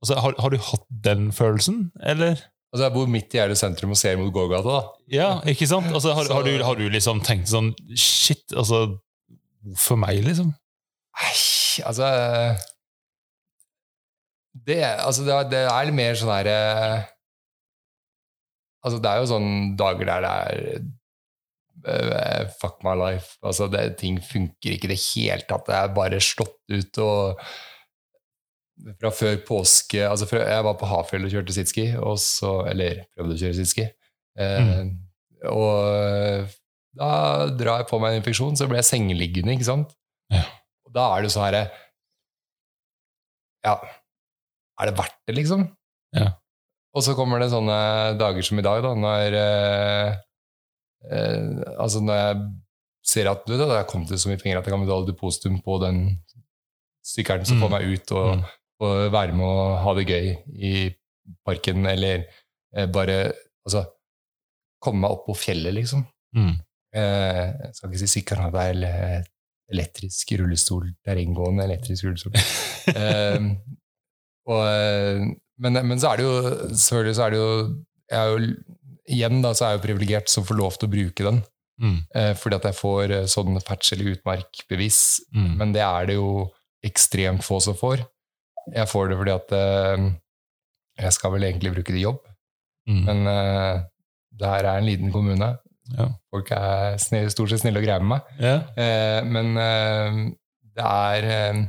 [0.00, 2.40] Altså, har, har, du hatt den følelsen, eller?
[2.72, 4.78] Altså, bor midt i Gjerde sentrum og ser mot gågata.
[4.78, 4.82] da.
[5.12, 5.90] Ja, ikke sant?
[5.92, 9.00] Altså, har, har, du, har, du, liksom tenkt sånn Shit, altså
[9.60, 10.54] Hvorfor meg, liksom?
[11.20, 11.32] Nei,
[11.86, 12.10] altså
[14.66, 16.60] det, altså det, det er mer sånn herre
[18.80, 20.30] Altså, det er jo sånn dager der det
[21.90, 23.34] er uh, Fuck my life.
[23.44, 25.66] Altså, det, ting funker ikke i det hele tatt.
[25.68, 27.42] Det er bare slått ut og
[28.96, 33.04] Fra før påske altså fra, Jeg var på Hafjell og kjørte sitski, og så Eller
[33.12, 33.84] prøvde å kjøre sitski.
[34.40, 34.94] Uh, mm.
[35.50, 36.56] Og
[36.96, 37.10] da
[37.56, 39.92] drar jeg på meg en infeksjon, så blir jeg sengeliggende, ikke sant?
[40.32, 40.42] Ja.
[40.90, 41.64] Og da er det jo sånn herre
[43.64, 43.74] Ja,
[44.80, 45.66] er det verdt det, liksom?
[46.16, 46.30] Ja.
[46.96, 47.76] Og så kommer det sånne
[48.18, 50.14] dager som i dag, da, når eh,
[51.06, 52.40] eh, Altså, når jeg
[53.10, 55.78] ser at du, det har kommet så mye penger at jeg kan betale depositum på
[55.84, 56.00] den
[57.06, 57.62] sykkelen som Mm.
[57.64, 58.42] får meg ut og, Mm.
[58.84, 60.26] og være med og ha det gøy
[60.56, 60.72] i
[61.46, 62.26] parken, eller
[62.76, 63.32] eh, bare
[63.66, 63.84] Altså
[64.80, 66.00] komme meg opp på fjellet, liksom.
[66.34, 66.54] Mm.
[66.96, 69.24] Eh, jeg skal ikke si sykkelen, det er ele-
[69.70, 72.34] elektrisk rullestol, terrenggående elektrisk rullestol.
[73.00, 73.46] eh,
[74.50, 75.30] og,
[75.62, 76.36] men, men så er det jo
[76.74, 77.54] selvfølgelig så er det jo
[78.10, 78.52] er jo
[79.10, 81.40] Igjen da, så er jeg jo privilegert som får lov til å bruke den,
[81.80, 82.02] Mm.
[82.12, 84.98] Uh, fordi at jeg får eh, sånn ferdsel i utmark-bevis.
[85.32, 85.52] Mm.
[85.60, 86.50] Men det er det jo
[86.84, 88.02] ekstremt få som får.
[88.74, 90.10] Jeg får det fordi at uh,
[91.00, 92.26] jeg skal vel egentlig bruke det i jobb,
[92.88, 93.02] Mm.
[93.04, 93.82] men uh,
[94.40, 95.50] det her er en liten kommune.
[95.98, 96.08] Ja.
[96.30, 98.22] Folk er snill, stort sett snille og greie med meg.
[98.40, 98.56] Ja.
[98.76, 100.18] Eh, men eh,
[100.76, 101.60] det er eh,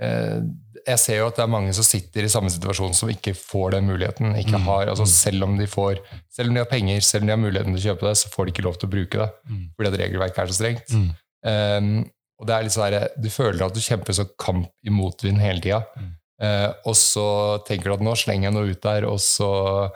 [0.00, 0.40] eh,
[0.86, 3.76] Jeg ser jo at det er mange som sitter i samme situasjon som ikke får
[3.76, 4.32] den muligheten.
[4.40, 4.64] Ikke Mm.
[4.66, 5.12] har, altså Mm.
[5.12, 5.98] Selv om de får
[6.30, 8.28] Selv om de har penger, selv om de har muligheten til å kjøpe det, så
[8.32, 9.68] får de ikke lov til å bruke det Mm.
[9.76, 10.88] fordi at regelverket er så strengt.
[10.90, 11.10] Mm.
[11.44, 12.04] Eh,
[12.40, 15.60] og det er litt sånn Du føler at du kjemper så kamp i motvind hele
[15.60, 15.84] tida.
[15.96, 16.16] Mm.
[16.40, 19.92] Eh, og så tenker du at nå slenger jeg noe ut der, og så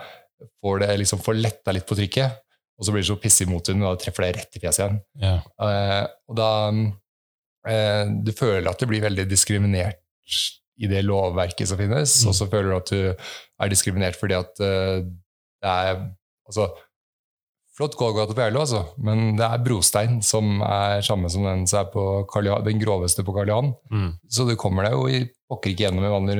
[0.62, 2.36] får det liksom får letta litt på trykket.
[2.77, 4.82] Og så blir det så pissig mot motvind, og da treffer det rett i fjeset
[4.85, 4.98] igjen.
[5.23, 5.36] Ja.
[5.57, 10.03] Uh, og da uh, Du føler at du blir veldig diskriminert
[10.77, 12.28] i det lovverket som finnes, Mm.
[12.28, 13.01] og så føler du at du
[13.65, 15.01] er diskriminert fordi at uh,
[15.62, 16.07] det er
[16.47, 16.69] Altså,
[17.77, 21.81] flott gågate på Gjerlo, altså, men det er brostein som er samme som den som
[21.81, 23.73] er på Karl Johan, den groveste på Karl Johan.
[23.90, 24.12] Mm.
[24.31, 26.36] Så du kommer deg jo i pokker ikke gjennom en vanlig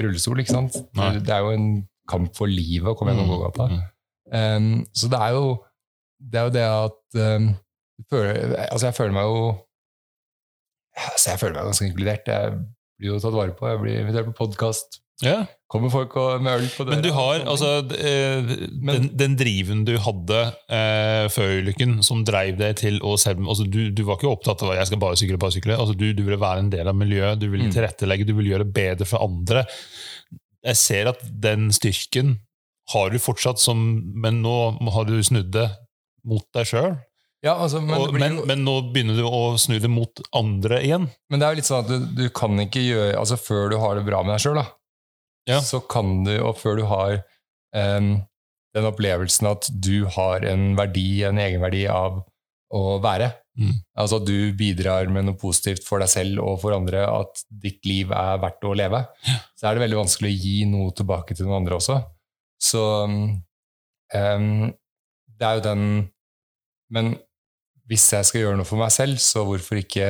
[0.00, 0.78] rullestol, ikke sant?
[0.96, 1.10] Nei.
[1.20, 1.68] Det er jo en
[2.10, 3.68] kamp for livet å komme gjennom gågata.
[3.68, 3.84] Mm.
[4.30, 5.44] Um, så det er jo
[6.20, 7.50] det, er jo det at um,
[8.12, 9.40] føler, Altså, jeg føler meg jo
[11.10, 12.28] altså, Jeg føler meg ganske inkludert.
[12.30, 12.58] Jeg
[13.00, 13.68] blir jo tatt vare på.
[13.70, 15.00] Jeg blir invitert på podkast.
[15.20, 15.42] Ja.
[15.68, 16.96] Kommer folk og, med øl på døra.
[16.96, 20.38] Men du har altså eh, Men- den, den driven du hadde
[20.72, 24.64] eh, før ulykken, som dreiv deg til å selv altså, du, du var ikke opptatt
[24.64, 25.76] av at jeg skal bare sykle, bare sykle.
[25.76, 27.74] Altså, du, du ville være en del av miljøet, du ville Mm.
[27.76, 29.66] tilrettelegge, du ville gjøre det bedre for andre.
[30.64, 32.38] Jeg ser at den styrken
[32.94, 33.78] har du fortsatt, som,
[34.24, 34.56] men nå
[34.96, 35.68] har du snudd det
[36.28, 36.96] mot deg sjøl.
[37.42, 40.82] Ja, altså, men, Og, men, jo- men nå begynner du å snu det mot andre
[40.84, 41.06] igjen.
[41.32, 43.78] Men det er jo litt sånn at du, du kan ikke gjøre Altså før du
[43.80, 44.60] har det bra med deg sjøl,
[45.48, 45.60] Ja.
[45.64, 47.14] så kan du, og før du har
[47.74, 48.10] um,
[48.76, 52.20] den opplevelsen at du har en verdi, en egenverdi av
[52.72, 53.74] å være Mm.
[53.98, 57.84] Altså at du bidrar med noe positivt for deg selv og for andre, at ditt
[57.84, 59.00] liv er verdt å leve,
[59.58, 61.98] så er det veldig vanskelig å gi noe tilbake til noen andre også.
[62.62, 62.80] Så
[64.14, 64.72] em,
[65.40, 65.84] det er jo den
[66.92, 67.14] Men
[67.90, 70.06] hvis jeg skal gjøre noe for meg selv, så hvorfor ikke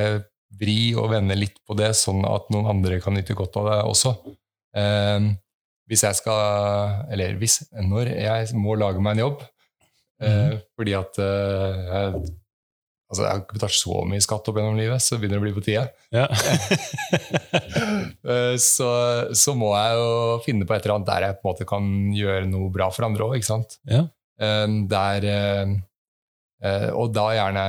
[0.59, 3.77] vri og vende litt på det, sånn at noen andre kan nyte godt av det
[3.87, 4.11] også.
[4.77, 5.31] Eh,
[5.91, 9.41] hvis jeg skal Eller hvis, når jeg må lage meg en jobb
[10.23, 12.21] eh, fordi at eh, jeg,
[13.11, 15.45] altså jeg har ikke betalt så mye skatt opp gjennom livet, så begynner det å
[15.47, 15.87] bli på tide.
[16.13, 16.29] Ja.
[18.21, 18.87] Eh, så,
[19.33, 20.09] så må jeg jo
[20.45, 23.07] finne på et eller annet der jeg på en måte kan gjøre noe bra for
[23.07, 23.41] andre òg?
[23.89, 24.03] Ja.
[24.41, 25.73] Eh, der, eh,
[26.65, 27.65] eh, og da gjerne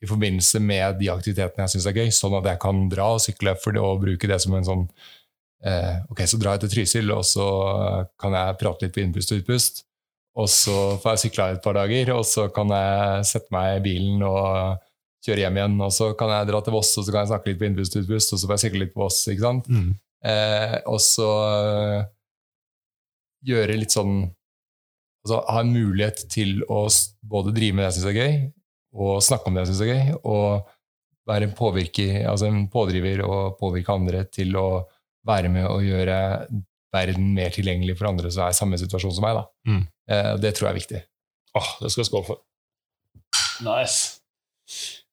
[0.00, 3.22] i forbindelse med de aktivitetene jeg syns er gøy, sånn at jeg kan dra og
[3.22, 4.84] sykle for det, og bruke det som en sånn
[5.66, 7.46] eh, Ok, så drar jeg til Trysil, og så
[8.20, 9.82] kan jeg prate litt på innpust og utpust.
[10.40, 13.82] Og så får jeg sykla et par dager, og så kan jeg sette meg i
[13.84, 14.78] bilen og
[15.26, 15.76] kjøre hjem igjen.
[15.84, 17.98] Og så kan jeg dra til Voss, og så kan jeg snakke litt på innpust
[17.98, 19.20] og utpust, og så får jeg sykle litt på Voss.
[19.28, 19.68] ikke sant?
[19.68, 19.90] Mm.
[20.30, 21.30] Eh, og så
[23.50, 24.22] gjøre litt sånn
[25.24, 26.86] altså Ha en mulighet til å
[27.20, 28.36] både drive med det jeg syns er gøy,
[29.00, 30.70] og snakke om det jeg syns er gøy, og
[31.30, 34.68] være en påvirker, altså en pådriver og påvirke andre til å
[35.28, 36.16] være med og gjøre
[36.94, 39.38] verden mer tilgjengelig for andre som er i samme situasjon som meg.
[39.38, 39.44] Da.
[39.68, 39.82] Mm.
[40.10, 41.02] Eh, det tror jeg er viktig.
[41.60, 42.42] Åh, det skal jeg skåle for.
[43.66, 44.18] Nice.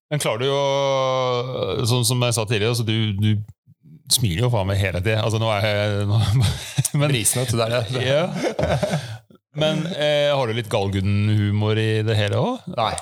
[0.07, 4.69] Men klarer du jo Sånn som jeg sa tidligere, altså du, du smiler jo faen
[4.69, 5.19] meg hele tida.
[5.25, 6.19] Altså, nå er jeg nå,
[7.01, 9.15] men, Risene, vet du, det er ja.
[9.59, 12.67] Men eh, har du litt Galguden-humor i det hele òg?
[12.77, 12.93] Nei.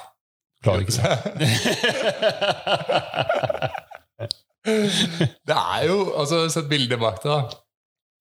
[0.65, 1.15] Klarer ikke
[5.45, 7.41] det er jo altså, Sett bildet bak det, da.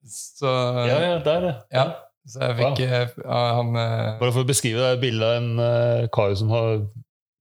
[0.04, 0.50] Så
[0.84, 1.54] ja, ja, det er det.
[1.72, 1.84] Ja,
[2.28, 5.50] så jeg fikk eh, ja, han eh, Bare for å beskrive det bildet av en
[5.60, 6.84] uh, kar som har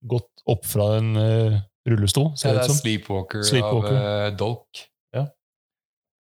[0.07, 2.79] gått opp fra en uh, rullestol, ser Det det er ut som.
[2.81, 3.95] Sleepwalker, Sleepwalker.
[3.95, 4.83] av uh, Dolk.
[5.15, 5.25] Ja.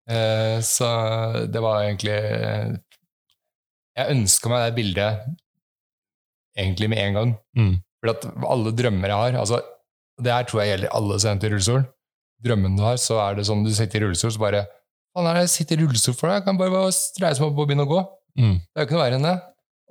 [0.09, 0.89] Uh, så
[1.51, 2.73] det var egentlig eh,
[3.97, 5.25] Jeg ønska meg det bildet
[6.57, 7.33] egentlig med en gang.
[7.57, 7.73] Mm.
[8.03, 8.25] For at
[8.55, 9.61] alle drømmer jeg har altså,
[10.19, 11.85] Det her tror jeg gjelder alle som sitter i rullestol.
[12.43, 14.65] Drømmen du har, så er det sånn du sitter i rullestol, så bare
[15.13, 16.39] Faen, er det jeg sitter i rullestol for deg?
[16.39, 17.99] Jeg kan bare, bare reise meg opp og begynne å gå.
[18.39, 18.55] Mm.
[18.57, 19.33] Det er jo ikke noe verre enn det.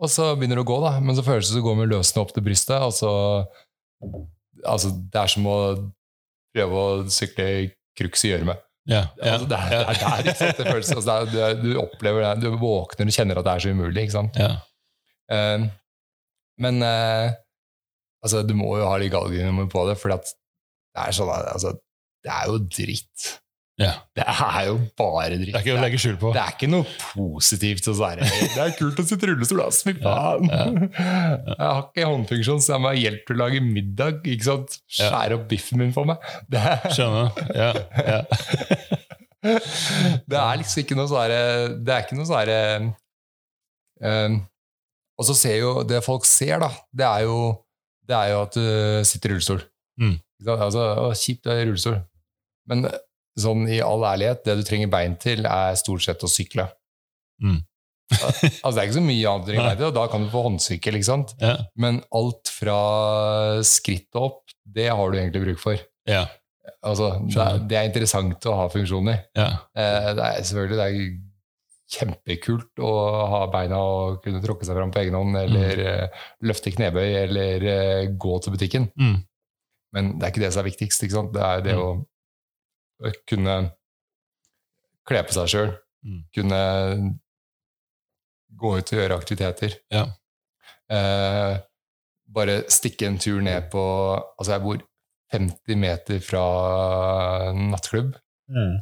[0.03, 0.91] Og så begynner du å gå, da.
[0.99, 2.75] Men så føles det som du går med løsene opp til brystet.
[2.75, 3.13] Altså,
[4.67, 5.59] altså, det er som å
[6.57, 7.69] prøve å sykle i
[7.99, 8.57] crux i gjørme.
[8.89, 10.59] Ja, ja, Altså, det, er, det er der sant?
[10.59, 10.91] det føles.
[10.91, 12.43] Altså, det er, du, du opplever det.
[12.43, 14.03] Du våkner og kjenner at det er så umulig.
[14.07, 14.39] ikke sant?
[14.41, 14.57] ja.
[15.33, 15.69] Eh,
[16.63, 17.33] men uh,
[18.23, 20.19] altså, du må jo ha litt galgenhumor på det, for det
[20.99, 21.73] er sånn altså,
[22.23, 23.31] det er jo dritt.
[23.83, 23.93] Ja.
[24.17, 25.51] Det er jo bare dritt.
[25.51, 26.33] Det er ikke å legge skjul på.
[26.35, 29.83] Det er ikke noe positivt å være Det er kult å sitte i rullestol, ass!
[29.87, 30.49] Fy faen!
[30.49, 34.21] Jeg har ikke håndfunksjon, så jeg må ha hjelp til å lage middag.
[34.35, 34.79] ikke sant?
[34.87, 36.23] Skjære opp biffen min for meg.
[36.53, 37.43] Det er, Skjønner.
[37.57, 37.73] Ja,
[38.07, 38.21] ja.
[40.31, 41.33] det er liksom ikke noe sånn
[41.83, 42.91] Det er ikke noe sånn um,
[44.07, 44.37] eh,
[45.19, 47.39] Og så ser jo Det folk ser, da, det er jo,
[48.07, 49.65] det er jo at du sitter i rullestol.
[49.99, 50.15] Mm.
[50.47, 51.99] Altså, å, kjipt, du er i rullestol.
[52.71, 52.87] Men
[53.39, 56.67] sånn i all ærlighet, det du trenger bein til, er stort sett å sykle.
[57.43, 57.61] Mm.
[58.13, 60.31] altså, det er ikke så mye annet du trenger bein til, og da kan du
[60.35, 60.99] få håndsykkel.
[60.99, 61.35] ikke sant?
[61.41, 61.57] ja.
[61.81, 62.79] Men alt fra
[63.67, 65.81] skrittet opp, det har du egentlig bruk for.
[66.09, 66.27] ja.
[66.83, 69.25] Altså, det, er, det er interessant å ha funksjoner.
[69.39, 69.49] ja.
[69.75, 70.99] Eh, det er selvfølgelig det er
[71.93, 72.91] kjempekult å
[73.33, 76.21] ha beina og kunne tråkke seg fram på egen hånd, eller mm.
[76.49, 78.87] løfte knebøy, eller eh, gå til butikken.
[78.95, 79.17] Mm.
[79.93, 81.03] Men det er ikke det som er viktigst.
[81.05, 81.35] ikke sant?
[81.35, 81.83] Det er det Mm.
[81.83, 81.91] å
[83.29, 83.57] kunne
[85.09, 85.73] kle på seg sjøl,
[86.03, 86.23] Mm.
[86.35, 86.59] kunne
[88.59, 89.77] gå ut og gjøre aktiviteter.
[89.95, 90.05] Ja.
[90.91, 91.59] Eh,
[92.27, 93.83] bare stikke en tur ned på
[94.39, 94.83] Altså, jeg bor
[95.33, 96.43] 50 meter fra
[97.55, 98.17] nattklubb.
[98.51, 98.81] Mm.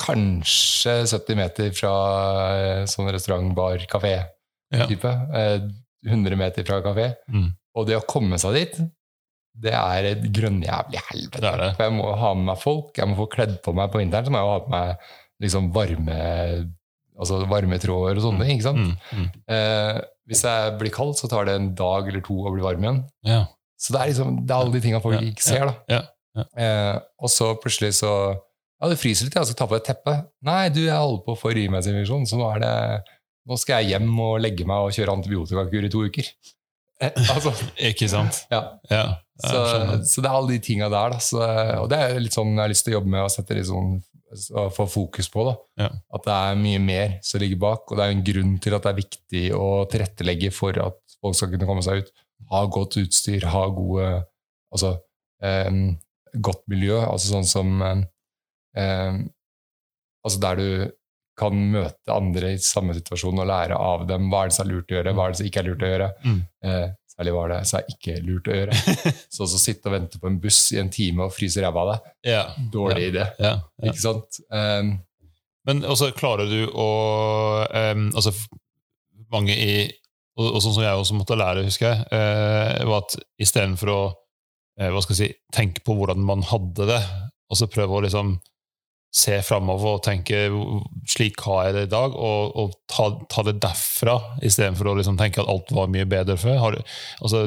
[0.00, 1.92] Kanskje 70 meter fra
[2.56, 4.14] eh, sånn restaurant, bar, kafé
[4.72, 4.86] Ja.
[4.86, 5.04] type.
[5.34, 5.60] Eh,
[6.08, 7.10] 100 meter fra kafé.
[7.28, 7.50] Mm.
[7.76, 8.80] Og det å komme seg dit,
[9.60, 11.40] det er et grønnjævlig helvete.
[11.42, 11.70] Det det.
[11.76, 14.28] For jeg må ha med meg folk, jeg må få kledd på meg på vinteren,
[14.28, 15.08] så må jeg ha på meg
[15.40, 16.20] liksom varme
[17.20, 18.60] altså varmetråder og sånne ting.
[18.64, 18.80] sant?
[18.80, 18.92] Mm.
[19.16, 19.26] Mm.
[19.52, 19.98] Eh,
[20.30, 23.02] hvis jeg blir kald, så tar det en dag eller to å bli varm igjen.
[23.28, 23.42] Ja.
[23.80, 25.66] Så det er liksom, det er alle de tingene folk Ja, ikke ser.
[25.68, 25.74] da.
[25.90, 26.00] ja,
[26.38, 26.46] ja.
[26.62, 28.12] Eh, og så plutselig så
[28.80, 30.14] Ja, det fryser litt, jeg skal ta på et teppe.
[30.46, 32.74] Nei, du, jeg holder på å få urinveisinfeksjon, så nå er det
[33.50, 36.28] nå skal jeg hjem og legge meg og kjøre antibiotikakur i to uker.
[37.00, 37.52] Altså,
[37.90, 38.44] Ikke sant?
[38.52, 38.62] ja.
[38.90, 39.04] Ja.
[39.40, 39.60] Så,
[40.04, 41.14] så det er alle de tinga der.
[41.14, 41.20] Da.
[41.24, 41.40] Så,
[41.80, 43.68] og det er litt sånn jeg har lyst til å jobbe med og sette litt
[43.70, 43.94] sånn,
[44.52, 45.46] å få fokus på.
[45.80, 45.88] Ja.
[46.14, 47.86] At det er mye mer som ligger bak.
[47.88, 51.38] Og det er en grunn til at det er viktig å tilrettelegge for at folk
[51.38, 52.12] skal kunne komme seg ut.
[52.52, 54.10] Ha godt utstyr, ha gode
[54.70, 54.92] Altså
[55.42, 55.72] eh,
[56.38, 57.00] godt miljø.
[57.02, 58.02] Altså sånn som eh,
[58.78, 59.20] eh,
[60.20, 60.68] Altså der du
[61.40, 64.28] kan møte andre i samme situasjon og lære av dem.
[64.30, 65.84] Hva er det som er lurt å gjøre, hva er det som ikke er lurt
[65.84, 66.08] å gjøre?
[66.24, 66.40] Mm.
[66.70, 68.80] Eh, særlig hva er det som er ikke lurt å gjøre.
[69.34, 71.92] Så å sitte og vente på en buss i en time og fryse ræva av
[71.92, 72.58] deg, yeah.
[72.72, 73.26] dårlig idé.
[73.40, 73.62] Yeah.
[73.80, 73.92] Yeah.
[73.92, 74.40] Ikke sant?
[74.48, 74.98] Um,
[75.68, 76.90] Men også klarer du å
[77.68, 78.32] um, altså,
[79.30, 79.74] Mange i
[80.40, 83.98] og, og sånn som jeg også måtte lære, husker jeg, uh, var at istedenfor å
[84.08, 87.00] uh, hva skal jeg si, tenke på hvordan man hadde det,
[87.50, 88.38] og så prøve å liksom
[89.10, 90.44] se framover og tenke
[91.10, 94.16] slik har jeg det i dag, og, og ta, ta det derfra,
[94.46, 96.60] istedenfor å liksom tenke at alt var mye bedre før.
[96.62, 96.76] Har,
[97.18, 97.46] altså,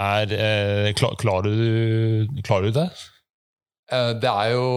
[0.00, 2.86] er, eh, klar, klarer, du, klarer du det?
[3.92, 4.68] eh, det er jo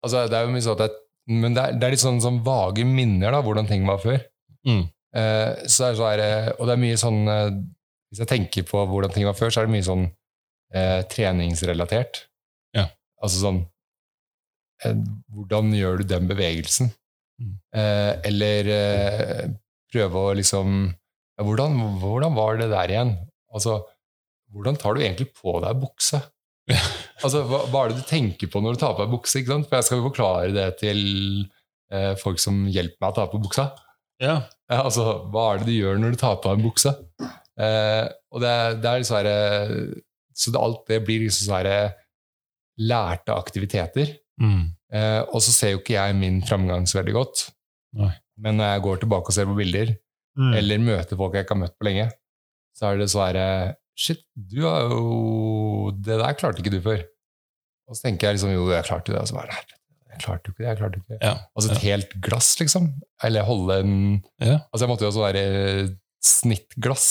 [0.00, 0.94] Altså, det er jo mye sånn at det,
[1.28, 4.16] Men det er, det er litt sånn, sånn vage minner, da, hvordan ting var før.
[4.66, 4.86] Mm.
[5.20, 6.22] Eh, så er så er
[6.54, 7.48] og det er mye sånn eh,
[8.10, 10.06] Hvis jeg tenker på hvordan ting var før, så er det mye sånn
[10.74, 12.24] eh, treningsrelatert.
[12.76, 12.88] Ja.
[13.22, 13.68] Altså sånn eh,
[14.84, 16.90] Hvordan gjør du den bevegelsen?
[17.40, 17.54] Mm.
[17.76, 19.44] Eh, eller eh,
[19.92, 23.14] prøve å liksom ja, hvordan, hvordan var det der igjen?
[23.50, 23.80] Altså,
[24.52, 26.22] hvordan tar du egentlig på deg bukse?
[27.20, 29.42] Altså, hva, hva er det du tenker på når du tar på deg bukse?
[29.44, 31.00] For jeg skal jo forklare det til
[31.92, 33.66] eh, folk som hjelper meg å ta på buksa.
[34.24, 34.38] Ja.
[34.70, 36.94] Ja, altså, hva er det du gjør når du tar på deg en bukse?
[37.60, 39.34] Eh, og det, det er dessverre
[40.32, 41.98] Så det, alt det blir liksom sånn
[42.88, 44.14] lærte aktiviteter.
[44.40, 44.62] Mm.
[44.92, 47.42] Eh, og så ser jo ikke jeg min framgang så veldig godt.
[48.00, 48.12] Nei.
[48.40, 49.96] Men når jeg går tilbake og ser på bilder,
[50.38, 50.52] Mm.
[50.54, 52.04] eller møter folk jeg ikke har møtt på lenge,
[52.78, 53.46] så er det dessverre
[53.98, 57.02] Shit, du har jo Det der klarte ikke du før.
[57.90, 59.18] Og så tenker jeg liksom jo, jeg klarte det.
[59.20, 59.58] Og så bare nei,
[60.14, 60.68] jeg klarte jo ikke det.
[60.70, 61.18] jeg klarte jo ikke det.
[61.26, 61.34] Ja.
[61.58, 62.86] Altså et helt glass, liksom.
[63.26, 64.60] Eller holde en Ja.
[64.72, 65.44] Altså jeg måtte jo også være
[66.20, 67.06] snittglass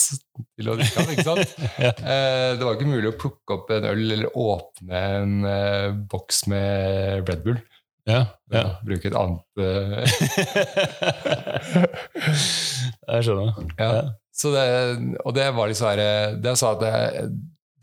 [0.57, 1.55] til å drikke av, ikke sant?
[1.85, 1.91] Ja.
[1.97, 6.43] Eh, det var ikke mulig å plukke opp en øl eller åpne en eh, boks
[6.51, 7.57] med Red Bull.
[8.09, 8.23] Ja.
[8.53, 8.63] Ja.
[8.85, 10.01] Bruke et annet eh,
[13.09, 13.53] jeg skjønner.
[13.77, 13.91] ja.
[14.39, 14.63] Så det,
[15.27, 16.91] Og det var litt sånn her Det er sa at det,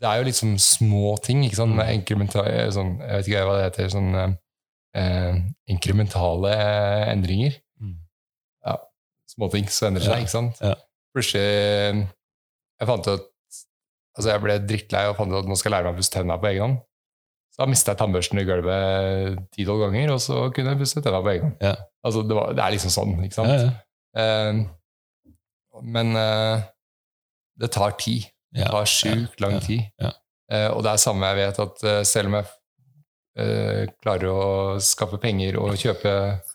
[0.01, 1.75] det er jo liksom små ting, ikke sant?
[1.77, 3.91] Med inkrementale sånn, Jeg vet ikke hva det heter.
[3.93, 4.09] Sånn
[4.97, 5.37] eh,
[5.73, 6.53] inkrementale
[7.13, 7.59] endringer.
[7.81, 7.95] Mm.
[8.65, 8.75] Ja,
[9.29, 10.61] Småting som endrer seg, ikke sant?
[10.65, 10.73] Ja.
[11.17, 13.33] Plutselig Jeg fant ut
[14.17, 16.13] Altså, jeg ble drittlei og fant ut at nå skal jeg lære meg å pusse
[16.13, 16.77] tenna på egen hånd.
[17.53, 21.19] Så da mista jeg tannbørsten i gulvet ti-tolv ganger, og så kunne jeg pusse tenna
[21.21, 21.59] på egen hånd.
[21.61, 21.75] Ja.
[22.01, 23.53] Altså, det, var, det er liksom sånn, ikke sant?
[23.53, 23.75] Ja, ja.
[24.17, 26.65] Uh, men uh,
[27.61, 28.25] det tar tid.
[28.57, 29.85] Det tar sjukt lang tid.
[30.01, 30.15] ja.
[30.47, 32.45] Eh, og det er samme jeg vet at eh, selv om jeg
[33.43, 34.43] eh, klarer å
[34.79, 36.46] skaffe penger og kjøpe eh,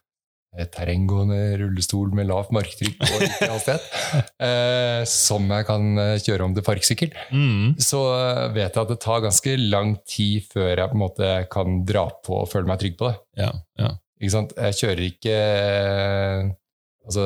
[0.53, 3.87] terrenggående rullestol med lavt marktrykk og riktig hastighet,
[4.49, 7.71] eh, som jeg kan eh, kjøre om til parksykkel, Mm.
[7.81, 11.31] så eh, vet jeg at det tar ganske lang tid før jeg på en måte
[11.53, 13.17] kan dra på og føle meg trygg på det.
[13.47, 13.95] ja, ja.
[14.23, 14.53] Ikke sant?
[14.55, 15.37] Jeg kjører ikke
[17.03, 17.25] Altså,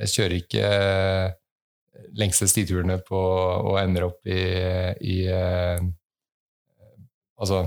[0.00, 0.70] jeg kjører ikke
[2.18, 4.40] lengste stiturene på og ender opp i,
[5.06, 5.78] i eh,
[7.40, 7.60] Altså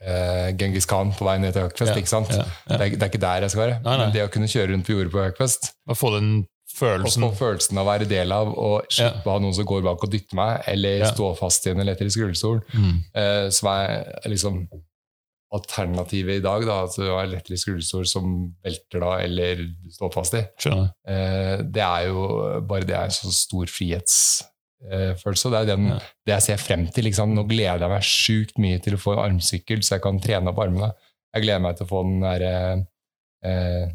[0.00, 1.92] eh, Genghis Khan på vei ned til Hackfest.
[1.92, 2.32] Ja, ikke sant?
[2.34, 2.76] ja, ja.
[2.76, 3.76] Det, er, det er ikke der jeg skal være.
[3.84, 4.06] Nei, nei.
[4.06, 6.32] Men det å kunne kjøre rundt på jordet på Hackfest Og få den
[6.70, 7.24] følelsen.
[7.26, 9.82] og få følelsen av å være del av, og slippe å ha noen som går
[9.86, 12.94] bak og dytter meg, eller stå fast i en elektrisk rullestol, mm.
[13.16, 14.62] uh, som er liksom
[15.50, 20.12] alternativet i dag, da, at du har elektrisk rullestol som velter da, eller du står
[20.14, 20.44] fast i.
[20.70, 22.26] Eh, det er jo
[22.70, 23.70] bare det er en så stor
[24.80, 25.50] frihetsfølelse.
[25.52, 25.88] det er den,
[26.26, 27.04] det jeg ser frem til.
[27.08, 27.34] Liksom.
[27.36, 30.52] Nå gleder jeg meg sjukt mye til å få en armsykkel, så jeg kan trene
[30.52, 30.92] opp armene.
[31.34, 32.54] Jeg gleder meg til å få den derre
[33.44, 33.90] eh,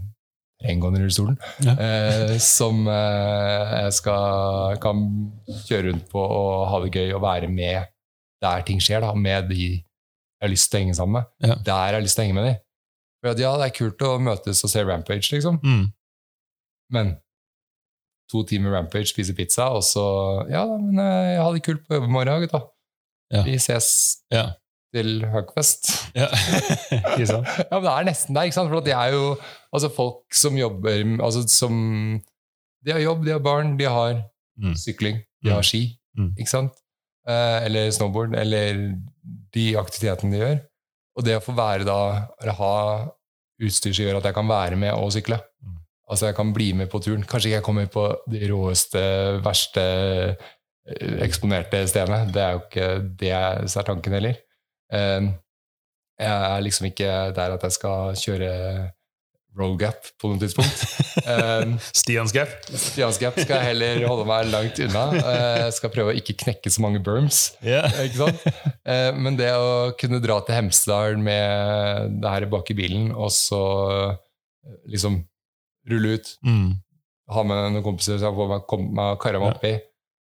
[0.61, 1.35] terrenggående rullestolen
[1.65, 1.73] Ja.
[1.75, 5.01] eh, som eh, jeg skal, kan
[5.65, 7.89] kjøre rundt på og ha det gøy og være med
[8.45, 11.49] der ting skjer, da, med de jeg har lyst til å henge sammen med.
[11.49, 11.55] Ja.
[11.65, 12.55] Der jeg har lyst til å henge med de.
[13.23, 15.55] For at, ja, det er kult å møtes og se Rampage, liksom.
[15.63, 15.85] Mm.
[16.93, 17.13] Men
[18.31, 20.03] to timer Rampage, spise pizza, og så
[20.49, 22.61] Ja, men eh, jeg har det kult på jobb i morgen, gutta.
[23.33, 23.43] Ja.
[23.43, 24.51] Vi ses Ja.
[24.93, 25.89] til Høgfest.
[26.15, 26.27] ja.
[27.19, 28.69] Ja, men det er nesten der, ikke sant?
[28.71, 29.35] For at de er jo
[29.73, 32.21] altså folk som jobber altså som
[32.85, 34.23] De har jobb, de har barn, de har
[34.57, 34.71] Mm.
[34.75, 35.53] sykling, de Mm.
[35.55, 36.29] har ski, Mm.
[36.39, 36.71] ikke sant?
[37.27, 38.95] Eh, eller snowboard, eller
[39.53, 40.59] de aktivitetene de gjør.
[41.17, 43.07] Og det å få være da, eller ha
[43.61, 45.39] utstyr som gjør at jeg kan være med og sykle.
[45.63, 45.77] Mm.
[46.09, 47.23] Altså, jeg kan bli med på turen.
[47.25, 49.01] Kanskje ikke jeg kommer på de råeste,
[49.45, 49.85] verste,
[50.85, 52.27] eh, eksponerte stedene.
[52.33, 52.89] Det er jo ikke
[53.23, 54.35] det som er tanken heller.
[54.93, 55.31] Eh,
[56.15, 58.51] Jeg er liksom ikke der at jeg skal kjøre
[59.59, 60.83] roll gap på noe tidspunkt.
[61.25, 62.51] Eh, Stians Gap.
[62.69, 65.05] Stians gap skal jeg heller holde meg langt unna.
[65.15, 67.39] Eh, Jeg skal prøve å ikke knekke så mange berms.
[67.65, 67.81] Ja.
[68.03, 68.43] Ikke sant?
[68.85, 73.31] Eh, Men det å kunne dra til Hemsedal med det her bak i bilen, og
[73.33, 73.61] så
[74.91, 75.23] liksom
[75.89, 76.79] rulle ut, Mm.
[77.29, 79.79] ha med noen kompiser som får meg, kom, meg oppi.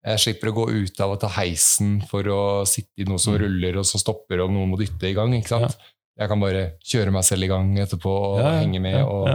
[0.05, 3.35] Jeg slipper å gå ut av å ta heisen for å sitte i noe som
[3.35, 3.41] Mm.
[3.41, 5.33] ruller, og så stopper, og noen må dytte i gang.
[5.33, 5.77] ikke sant?
[6.19, 9.07] Jeg kan bare kjøre meg selv i gang etterpå og Ja, ja, henge med ja,
[9.07, 9.27] og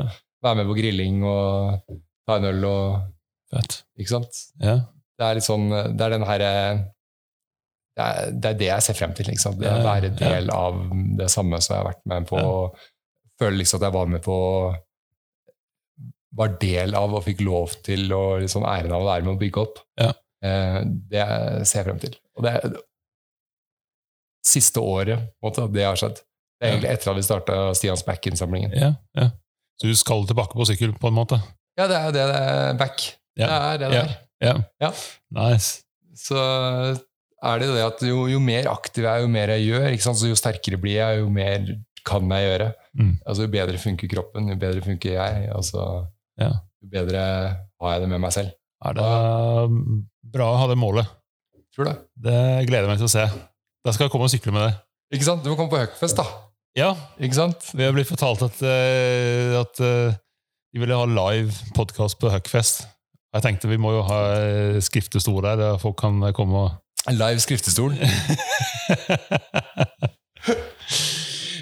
[0.43, 1.81] være med på grilling og
[2.27, 3.01] ta en øl og
[3.51, 3.83] Fett.
[3.99, 4.29] Ikke sant?
[4.61, 4.75] Ja.
[5.17, 6.93] Det er litt sånn Det er den herre
[7.97, 8.05] det,
[8.39, 9.25] det er det jeg ser frem til.
[9.33, 9.57] Ikke sant?
[9.59, 10.29] Det Ja, å ja, være ja.
[10.29, 10.77] del av
[11.17, 12.37] det samme som jeg har vært med på.
[12.37, 12.77] og
[13.41, 14.37] Føle liksom at jeg var med på
[16.37, 19.39] Var del av og fikk lov til og liksom æren av å være med å
[19.41, 19.79] bygge opp.
[19.97, 20.11] Ja.
[20.45, 21.23] Eh, det
[21.65, 22.13] ser jeg frem til.
[22.37, 22.53] Og det
[24.45, 26.21] siste året måte, det har skjedd.
[26.59, 28.73] Det er egentlig etter at vi starta Stians Back-innsamlingen.
[28.75, 29.29] Ja, ja.
[29.79, 31.39] Så du skal tilbake på sykkel, på en måte?
[31.79, 33.03] Ja, det er det det er back.
[33.39, 33.47] Ja.
[33.47, 34.53] Det er det det Ja.
[34.53, 34.63] er.
[34.81, 34.91] Ja.
[35.31, 35.83] Nice.
[36.19, 36.35] så
[37.41, 40.35] er det det at jo, jo mer aktiv jeg er, jo mer jeg gjør, jo
[40.35, 41.69] sterkere blir jeg, jo mer
[42.05, 42.73] kan jeg gjøre.
[42.99, 43.13] Mm.
[43.25, 45.49] Altså, jo bedre funker kroppen, jo bedre funker jeg.
[45.55, 45.85] Altså.
[46.47, 46.55] Jo
[46.89, 47.21] bedre
[47.79, 48.53] har jeg det med meg selv.
[48.87, 49.07] Er det
[50.33, 51.09] bra å ha det målet?
[51.75, 51.95] Tror det?
[52.15, 52.37] Det
[52.69, 53.25] gleder jeg meg til å se.
[53.85, 54.77] Da skal jeg komme og sykle med deg.
[55.15, 55.43] Ikke sant?
[55.43, 56.25] Du må komme på Huckfest, da.
[56.77, 57.71] Ja, Ikke sant?
[57.73, 60.13] vi har blitt fortalt at, eh, at eh,
[60.71, 62.85] de ville ha live podkast på Huckfest.
[63.33, 66.77] Jeg tenkte vi må jo ha eh, skriftestol der, der folk kan komme og
[67.09, 67.95] Live skriftestol.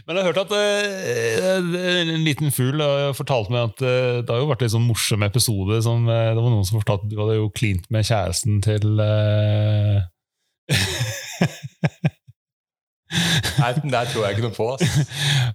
[0.08, 4.32] Men jeg har hørt at eh, en liten fugl har fortalt meg at eh, det
[4.32, 5.82] har jo vært en sånn morsom episode.
[5.84, 9.02] Som, eh, det var noen som fortalte at du hadde jo klint med kjæresten til
[9.04, 10.00] eh,
[13.58, 14.66] Nei, der tror jeg ikke noe på.
[14.76, 15.04] Altså.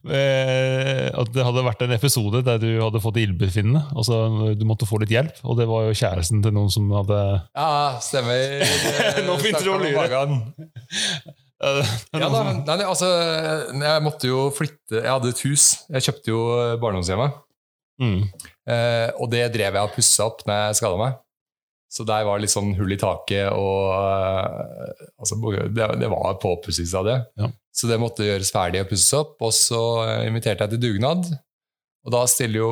[0.08, 3.82] eh, At det hadde vært en episode der du hadde fått ildbefinnende.
[3.94, 4.22] Altså,
[4.58, 7.20] du måtte få litt hjelp, og det var jo kjæresten til noen som hadde
[7.56, 7.68] Ja,
[8.02, 8.64] stemmer.
[9.28, 10.24] Nå begynte du å lure.
[11.62, 13.08] Ja, da, nei, altså,
[13.70, 15.66] jeg måtte jo flytte Jeg hadde et hus.
[15.92, 16.40] Jeg kjøpte jo
[16.82, 17.36] barndomshjemmet.
[18.02, 18.22] mm.
[18.62, 21.16] Eh, og det drev jeg og pussa opp når jeg skada meg.
[21.92, 25.36] Så der var det litt sånn hull i taket, og eh, altså,
[25.76, 27.16] det, det var påpusselse av det.
[27.42, 27.50] Ja.
[27.74, 29.34] Så det måtte gjøres ferdig og pusses opp.
[29.44, 29.80] Og så
[30.28, 31.26] inviterte jeg til dugnad.
[32.02, 32.70] Og da stiller jo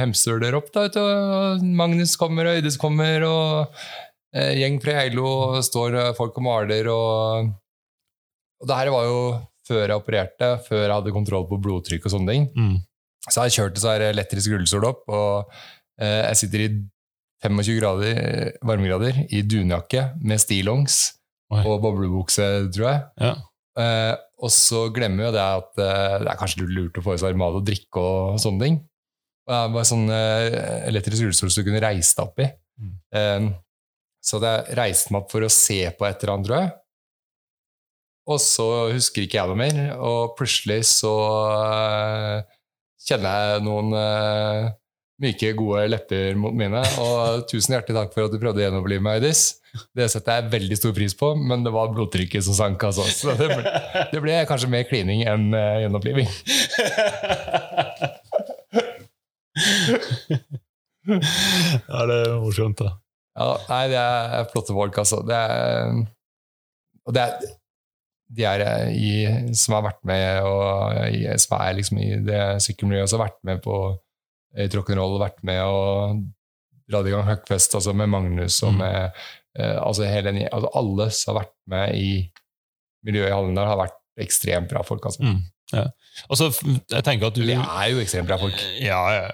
[0.00, 0.72] Hemsøler opp.
[0.74, 3.82] da, vet du, Magnus kommer, og Øydes kommer, og
[4.34, 5.28] eh, gjeng fra Geilo,
[5.64, 6.90] står folk og maler.
[6.94, 7.52] Og,
[8.64, 9.20] og det her var jo
[9.68, 12.46] før jeg opererte, før jeg hadde kontroll på blodtrykk og sånne ting.
[12.56, 12.76] Mm.
[13.28, 15.52] Så jeg kjørte så her elektrisk rullestol opp, og
[16.00, 16.68] eh, jeg sitter i
[17.44, 18.20] 25 grader,
[18.64, 20.98] varmegrader i dunjakke med stillongs
[21.52, 21.60] Oi.
[21.60, 23.02] og boblebukse, tror jeg.
[23.20, 23.34] Ja.
[23.80, 24.14] Eh,
[24.44, 27.36] og så glemmer jo det at eh, det er kanskje lurt å få i seg
[27.40, 28.78] mat og drikke og sånne ting.
[29.44, 30.56] Og jeg var sånn eh,
[30.88, 32.48] elektrisk rullestol som du kunne reise deg opp i.
[32.80, 32.94] Mm.
[33.20, 33.50] Eh,
[34.24, 36.72] så jeg reiste meg opp for å se på et eller annet, tror jeg.
[38.24, 38.64] Og så
[38.94, 41.12] husker ikke jeg noe mer, og plutselig så
[41.60, 42.38] eh,
[43.04, 44.70] kjenner jeg noen eh,
[45.20, 46.80] myke, gode lepper mot mine.
[47.02, 49.42] Og tusen hjertelig takk for at du prøvde å gjenopplive meg, Øydis.
[49.96, 52.80] Det setter jeg veldig stor pris på, men det var blodtrykket som sank.
[52.88, 53.04] Altså.
[53.12, 53.62] Så det ble,
[54.12, 56.30] det ble kanskje mer klining enn uh, gjenoppliving.
[61.90, 62.90] ja, det er morsomt, da.
[63.34, 65.20] Ja, nei, det er flotte folk, altså.
[65.26, 66.04] Det er,
[67.04, 67.32] og det er
[68.28, 69.10] de er eh, i,
[69.54, 73.60] som har vært med og i, som er liksom i det sykkelmiljøet, har vært med
[73.64, 73.76] på
[74.56, 76.20] i rock'n'roll, vært med og
[76.90, 78.78] dratt i gang Huckfest altså med Magnus og Mm.
[78.78, 79.10] med
[79.58, 79.78] mm.
[79.86, 82.30] altså hele, den- altså alle som har vært med i
[83.04, 85.04] miljøet i Hallingdal, har vært ekstremt bra folk.
[85.04, 85.22] Altså.
[85.22, 85.40] Mm.
[85.72, 85.84] Ja.
[86.30, 86.50] Altså,
[86.90, 88.54] jeg tenker at du De er jo ekstremt bra folk.
[88.80, 89.28] Ja, ja.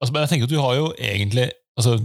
[0.00, 1.96] Altså, men jeg tenker at du har jo egentlig altså,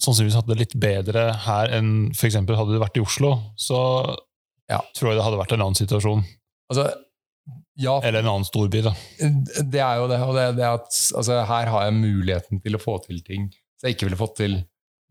[0.00, 3.32] sannsynligvis hatt det litt bedre her enn for eksempel hadde du vært i Oslo.
[3.56, 3.76] Så
[4.72, 4.80] Ja.
[4.96, 6.22] tror jeg det hadde vært en annen situasjon.
[6.72, 6.86] Altså,
[7.80, 8.82] ja, Eller en annen storby.
[8.84, 8.92] da.
[9.72, 10.18] Det er jo det.
[10.24, 10.88] Og det, det at
[11.18, 13.48] altså, her har jeg muligheten til å få til ting
[13.80, 14.58] som jeg ikke ville fått til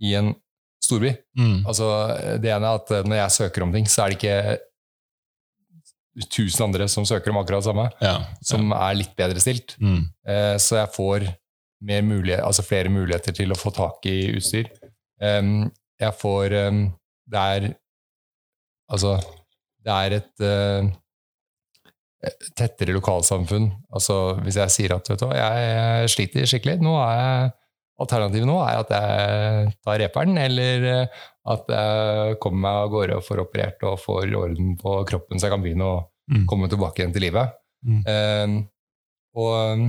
[0.02, 0.30] i en
[0.82, 1.12] storby.
[1.38, 1.58] Mm.
[1.70, 1.88] Altså,
[2.42, 4.60] det ene er at når jeg søker om ting, så er det ikke
[6.32, 8.16] tusen andre som søker om akkurat det samme, Ja.
[8.44, 9.78] som er litt bedre stilt.
[9.80, 10.02] Mm.
[10.28, 11.28] Eh, så jeg får
[11.82, 14.68] mer mulighet, altså flere muligheter til å få tak i utstyr.
[15.22, 15.72] Um,
[16.02, 16.80] jeg får um,
[17.30, 17.68] Det er
[18.92, 19.20] Altså,
[19.86, 20.90] det er et uh,
[22.58, 23.70] tettere lokalsamfunn.
[23.98, 27.52] Altså, hvis jeg sier at vet du jeg, sliter skikkelig, nå er jeg
[28.02, 31.20] alternativet nå er at jeg tar reperen, eller eh,
[31.54, 35.48] at jeg kommer meg av gårde og får operert og får orden på kroppen, så
[35.50, 36.00] jeg kan begynne å
[36.32, 36.46] Mm.
[36.48, 37.50] komme tilbake igjen til livet.
[37.84, 38.04] Mm.
[38.08, 38.52] Uh,
[39.36, 39.82] og,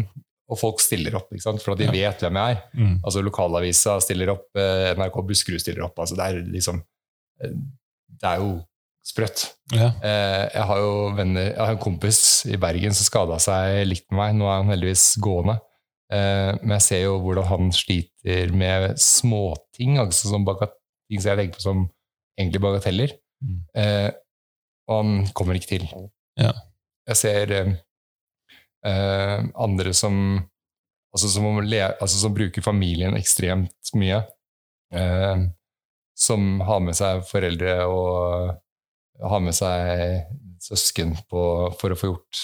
[0.50, 1.62] og folk stiller opp, ikke sant?
[1.62, 1.92] for at de Ja.
[1.92, 2.62] vet hvem jeg er.
[2.74, 2.96] Mm.
[3.04, 4.48] Altså Lokalavisa stiller opp,
[4.96, 6.00] NRK Buskerud stiller opp.
[6.02, 6.80] altså Det er liksom
[7.38, 8.48] Det er jo
[9.06, 9.44] sprøtt.
[9.74, 9.88] Ja.
[10.02, 14.06] Eh, Jeg har jo venner, jeg har en kompis i Bergen som skada seg likt
[14.10, 14.34] med meg.
[14.38, 15.58] Nå er han heldigvis gående.
[16.12, 21.38] Eh, Men jeg ser jo hvordan han sliter med småting, altså som ting som jeg
[21.40, 21.90] legger på som
[22.38, 23.16] egentlig bagateller.
[23.42, 23.58] Mm.
[23.74, 24.10] Eh,
[24.88, 25.88] Og han kommer ikke til.
[26.38, 26.52] Ja.
[27.08, 27.78] Jeg ser
[28.84, 30.16] andre som
[31.14, 34.22] altså som, altså som bruker familien ekstremt mye.
[34.92, 35.42] Eh,
[36.18, 38.56] som har med seg foreldre og
[39.22, 40.26] har med seg
[40.62, 41.46] søsken på,
[41.78, 42.42] for å få gjort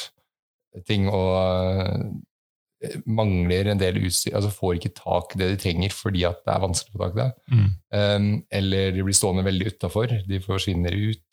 [0.86, 5.94] ting, og eh, mangler en del utstyr, altså får ikke tak i det de trenger
[5.94, 7.30] fordi at det er vanskelig å få tak i det.
[7.54, 7.70] Mm.
[7.98, 8.28] Um,
[8.60, 11.24] eller de blir stående veldig utafor, de forsvinner ut,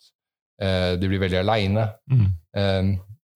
[0.56, 1.84] Uh, de blir veldig aleine.
[2.08, 2.28] Mm.
[2.56, 2.92] Um,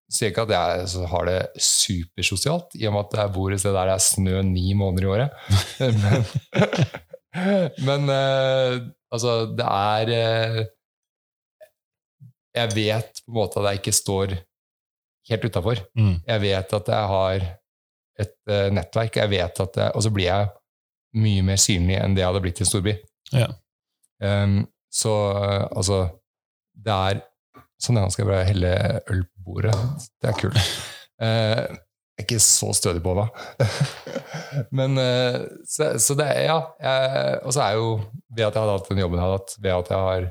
[0.10, 3.76] sier ikke at jeg har det supersosialt, i og med at jeg bor et sted
[3.76, 5.30] der det er snø ni måneder i året.
[7.88, 8.80] men men uh,
[9.12, 10.62] altså, det er eh,
[12.60, 14.38] Jeg vet på en måte at jeg ikke står
[15.30, 15.82] helt utafor.
[15.98, 16.16] Mm.
[16.28, 17.48] Jeg vet at jeg har
[18.20, 20.50] et uh, nettverk, jeg vet at jeg, og så blir jeg
[21.20, 22.96] mye mer synlig enn det jeg hadde blitt i en storby.
[23.34, 23.50] Ja.
[24.20, 24.62] Um,
[24.92, 26.00] så uh, altså
[26.76, 27.22] Det er
[27.80, 28.70] Sånn, ja, nå skal jeg bare helle
[29.08, 29.72] øl på bordet.
[30.20, 30.58] Det er kult.
[31.16, 31.78] Uh,
[32.20, 33.30] jeg er ikke så stødig på hva.
[34.76, 35.00] Men
[35.64, 36.58] så, så det er Ja.
[37.40, 37.94] Og så er jo
[38.36, 40.28] ved at jeg hadde hatt den jobben jeg hadde hatt, ved at jeg har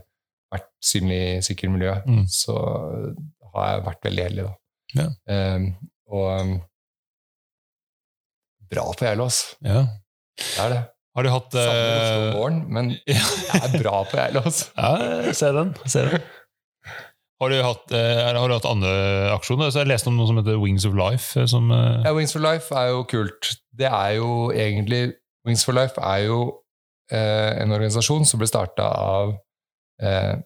[0.52, 2.24] vært synlig i sykkelmiljøet, Mm.
[2.30, 2.54] så
[3.54, 4.54] har jeg vært veldig heldig, da.
[4.96, 5.08] Ja.
[5.56, 5.66] Um,
[6.08, 6.52] og um,
[8.70, 9.56] bra på Geilo, altså.
[9.64, 9.82] Ja.
[10.38, 10.80] Det er det.
[11.18, 13.22] Har du hatt Oslo om eh, våren, men ja.
[13.52, 14.58] det er bra på Geilås.
[14.76, 15.72] Ja, se den.
[15.90, 16.26] Se den.
[17.38, 18.92] Har du hatt, eh, har du hatt andre
[19.34, 19.70] aksjoner?
[19.70, 21.32] Så jeg leste om noe som heter Wings of Life.
[21.40, 23.52] eh, Som, Ja, Wings for Life er jo kult.
[23.78, 25.14] Det er jo egentlig
[25.46, 26.38] Wings for Life er jo
[27.10, 29.36] eh, en organisasjon som ble starta av
[30.02, 30.36] eh,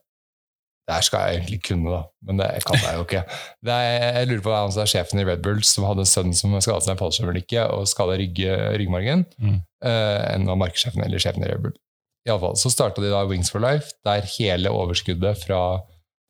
[0.88, 3.22] Det her skal jeg egentlig kunne, da, men det kan jeg jo ikke.
[3.62, 6.10] Det er, jeg lurer på han som er sjefen i Red Bulls, som hadde en
[6.10, 8.40] sønn som skadet seg i en fallskjermulykke og skada rygg,
[8.80, 9.22] ryggmargen.
[9.38, 9.60] Mm.
[9.86, 11.76] Eh, enn av markedssjefene eller sjefen i Red Bull.
[12.26, 15.62] I alle fall, Så starta de da Wings for Life, der hele overskuddet fra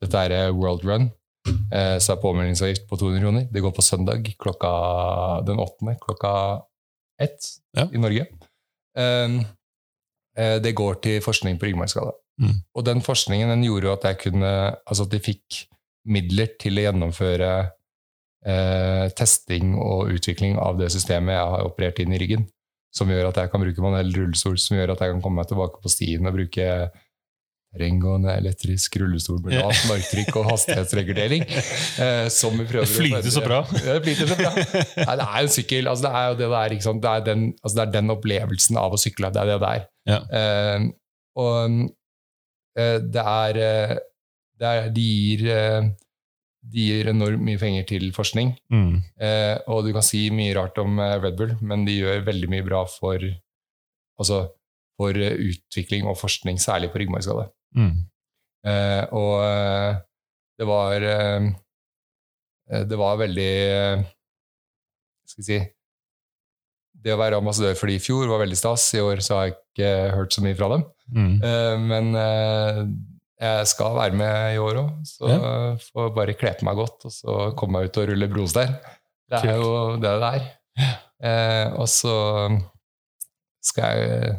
[0.03, 1.09] dette er World Run
[1.43, 3.47] Eh, så er påmeldingsavgift på 200 kroner.
[3.51, 4.69] Det går på søndag klokka
[5.47, 6.63] den åttende klokka
[7.19, 7.39] ett
[7.75, 7.87] Ja.
[7.93, 8.27] i Norge.
[8.97, 9.45] Um,
[10.37, 12.11] eh, det går til forskning på ryggmargskade.
[12.41, 12.57] Mm.
[12.73, 14.49] Og den forskningen den gjorde jo at jeg kunne
[14.89, 15.59] Altså at de fikk
[16.09, 17.49] midler til å gjennomføre
[18.43, 22.43] eh, testing og utvikling av det systemet jeg har operert inn i ryggen.
[22.93, 25.49] Som gjør at jeg kan bruke manuell rullestol, som gjør at jeg kan komme meg
[25.49, 26.67] tilbake på stien og bruke
[27.73, 31.47] terrenggående elektrisk rullestol med lavt marktrykk og hastighetsregulering.
[32.03, 33.63] Eh, som vi prøver Det flyter så bra.
[33.79, 34.51] Ja, det flyter så bra.
[35.07, 35.89] Nei, det er jo en sykkel.
[35.89, 36.77] Altså, det er jo det er.
[36.85, 37.03] Sant?
[37.03, 39.33] Det, er den, altså, det er den opplevelsen av å sykle.
[39.33, 39.85] Det er det det er.
[40.11, 40.19] Ja.
[40.39, 40.87] Eh,
[41.41, 41.83] og eh,
[42.75, 43.97] det er, eh,
[44.59, 45.91] det er De gir eh,
[46.63, 48.53] de gir enormt mye penger til forskning.
[48.71, 48.95] Mm.
[49.19, 52.49] Eh, og du kan si mye rart om eh, Red Bull, men de gjør veldig
[52.53, 53.25] mye bra for,
[54.19, 54.39] altså,
[54.99, 57.49] for eh, utvikling og forskning, særlig på ryggmargskade.
[57.75, 57.93] Mm.
[58.63, 59.99] Eh, og eh,
[60.59, 61.47] det var eh,
[62.71, 64.03] eh, Det var veldig eh,
[65.27, 65.57] Skal vi si
[67.03, 68.85] Det å være ambassadør for de i fjor var veldig stas.
[68.95, 70.85] I år så har jeg ikke hørt så mye fra dem.
[71.13, 71.33] Mm.
[71.49, 72.79] Eh, men eh,
[73.43, 75.39] jeg skal være med i år òg, så Ja.
[75.83, 78.77] får jeg bare kle på meg godt og så komme meg ut og rulle brostein.
[79.33, 80.47] Det er jo det det er.
[81.23, 82.15] Eh, og så
[83.63, 84.33] skal jeg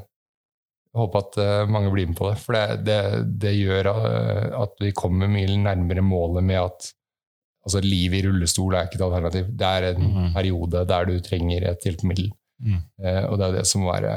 [0.95, 1.39] håpe at
[1.69, 2.99] mange blir med på det, for det, det,
[3.41, 3.89] det gjør
[4.63, 6.93] at vi kommer mye nærmere målet med at
[7.65, 9.51] altså, liv i rullestol er ikke et alternativ.
[9.59, 10.31] Det er en mm.
[10.37, 12.31] periode der du trenger et hjelpemiddel,
[12.63, 12.81] Mm.
[13.03, 14.13] eh, og det er det som må være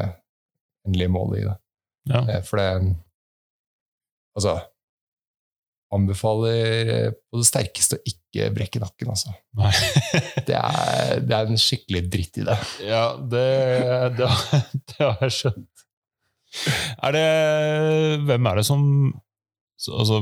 [0.88, 1.56] endelige målet i det.
[2.14, 2.22] Ja.
[2.38, 2.68] Eh, For det
[4.38, 4.60] Altså
[5.96, 9.32] Anbefaler eh, på det sterkeste å ikke brekke nakken, altså.
[10.48, 12.58] Det er, det er en skikkelig dritt i det.
[12.90, 13.44] ja, det,
[14.18, 15.86] det, har- det har jeg skjønt.
[17.08, 17.24] Er det
[18.28, 18.84] Hvem er det som
[19.92, 20.22] altså,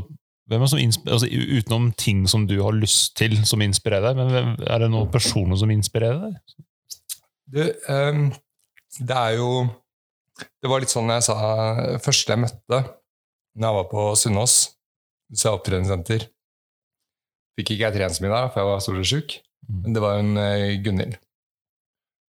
[0.49, 0.79] hvem er som
[1.09, 5.09] altså, Utenom ting som du har lyst til, som inspirerer deg, men er det noen
[5.13, 6.64] personer som inspirerer deg?
[7.56, 8.27] Du, um,
[8.99, 9.49] det er jo
[10.60, 11.36] Det var litt sånn jeg sa
[12.03, 12.82] Første jeg møtte
[13.56, 14.53] når jeg var på Sunnaas,
[15.32, 16.26] så jeg opptreningssenter
[17.56, 17.95] Fikk ikke jeg
[18.27, 19.36] da, for jeg var stort sett sjuk.
[19.64, 19.77] Mm.
[19.86, 21.14] Men det var hun eh, Gunhild.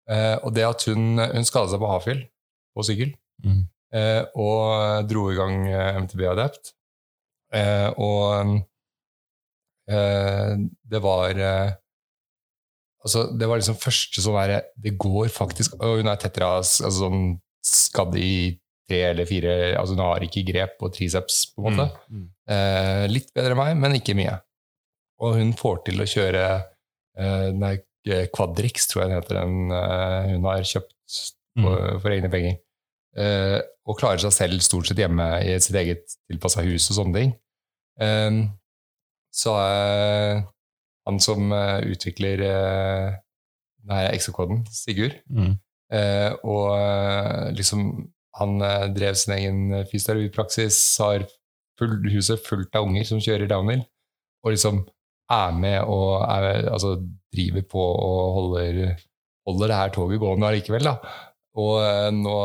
[0.06, 2.20] Uh, og det at hun, hun skadet seg på Hafjell,
[2.70, 3.10] på sykkel.
[3.42, 3.64] Mm.
[3.96, 5.66] uh, og dro i gang
[6.04, 6.76] MTB Adapt.
[7.54, 8.62] Eh, og
[9.86, 11.38] det var
[13.06, 16.90] Altså, det var liksom første sånn derre Det går faktisk Og hun er tettere altså
[16.90, 18.32] sånn skadd i
[18.88, 21.86] tre eller fire Altså hun har ikke grep og triceps, på en måte.
[22.10, 22.26] Mm.
[22.56, 24.36] Eh, litt bedre enn meg, men ikke mye.
[25.22, 26.44] Og hun får til å kjøre
[27.16, 27.80] eh, der,
[28.10, 30.92] eh, Quadrix, tror jeg den heter, den eh, hun har kjøpt
[31.56, 31.64] Mm.
[32.02, 32.58] for, egne penger.
[33.16, 37.16] Eh, og klarer seg selv stort sett hjemme i sitt eget tilpassa hus og sånne
[37.16, 37.30] ting.
[38.04, 38.40] Eh,
[39.32, 40.42] så er
[41.06, 43.14] han som eh, utvikler eh,
[43.82, 45.56] denne exokoden, Sigurd, Mm.
[45.94, 48.58] Eh, og liksom han
[48.92, 51.22] drev sin egen fysioterapipraksis, har
[51.78, 53.84] full, huset fullt av unger som kjører downhill,
[54.44, 54.82] og liksom
[55.32, 56.96] er med og er, altså,
[57.32, 58.98] driver på og holder,
[59.46, 60.90] holder det her toget gående allikevel.
[60.90, 61.14] Da.
[61.56, 62.36] Og nå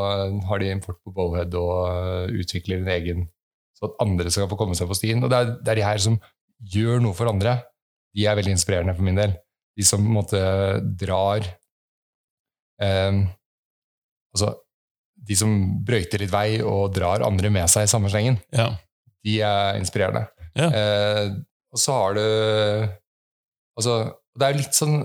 [0.47, 3.27] har de import på Bowhead og utvikler en egen
[3.81, 5.23] så at andre skal få komme seg på stien.
[5.25, 6.17] Og det er, det er de her som
[6.71, 7.57] gjør noe for andre.
[8.15, 9.33] De er veldig inspirerende for min del.
[9.77, 10.41] De som på en måte
[10.99, 11.45] drar
[12.81, 13.21] eh,
[14.31, 14.53] Altså,
[15.27, 15.53] de som
[15.85, 18.69] brøyter litt vei og drar andre med seg i samme slengen, Ja.
[19.23, 20.25] de er inspirerende.
[20.55, 20.69] Ja.
[20.71, 21.31] Eh,
[21.71, 22.21] og så har du
[23.77, 24.97] Altså, det er jo litt sånn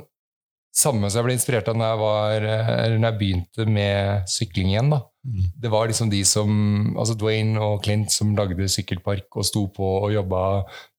[0.76, 2.46] samme som jeg ble inspirert av når jeg, var,
[2.98, 4.90] når jeg begynte med sykling igjen.
[4.92, 4.98] da.
[5.24, 5.44] Mm.
[5.62, 6.50] Det var liksom de som
[6.98, 10.42] altså Dwayne og Clint som lagde sykkelpark og sto på og jobba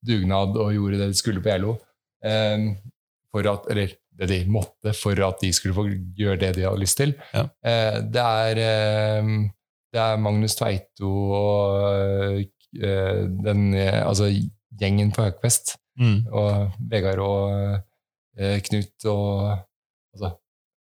[0.01, 1.75] dugnad og gjorde det de skulle på ELO.
[2.25, 2.67] Eh,
[3.31, 5.83] for at, eller det de måtte for at de skulle få
[6.17, 7.11] gjøre det de hadde lyst til.
[7.35, 7.43] Ja.
[7.61, 9.33] Eh, det, er, eh,
[9.93, 14.31] det er Magnus Tveito og eh, den altså
[14.77, 16.27] gjengen på Høgfest Mm.
[16.29, 17.53] og Vegard og
[18.37, 19.47] eh, Knut og
[20.13, 20.29] altså,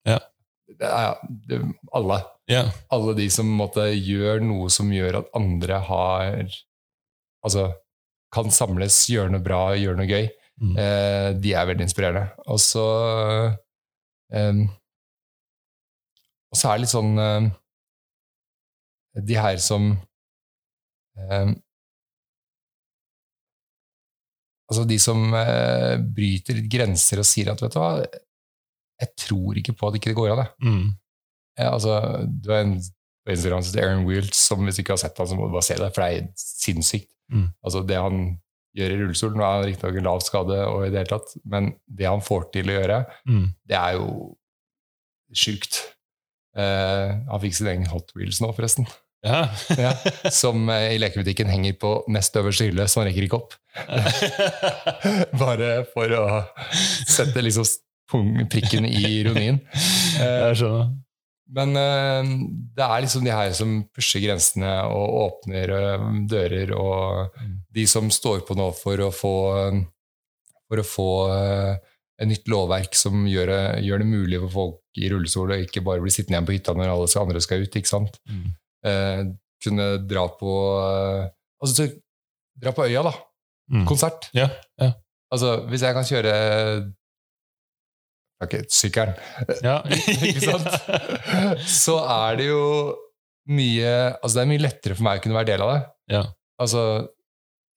[0.04, 0.18] Ja.
[0.68, 1.14] det er,
[1.48, 1.60] det,
[1.96, 2.18] alle.
[2.52, 2.68] Yeah.
[2.92, 6.44] Alle de som måtte gjøre noe som gjør at andre har
[7.46, 7.70] Altså
[8.34, 10.28] kan samles, gjøre noe bra, gjøre noe gøy.
[10.56, 10.72] Mm.
[10.80, 12.30] Eh, de er veldig inspirerende.
[12.48, 12.84] Og så
[14.32, 14.62] eh,
[16.48, 17.48] Og så er det litt sånn eh,
[19.28, 19.90] De her som
[21.20, 21.50] eh,
[24.66, 27.90] Altså de som eh, bryter litt grenser og sier at vet du hva,
[28.96, 30.48] jeg tror ikke på at ikke det går av', det.
[30.66, 30.88] Mm.
[31.60, 31.92] Ja, altså,
[32.26, 32.80] du har en
[33.26, 35.54] på Instagram som Aaron Wilt som hvis du ikke har sett han, så må du
[35.54, 37.10] bare se det, for det er sinnssykt.
[37.32, 37.46] Mm.
[37.62, 38.18] Altså, det han
[38.76, 41.70] gjør i rullestol, nå er han riktignok lav skade, og i det hele tatt, men
[41.88, 42.98] det han får til å gjøre,
[43.28, 43.46] Mm.
[43.66, 44.36] det er jo
[45.34, 45.80] sjukt.
[46.56, 48.86] Eh, han fikk sin egen Hot Wheels nå, forresten,
[49.24, 49.48] Ja.
[49.80, 49.90] Ja.
[50.30, 53.56] som eh, i lekebutikken henger på nest øverste hylle, så han rekker ikke opp.
[55.40, 56.26] Bare for å
[57.08, 57.66] sette liksom
[58.52, 59.58] prikken i ironien.
[60.20, 60.92] Jeg skjønner.
[61.54, 62.30] Men eh,
[62.76, 67.36] det er liksom de her som pusher grensene og åpner eh, dører, og
[67.74, 69.36] de som står på nå for å få,
[70.66, 75.00] for å få eh, et nytt lovverk som gjør det, gjør det mulig for folk
[75.02, 77.78] i rullestol å ikke bare bli sittende igjen på hytta når alle andre skal ut.
[77.78, 78.18] ikke sant?
[78.30, 78.46] Mm.
[78.86, 79.22] Eh,
[79.66, 80.52] kunne dra på
[81.64, 81.86] Altså
[82.60, 83.12] dra på øya, da.
[83.72, 83.86] Mm.
[83.88, 84.28] Konsert.
[84.36, 84.92] Yeah, yeah.
[85.32, 86.32] Altså, hvis jeg kan kjøre
[88.44, 89.14] Ok, sykkelen.
[89.64, 89.78] Ja.
[90.28, 90.68] Ikke sant?
[91.72, 92.64] Så er det jo
[93.48, 95.80] mye Altså det er mye lettere for meg å kunne være del av det.
[96.16, 96.22] Ja.
[96.60, 96.82] Altså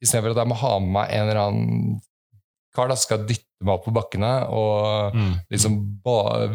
[0.04, 1.70] Istedenfor at jeg må ha med meg en eller annen
[2.76, 5.32] kar da skal dytte meg opp på bakkene og Mm.
[5.52, 5.74] liksom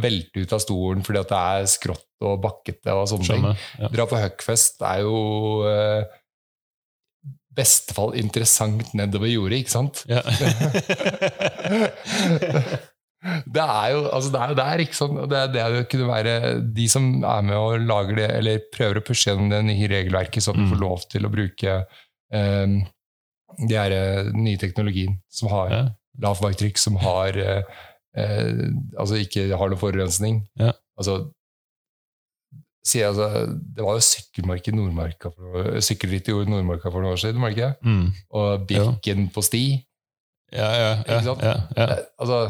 [0.00, 3.44] velte ut av stolen fordi at det er skrått og bakkete og sånne ting.
[3.82, 3.88] Ja.
[3.92, 5.16] Dra på Huckfest er jo
[5.68, 6.02] eh,
[7.54, 10.04] beste fall interessant nedover jordet, ikke sant?
[10.08, 10.22] Ja.
[13.24, 15.18] Det er jo altså det er jo der, ikke sant?
[15.22, 16.34] Og det er det å kunne være
[16.76, 20.42] de som er med og lager det, eller prøver å pushe gjennom det nye regelverket,
[20.44, 20.72] så at du Mm.
[20.74, 21.76] får lov til å bruke
[22.34, 22.74] um,
[23.68, 25.82] de her eh, nye teknologien som har Ja.
[26.20, 27.62] lavt baktrykk, som har uh,
[28.18, 28.66] uh,
[28.98, 30.42] altså ikke har noe forurensning.
[30.60, 30.72] Ja.
[30.98, 31.30] Altså,
[32.84, 33.28] si, altså,
[33.76, 37.54] det var jo sykkelmark i Nordmarka for, sykkelritt i Nordmarka for noen år siden, var
[37.54, 37.72] det ikke?
[37.88, 38.06] Mm.
[38.36, 39.64] Og Birken på sti.
[40.52, 41.86] Ja, ja, ja, ja, ja.
[42.20, 42.42] Altså,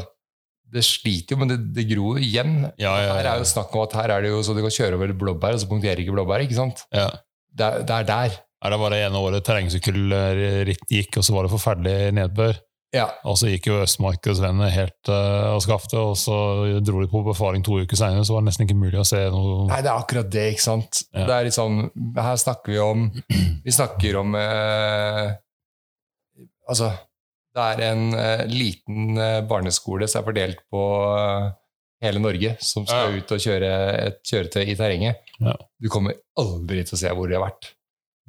[0.75, 2.57] det sliter jo, men det, det gror jo igjen.
[2.81, 4.75] Ja, ja, Her er jo snakk om at her er det jo så du kan
[4.75, 6.49] kjøre over blåbær, og så punkterer ikke blåbæret.
[6.49, 6.87] ikke sant?
[6.95, 7.09] ja.
[7.55, 8.33] Det er, er der.
[8.65, 12.57] Ja, det var det ene året terrengsykkelritt gikk, og så var det forferdelig nedbør.
[12.95, 13.09] Ja.
[13.27, 16.37] Og så gikk jo Østmarkedsvennene helt uh, av skaftet, og så
[16.85, 19.21] dro de på befaring to uker seinere, så var det nesten ikke mulig å se
[19.35, 21.03] noe Nei, det er akkurat det, ikke sant?
[21.11, 21.27] Ja.
[21.27, 21.81] Det er litt sånn,
[22.19, 23.09] Her snakker vi om
[23.67, 25.27] Vi snakker om uh,
[26.71, 26.93] Altså,
[27.55, 30.81] det er en uh, liten eh, barneskole som er fordelt på
[31.15, 31.51] eh,
[32.03, 33.21] hele Norge, som skal Ja.
[33.23, 33.71] ut og kjøre
[34.09, 35.21] et kjøretøy i terrenget.
[35.39, 35.55] Ja.
[35.81, 37.71] Du kommer aldri til å se hvor de har vært.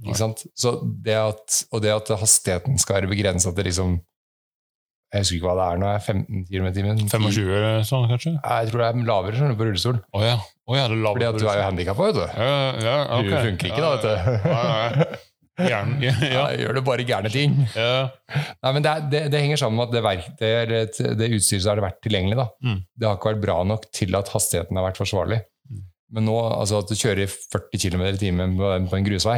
[0.03, 0.43] Ikke sant?
[0.59, 0.75] Så
[1.05, 3.93] det at, og det at hastigheten skal være begrensa til liksom
[5.13, 6.97] Jeg husker ikke hva det er nå, er 15 km i timen?
[7.07, 8.33] 25 eller sånn, kanskje?
[8.41, 9.99] Jeg tror det er lavere sånn, på rullestol.
[10.11, 10.33] Oh, ja.
[10.67, 12.25] Oh, ja, det er lavere Fordi at du er jo handikappa, vet du.
[12.41, 13.29] ja, ja, okay.
[13.29, 15.21] Du funker ikke da, vet du.
[15.55, 15.97] Gjerne.
[16.03, 16.29] Ja, ja.
[16.35, 17.53] Ja, gjør det bare gærne ting.
[17.75, 18.09] ja.
[18.35, 21.63] Nei, men det, er, det, det henger sammen med at det, verk, det, det utstyret
[21.63, 22.47] som har vært tilgjengelig, da.
[22.65, 22.79] Mm.
[22.99, 25.39] det har ikke vært bra nok til at hastigheten har vært forsvarlig.
[25.71, 25.83] Mm.
[26.17, 29.37] Men nå, altså at du kjører i 40 km i timen på, på en grusvei,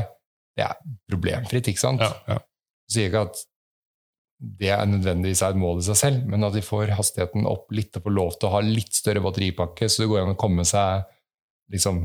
[0.58, 0.82] det er
[1.12, 2.02] problemfritt, ikke sant?
[2.02, 2.40] Ja, ja.
[2.90, 3.46] Sier ikke at
[4.38, 7.72] det er nødvendigvis er et mål i seg selv, men at de får hastigheten opp
[7.74, 10.40] litt og får lov til å ha litt større batteripakke, så det går an å
[10.40, 11.06] komme seg
[11.74, 12.04] liksom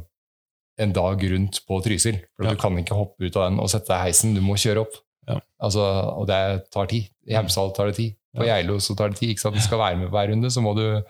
[0.80, 2.20] en dag rundt på Trysil.
[2.36, 2.50] For Ja.
[2.54, 4.80] du kan ikke hoppe ut av den og sette deg i heisen, du må kjøre
[4.86, 4.94] opp.
[5.28, 5.36] Ja.
[5.62, 5.82] Altså,
[6.18, 7.10] og det tar tid.
[7.28, 8.16] I Hemsedal tar det tid.
[8.36, 8.56] På Ja.
[8.56, 9.30] Geilo så tar det tid.
[9.34, 9.54] Ikke sant?
[9.56, 11.02] Du skal være med på hver runde, så må du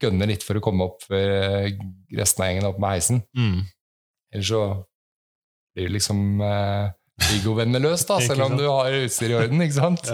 [0.00, 1.66] gønne litt for å komme opp før
[2.16, 3.22] resten av gjengen opp med heisen.
[3.36, 3.64] Mm.
[4.32, 4.62] Ellers så
[5.74, 9.60] blir du liksom eh, Viggo-vennene løs, da, selv om du har utstyret i orden.
[9.60, 10.12] ikke sant?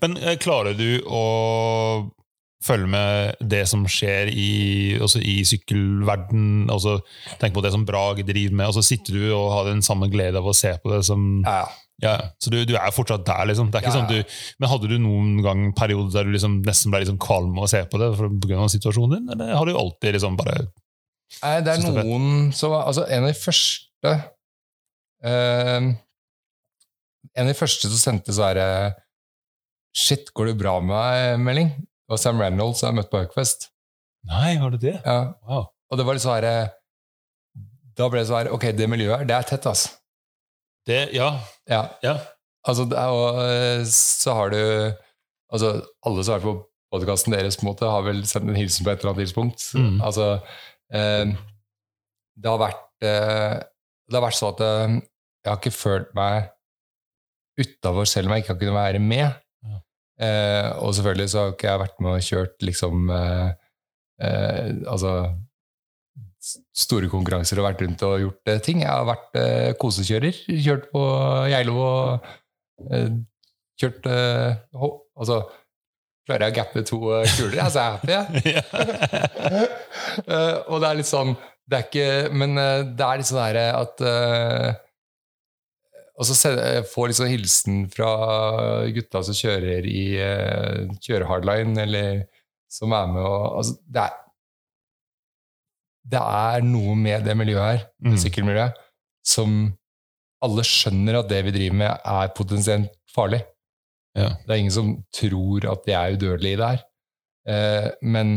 [0.00, 2.10] Men eh, klarer du å
[2.64, 4.50] følge med det som skjer i,
[5.04, 6.66] også i sykkelverden?
[6.72, 6.98] Altså,
[7.40, 8.70] tenk på det som Brage driver med.
[8.70, 11.42] og så sitter du og har den samme glede av å se på det som
[11.44, 11.64] Ja,
[12.02, 13.68] ja, Så du, du er fortsatt der, liksom?
[13.70, 16.58] Det er ikke Ja, sånn du, men Hadde du noen gang periode der du liksom
[16.66, 18.64] nesten ble liksom kvalm av å se på det pga.
[18.72, 20.64] situasjonen din, eller har du alltid liksom bare
[21.42, 24.12] Nei, det er noen som Altså, en av de første
[25.24, 25.88] uh,
[27.34, 28.68] En av de første som sendte så er det
[29.94, 31.42] Shit, går det bra med meg?
[31.46, 31.68] melding.
[32.04, 33.70] Det var Sam Reynolds jeg møtte på Huckfest.
[34.28, 34.96] Nei, var det det?
[35.04, 35.34] Ja.
[35.48, 35.70] Wow.
[35.90, 36.46] Og det var litt sånn
[37.94, 39.92] Da ble det sånn her Ok, det miljøet her, det er tett, altså.
[40.84, 41.30] Det, ja.
[41.70, 41.82] Ja.
[42.04, 42.18] ja.
[42.68, 44.60] Altså, er, og eh, så har du
[45.54, 46.54] Altså, alle som har vært på
[46.94, 49.66] podkasten deres, på en måte, har vel sendt en hilsen på et eller annet tidspunkt.
[49.78, 50.00] Mm.
[50.02, 50.26] Altså
[50.94, 51.34] eh,
[52.34, 53.54] Det har vært eh,
[54.08, 54.98] Det har vært sånn at eh,
[55.44, 56.50] jeg har ikke følt meg
[57.60, 59.40] utafor, selv om jeg ikke har kunnet være med.
[60.22, 63.48] Eh, og selvfølgelig så har ikke jeg vært med og kjørt liksom eh,
[64.22, 65.14] eh, Altså
[66.76, 68.82] store konkurranser og vært rundt og gjort eh, ting.
[68.84, 70.38] Jeg har vært eh, kosekjører.
[70.66, 71.02] Kjørt på
[71.50, 72.28] Geilo og
[72.92, 73.10] eh,
[73.80, 74.06] kjørt
[74.78, 75.42] ho- Altså
[76.24, 77.56] Klarer jeg å gappe to kuler?
[77.58, 78.54] Jeg er happy, jeg.
[80.72, 81.34] Og det er litt sånn
[81.68, 84.04] Det er ikke Men eh, det er litt sånn at
[86.14, 86.52] Og så
[86.86, 88.10] får litt sånn hilsen fra
[88.94, 92.20] gutta som kjører i uh, kjører hardline, eller
[92.70, 94.20] som er med og altså, det, er,
[96.14, 98.16] det er noe med det miljøet her, Mm.
[98.20, 98.78] sykkelmiljøet,
[99.26, 99.58] som
[100.44, 103.40] alle skjønner at det vi driver med, er potensielt farlig.
[104.14, 104.34] Ja.
[104.44, 106.82] Det er ingen som tror at de er udødelige i det her.
[107.48, 108.34] Eh, men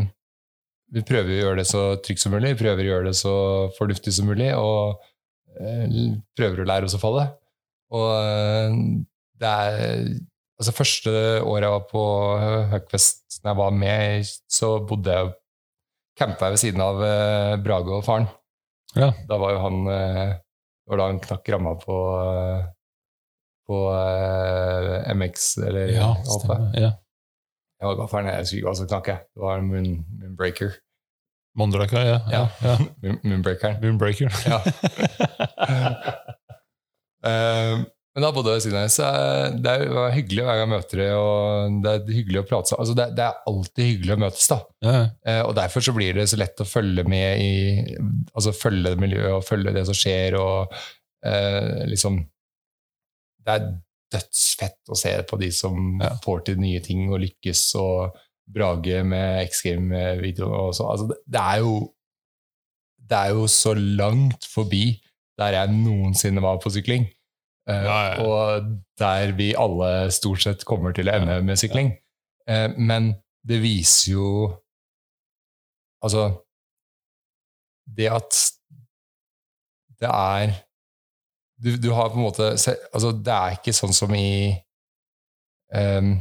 [0.93, 3.33] vi prøver å gjøre det så trygt som mulig, vi prøver å gjøre det så
[3.77, 5.03] fornuftig som mulig, og
[5.59, 7.27] eh, prøver å lære oss å falle.
[7.95, 8.81] Og eh,
[9.39, 10.09] det er
[10.57, 11.11] Altså, første
[11.45, 12.03] året jeg var på
[12.71, 15.27] Huckfest, når jeg var med, så bodde jeg
[16.17, 18.25] Campa jeg ved siden av eh, Brage og faren.
[18.97, 19.11] Ja.
[19.29, 21.97] Da var jo han eh, Det var da han knakk ramma på
[23.67, 23.77] på
[25.13, 26.69] MX, eller ja, stemmer.
[26.73, 26.91] Ja.
[27.77, 29.89] Ja, var gaffelen, jeg skulle ikke hva som Det var moon,
[30.21, 30.77] Moonbreaker.
[31.57, 32.19] Mondraka, ja.
[32.31, 32.47] ja.
[32.63, 32.77] Ja.
[33.03, 33.15] ja.
[33.23, 33.77] Moonbreakeren.
[33.83, 34.33] Moonbreaker.
[34.47, 34.61] Ja.
[37.25, 37.77] Eh,
[38.17, 40.63] men da bodde jeg ved siden av henne, så det er jo hyggelig hver gang
[40.63, 42.81] jeg møter henne, og det er hyggelig å prate sammen.
[42.81, 44.57] Altså, det, er- det er alltid hyggelig å møtes, da.
[44.87, 44.93] ja.
[45.29, 47.97] Eh, og derfor så blir det så lett å følge med i
[48.33, 50.73] Altså følge det miljøet og følge det som skjer, og
[51.25, 52.17] eh, liksom
[53.45, 53.67] Det er
[54.17, 56.13] dødsfett å se på de som Ja.
[56.23, 58.17] får til nye ting og lykkes, og
[58.47, 60.85] Brage med X Game-videoen og så.
[60.93, 61.73] Altså, det, det er jo
[63.09, 64.85] Det er jo så langt forbi
[65.37, 67.07] der jeg noensinne var på sykling.
[67.67, 68.23] Uh.
[68.23, 68.67] Og
[68.99, 71.91] der vi alle stort sett kommer til å ende med sykling.
[72.47, 73.11] Uh, men
[73.47, 74.29] det viser jo
[76.03, 76.27] Altså
[77.97, 78.35] Det at
[79.97, 80.51] det er
[81.57, 84.53] du, du har på en måte altså Det er ikke sånn som i
[85.73, 86.13] um,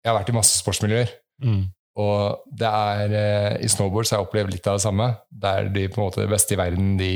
[0.00, 1.12] Jeg har vært i masse sportsmiljøer.
[1.44, 1.66] Mm.
[2.02, 5.10] Og det er, uh, i snowboard så har jeg opplevd litt av det samme.
[5.28, 7.12] Det er de på en måte beste i verden de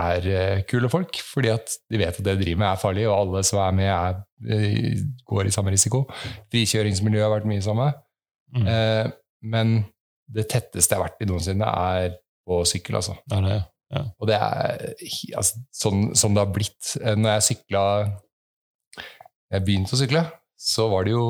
[0.00, 3.06] er eh, kule folk, fordi at de vet at det de driver med er farlig,
[3.08, 4.16] og alle som er med, er,
[4.50, 6.04] eh, går i samme risiko.
[6.52, 7.92] Frikjøringsmiljøet har vært mye samme.
[8.56, 8.68] Mm.
[8.70, 9.12] Eh,
[9.54, 9.74] men
[10.34, 13.16] det tetteste jeg har vært i noensinne, er på sykkel, altså.
[13.30, 13.58] Ja, det,
[13.94, 14.06] ja.
[14.18, 14.86] Og det er
[15.38, 16.96] altså, sånn som det har blitt.
[17.00, 17.84] Eh, Når jeg sykla
[19.54, 20.22] Jeg begynte å sykle,
[20.58, 21.24] så var det jo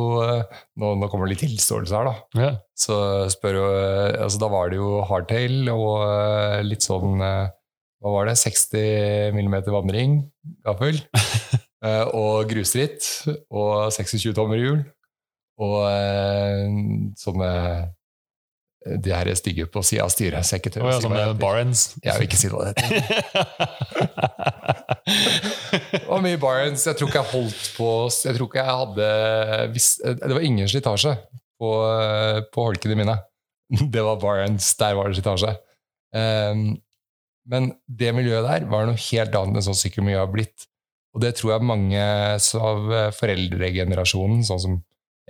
[0.80, 2.40] Nå, nå kommer det litt tilståelse her, da.
[2.40, 2.50] Ja.
[2.78, 2.96] Så
[3.34, 3.66] spør jo
[4.24, 7.20] altså Da var det jo hardtail og litt sånn
[8.02, 8.36] Hva var det?
[8.40, 10.18] 60 mm vandring,
[10.66, 11.00] gaffel.
[11.84, 13.04] Eh, og grusritt.
[13.52, 14.78] Og 26 tommer hjul.
[15.60, 16.64] Og eh,
[17.20, 20.46] sånne eh, De her stygge på sida av styret.
[20.46, 21.36] Så jeg ikke tør Å oh, ja, si hva det.
[21.42, 21.82] Barents.
[22.04, 23.04] Jeg vil ikke si hva det heter.
[26.14, 26.86] Og mye Barents.
[26.88, 29.08] Jeg tror ikke jeg holdt på Jeg tror ikke jeg hadde
[30.24, 31.12] Det var ingen slitasje
[31.60, 31.70] på,
[32.48, 33.16] på holkene mine.
[33.94, 34.72] Det var Barents.
[34.80, 35.52] Der var det slitasje.
[36.14, 36.78] Um,
[37.46, 40.66] men det miljøet der var noe helt annet enn sånn sykkelmiljøet har blitt.
[41.14, 42.00] Og det tror jeg mange
[42.58, 44.78] av foreldregenerasjonen, sånn som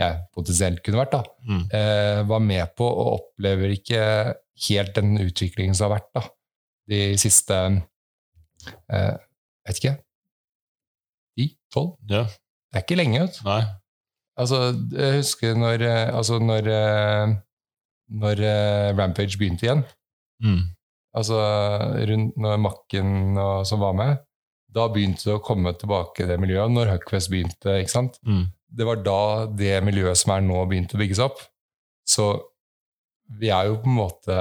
[0.01, 1.65] jeg potensielt kunne vært, da, Mm.
[1.73, 4.35] eh, var med på og opplever ikke
[4.69, 6.23] helt den utviklingen som har vært da,
[6.89, 7.55] de siste
[8.91, 9.17] eh,
[9.67, 9.99] vet ikke
[11.39, 11.97] 10-12?
[12.11, 12.25] Ja.
[12.25, 13.21] Det er ikke lenge.
[13.27, 13.41] Vet.
[13.45, 13.81] du.
[14.37, 14.59] Altså,
[14.99, 17.35] jeg husker når, eh, altså når, eh,
[18.11, 19.85] når eh, Rampage begynte igjen,
[20.43, 20.65] Mm.
[21.15, 21.41] Altså
[22.11, 24.23] rundt når Makken og, som var med,
[24.75, 26.73] da begynte det å komme tilbake det miljøet.
[26.75, 28.19] Når Huckfest begynte, ikke sant?
[28.27, 28.49] Mm.
[28.75, 31.39] det var da det miljøet som er nå, begynte å bygges opp.
[32.09, 32.33] Så
[33.39, 34.39] vi er jo på en måte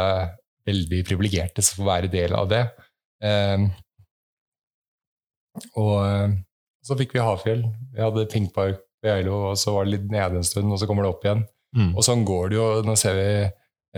[0.67, 2.63] veldig privilegerte som får være del av det.
[3.23, 3.67] Eh,
[5.79, 6.39] og
[6.83, 7.63] så fikk vi Hafjell.
[7.93, 10.89] Vi hadde Pinkpark ved Geilo, og så var det litt nede en stund, og så
[10.89, 11.45] kommer det opp igjen.
[11.77, 11.91] Mm.
[11.93, 12.65] Og sånn går det jo.
[12.87, 13.29] Nå ser vi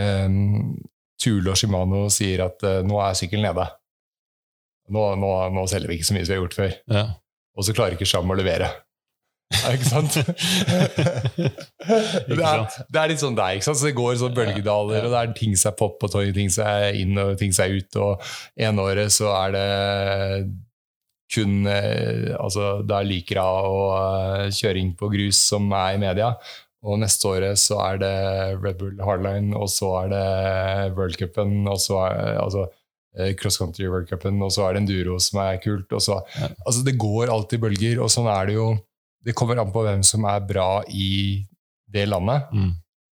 [0.04, 0.38] eh,
[1.22, 3.68] Thule og Shimano sier at uh, nå er sykkelen nede.
[4.94, 6.76] Nå, nå, nå selger vi ikke så mye som vi har gjort før.
[6.92, 7.06] Ja.
[7.56, 8.70] Og så klarer ikke Sham å levere.
[9.54, 10.16] Ja, ikke sant?
[11.86, 13.80] det, er, det er litt sånn der, ikke sant?
[13.80, 16.50] Så det går sånn bølgedaler, og det er ting som er pop og toy, ting
[16.54, 18.00] som er inn og ting som er ut.
[18.02, 18.12] Og
[18.68, 19.66] ene året så er det
[21.36, 26.34] kun eh, altså det er Lycra og eh, kjøring på grus som er i media.
[26.86, 28.16] Og neste året så er det
[28.62, 30.26] Red Bull Hardline, og så er det
[30.98, 32.68] World Cupen, og så er altså
[33.18, 35.90] eh, Cross Country World Cupen, og så er det Enduro som er kult.
[35.91, 36.52] Og så, Ja.
[36.66, 38.70] altså det går alltid bølger, og sånn er det jo.
[39.26, 41.41] Det kommer an på hvem som er bra i
[41.90, 42.45] det landet.
[42.53, 42.72] Mm.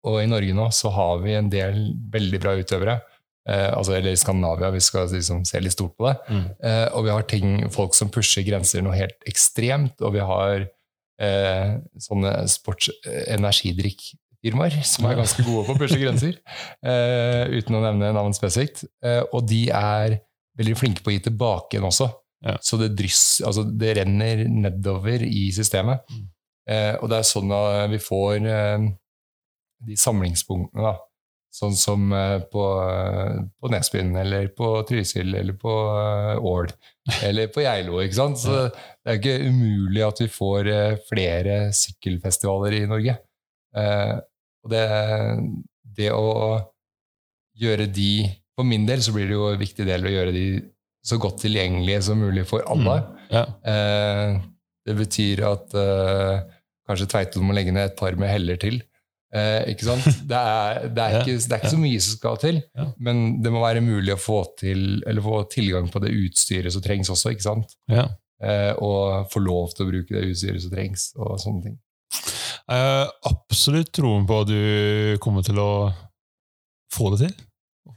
[0.06, 1.80] Og i Norge nå så har vi en del
[2.14, 3.00] veldig bra utøvere.
[3.50, 6.16] Eh, altså, eller i Skandinavia, vi skal liksom se litt stort på det.
[6.30, 6.46] Mm.
[6.62, 10.68] Eh, og vi har ting, folk som pusher grenser noe helt ekstremt, og vi har
[11.22, 16.34] eh, sånne sportsenergidrikkfirmaer som er ganske gode på å pushe grenser,
[16.90, 18.78] eh, uten å nevne navn spesifikt.
[19.06, 20.10] Eh, og de er
[20.60, 22.08] veldig flinke på å gi tilbake igjen også.
[22.46, 22.54] Ja.
[22.62, 25.98] Så det, dryss, altså det renner nedover i systemet.
[26.12, 26.26] Mm.
[26.70, 28.80] Eh, og det er sånn at vi får eh,
[29.86, 30.96] de samlingspunktene, da.
[31.56, 36.72] Sånn som eh, på, eh, på Nesbyen, eller på Trysil, eller på eh, Ål,
[37.24, 38.02] eller på Geilo.
[38.04, 38.42] ikke sant?
[38.42, 40.70] Så det er ikke umulig at vi får
[41.08, 43.16] flere sykkelfestivaler i Norge.
[43.76, 44.84] Og det,
[45.98, 46.32] det å
[47.60, 48.10] gjøre de
[48.56, 50.46] For min del så blir det jo en viktig del å gjøre de
[51.06, 52.96] så godt tilgjengelige som mulig for alle.
[53.28, 53.44] Ja.
[53.68, 54.38] Eh,
[54.88, 55.76] det betyr at
[56.88, 58.80] kanskje Tveitol må legge ned et par med heller til.
[59.36, 60.06] Eh, ikke sant?
[60.30, 62.60] Det er, det, er ikke, det er ikke så mye som skal til,
[63.04, 66.84] men det må være mulig å få, til, eller få tilgang på det utstyret som
[66.86, 67.34] trengs også.
[67.36, 67.76] ikke sant?
[67.92, 68.08] Ja.
[68.44, 71.10] Eh, og få lov til å bruke det utstyret som trengs.
[71.20, 71.80] og sånne ting.
[72.66, 75.72] Jeg har absolutt troen på at du kommer til å
[76.96, 77.36] få det til.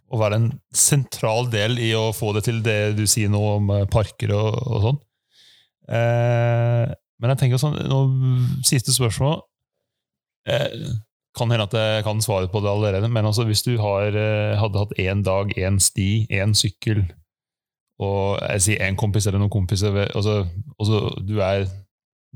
[0.08, 3.74] Å være en sentral del i å få det til, det du sier nå om
[3.74, 5.02] eh, parker og, og sånn.
[5.88, 7.98] Eh, men jeg tenker sånn, nå,
[8.66, 9.40] siste spørsmål
[10.46, 10.74] eh,
[11.38, 14.58] Kan hende at jeg kan svare på det allerede, men altså, hvis du har, eh,
[14.58, 17.04] hadde hatt én dag, én sti, én sykkel,
[17.98, 20.44] og jeg sier én kompis eller noen kompiser altså,
[20.78, 21.66] altså, du er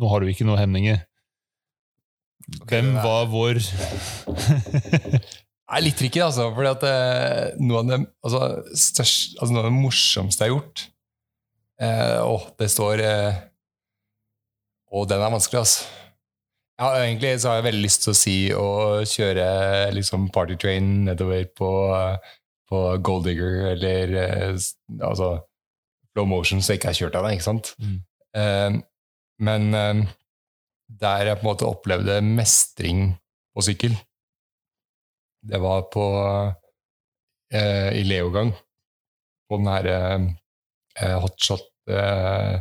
[0.01, 1.03] Nå har du ikke noen hemninger.
[2.65, 6.49] Hvem var vår Det er litt tricky, altså.
[6.49, 8.41] at eh, noe, av det, altså,
[8.73, 10.85] størst, altså, noe av det morsomste jeg har gjort
[11.81, 13.39] eh, Å, det står eh,
[14.93, 16.02] Å, den er vanskelig, altså.
[16.83, 18.69] Ja, egentlig så har jeg veldig lyst til å si å
[19.07, 19.45] kjøre
[19.95, 21.71] liksom partytrain nedover på,
[22.67, 24.65] på Gold Digger eller eh,
[24.99, 25.37] altså
[26.19, 27.71] Low Motion, så jeg ikke har kjørt av det, ikke sant?
[27.79, 28.01] Mm.
[28.41, 28.81] Eh,
[29.47, 30.03] men eh,
[31.03, 33.13] der jeg på en måte opplevde mestring
[33.55, 33.95] på sykkel,
[35.43, 36.05] det var på
[37.55, 38.53] uh, i Leogang.
[39.51, 39.89] På den her
[41.03, 42.61] uh, hotshot uh,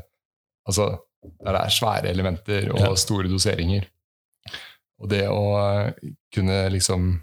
[0.65, 0.87] Altså
[1.21, 2.95] der det er svære elementer og Ja.
[2.97, 3.85] store doseringer.
[5.01, 7.13] Og det å eh, kunne liksom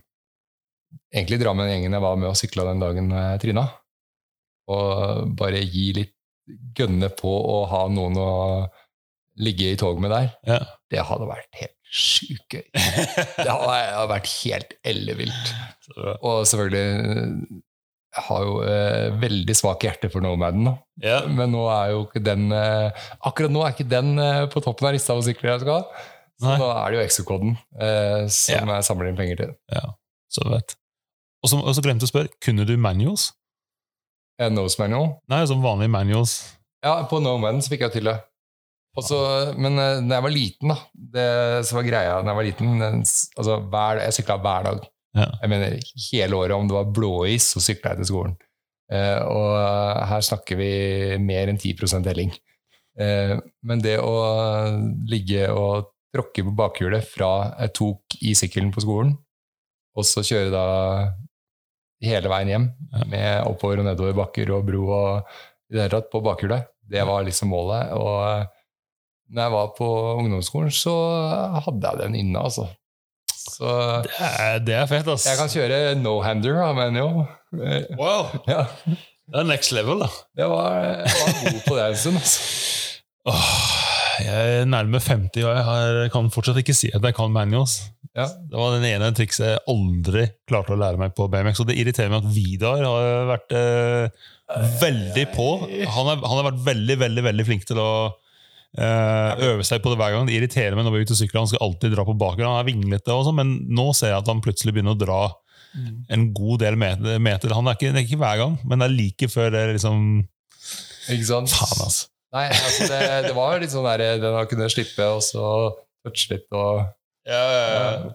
[1.12, 3.64] Egentlig dra med den gjengen jeg var med og sykla den dagen jeg tryna.
[4.72, 6.14] Og bare gi litt
[6.76, 8.30] gønne på å ha noen å
[9.40, 10.30] ligge i tog med der.
[10.48, 10.58] ja.
[10.88, 12.64] Det hadde vært helt sjukt gøy.
[13.44, 15.52] Det hadde vært helt ellevilt.
[16.24, 17.62] Og selvfølgelig
[18.18, 20.70] jeg har jo eh, veldig svak hjerte for Nomaden.
[21.04, 21.20] Ja.
[21.30, 24.88] Men nå er jo ikke den eh, akkurat nå er ikke den eh, på toppen
[24.88, 26.06] av lista over sykler jeg skal ha.
[26.38, 26.58] Så Nei.
[26.60, 29.56] nå er det jo Exocoden eh, som jeg samler inn penger til.
[29.74, 29.88] ja,
[30.30, 30.76] så vet.
[31.42, 33.32] Og så, og så glemte jeg å spørre, kunne du manuals?
[34.38, 35.16] Eh, Nose Manual.
[35.30, 36.38] Nei, som vanlige manuals.
[36.84, 38.18] Ja, på Nomaden så fikk jeg til det.
[38.98, 39.18] Også,
[39.58, 40.76] men da jeg var liten, da
[41.14, 41.26] Det
[41.68, 44.86] som var greia da jeg var liten altså, hver, Jeg sykla hver dag.
[45.18, 45.26] Ja.
[45.42, 45.76] Jeg mener
[46.08, 46.54] hele året.
[46.56, 48.36] Om det var blåis, så sykla jeg til skolen.
[48.88, 50.70] Eh, og eh, her snakker vi
[51.20, 52.32] mer enn 10 helling.
[52.98, 54.14] Eh, men det å
[55.08, 57.30] ligge og tråkke på bakhjulet fra
[57.62, 59.14] jeg tok i sykkelen på skolen,
[59.98, 60.66] og så kjøre da
[62.04, 62.66] hele veien hjem
[63.10, 65.32] med oppover og nedover bakker og bro og
[65.68, 67.90] i det hele tatt på bakhjulet, det var liksom målet.
[67.98, 68.44] Og eh,
[69.34, 69.88] når jeg var på
[70.22, 70.94] ungdomsskolen, så
[71.66, 72.64] hadde jeg den inne, altså.
[73.28, 73.68] Så
[74.06, 75.26] Det er, det er fett, ass.
[75.28, 77.26] jeg kan kjøre no-hander, jo.
[77.60, 78.62] Eh, Wow, Ja,
[79.28, 80.08] det er next level, da.
[80.40, 82.40] det var, jeg var god på det en stund, altså.
[83.28, 83.52] Åh,
[84.24, 87.80] jeg er nærme 50, og jeg har, kan fortsatt ikke si at jeg kan manuals.
[88.16, 88.26] Ja.
[88.50, 91.76] Det var den ene trikset jeg aldri klarte å lære meg på BMX, og det
[91.78, 94.24] irriterer meg at Vidar har vært eh,
[94.82, 95.48] veldig på.
[95.66, 99.92] Han, er, han har vært veldig, veldig veldig flink til å eh, øve seg på
[99.92, 100.26] det hver gang.
[100.26, 101.42] Det irriterer meg når vi er ute og sykler.
[101.44, 102.50] Han skal alltid dra på bakgrunn.
[102.50, 105.22] Han er vinglete, og sånn, men nå ser jeg at han plutselig begynner å dra
[106.08, 107.54] en god del meter.
[107.54, 109.74] Han er ikke, det er ikke hver gang, men det er like før det er
[109.76, 110.06] liksom
[111.12, 111.52] Ikke sant?
[111.52, 112.08] Faen, altså.
[112.36, 115.44] Nei, altså det, det var litt sånn der den har kunnet slippe og så
[116.04, 116.82] touche litt og
[117.28, 118.08] Ja,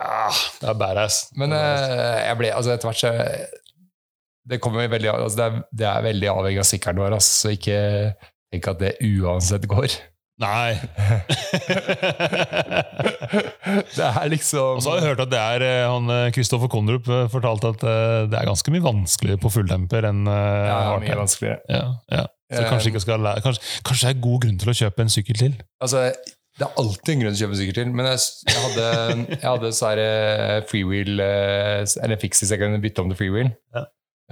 [0.00, 1.26] Ah, det er badass.
[1.36, 3.10] Men eh, jeg ble, altså etter hvert så
[4.48, 7.52] det, kommer veldig, altså det, er, det er veldig avhengig av sykkelen vår, altså, så
[7.52, 7.80] ikke
[8.50, 9.98] tenk at det uansett går.
[10.40, 10.72] Nei.
[13.90, 17.06] Det er liksom Og så har jeg hørt at det er eh, han Kristoffer Kondrup
[17.12, 17.82] eh, fortalte at
[18.32, 21.60] det er ganske mye vanskeligere på fulltemper enn ja, mye vanskeligere.
[21.68, 22.24] Ja, ja.
[22.50, 25.36] Så kanskje, ikke skal kanskje, kanskje det er god grunn til å kjøpe en sykkel
[25.38, 25.52] til?
[25.84, 26.00] Altså,
[26.58, 28.86] det er alltid en grunn til å kjøpe sykkel til, men jeg, jeg hadde,
[29.36, 33.52] jeg hadde så her eh, freewheel eh, Eller fixies jeg kunne bytte om til freewheel.
[33.76, 33.84] Ja.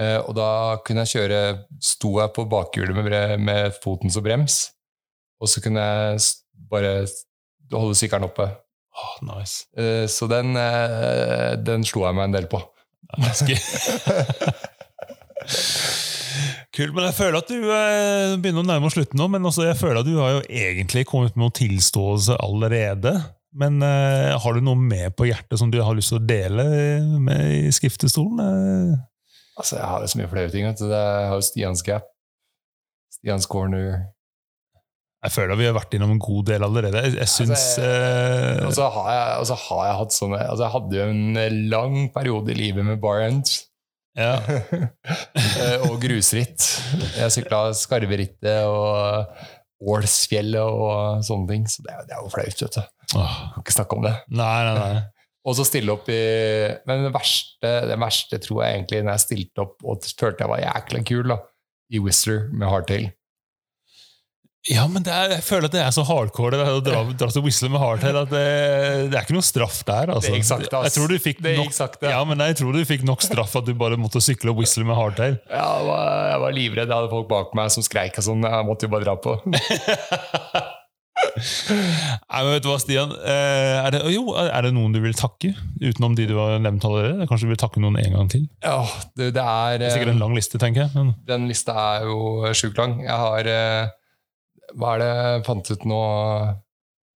[0.02, 0.48] Eh, og da
[0.86, 1.40] kunne jeg kjøre
[1.82, 4.54] Sto jeg på bakhjulet med, med foten som brems,
[5.38, 6.26] og så kunne jeg
[6.70, 6.92] bare
[7.72, 8.46] holde sykkelen oppe.
[8.98, 9.68] Oh, nice.
[9.78, 12.58] Eh, så den, eh, den slo jeg meg en del på.
[16.76, 19.64] Kult, men jeg føler at du eh, begynner å nærme oss slutten nå, men altså,
[19.68, 23.14] jeg føler at du har jo egentlig kommet med noen tilståelse allerede.
[23.58, 26.66] Men eh, har du noe med på hjertet som du har lyst til å dele
[27.24, 28.42] med i skriftestolen?
[28.44, 28.98] Eh,
[29.58, 30.62] Altså, jeg har jo så mye flere ting.
[30.68, 32.04] Jeg har jo Stians Gap,
[33.10, 33.88] Stians Corner
[35.24, 37.00] Jeg føler vi har vært innom en god del allerede.
[37.08, 40.74] Jeg, jeg syns Altså, eh, Og så har, jeg- har jeg hatt sånne altså Jeg
[40.76, 43.64] hadde jo en lang periode i livet med bar ends.
[44.18, 44.34] Ja.
[45.58, 46.64] Eh, og grusritt.
[47.18, 49.30] Jeg sykla Skarverittet og
[49.78, 51.68] Ålsfjellet og sånne ting.
[51.70, 52.82] Så det er, det er jo flaut, vet du.
[53.18, 54.14] Åh, Kan ikke snakke om det.
[54.34, 55.04] Nei, nei, nei.
[55.48, 56.18] Og så stille opp i
[56.84, 60.50] Men det verste, det verste tror jeg egentlig når jeg stilte opp og følte jeg
[60.50, 61.38] var jækla kul, da,
[61.94, 63.06] i Whistler med hardtail.
[64.68, 67.44] Ja, men er, jeg føler at det er så hardcore det å dra, dra til
[67.46, 68.44] Whistler med hardtail at det,
[69.08, 70.12] det er ikke noe straff der.
[70.12, 70.28] Altså.
[70.28, 70.90] Det gikk sakte, ass.
[70.90, 72.14] Jeg tror du fikk Det nok, gikk ja.
[72.18, 74.84] ja, men jeg tror du fikk nok straff at du bare måtte sykle og whistle
[74.88, 75.38] med hardtail.
[75.48, 76.88] Ja, jeg, var, jeg var livredd.
[76.90, 78.44] Jeg hadde folk bak meg som skreik og sånn.
[78.44, 79.38] Jeg måtte jo bare dra på.
[81.38, 83.12] Nei, men vet du hva, Stian?
[83.16, 86.84] Eh, Er det, jo, er det noen du vil takke, utenom de du har nevnt
[86.86, 87.26] allerede?
[87.30, 88.44] Kanskje du vil takke noen en gang til?
[88.64, 88.82] Ja,
[89.18, 90.92] det, det er Det er sikkert en lang liste, tenker jeg.
[90.96, 92.98] Men, Den lista er jo sjukt lang.
[93.04, 93.90] Jeg har eh,
[94.76, 96.00] Hva er det jeg fant ut nå?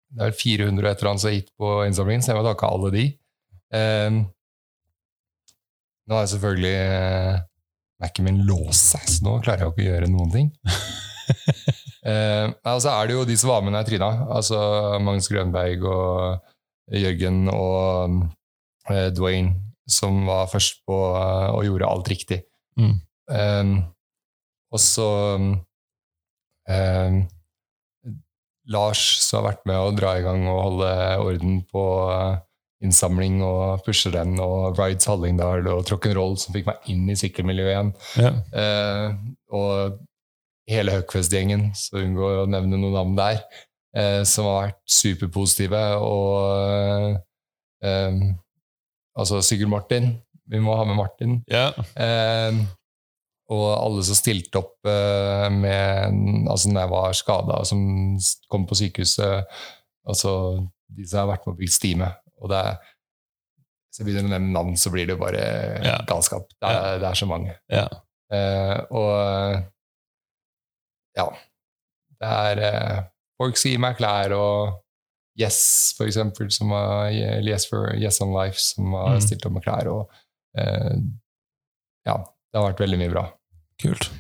[0.09, 2.39] Det er vel 400 og et eller annet som er gitt på innsamlingen, så jeg
[2.39, 3.05] må takke alle de.
[3.69, 4.23] Um,
[6.09, 7.41] nå er selvfølgelig uh,
[8.01, 10.49] Mac-en min låst seg, så nå klarer jeg jo ikke å gjøre noen ting.
[12.09, 14.11] uh, og så er det jo de som var med da jeg tryna.
[14.39, 14.59] Altså
[15.05, 18.17] Magnus Grønberg og Jørgen og
[18.89, 19.57] uh, Dwayne,
[19.89, 22.41] som var først på uh, og gjorde alt riktig.
[22.81, 22.97] Mm.
[23.29, 23.75] Um,
[24.73, 27.27] og så um,
[28.69, 30.91] Lars, som har vært med å dra i gang og holde
[31.25, 32.37] orden på uh,
[32.85, 37.73] innsamling og pushe den, og Rides Hallingdal og Rock'n'Roll, som fikk meg inn i sykkelmiljøet
[37.73, 37.95] igjen.
[38.23, 38.33] ja.
[38.63, 39.17] Eh,
[39.55, 39.99] og
[40.69, 43.43] hele Huckfest-gjengen, så unngå å nevne noen navn der,
[43.97, 45.83] eh, som har vært superpositive.
[46.05, 47.19] Og
[47.83, 48.21] eh,
[49.19, 50.13] altså Sigurd Martin.
[50.49, 51.41] Vi må ha med Martin.
[51.51, 51.73] Ja.
[53.49, 57.81] Og alle som stilte opp eh, med Altså når jeg var skada, som
[58.53, 59.47] kom på sykehuset.
[60.09, 60.33] Altså
[60.89, 62.11] de som har vært med å bygge Stime.
[62.43, 62.77] Og det er,
[63.89, 65.41] hvis jeg begynner å nevne navn, så blir det bare
[65.85, 65.97] Ja.
[66.09, 66.45] galskap.
[66.61, 67.57] Det er, det er så mange.
[67.73, 67.87] Ja.
[68.33, 69.65] Eh, og
[71.19, 71.27] ja.
[72.19, 73.01] Det er eh,
[73.41, 74.85] folk som gir meg klær, og
[75.39, 79.21] Yes, for eksempel, som har, yes, for, yes on Life, som har Mm.
[79.23, 79.87] stilt opp med klær.
[79.87, 80.11] Og
[80.59, 80.97] eh,
[82.09, 83.23] ja, det har vært veldig mye bra.
[83.83, 84.11] Kult.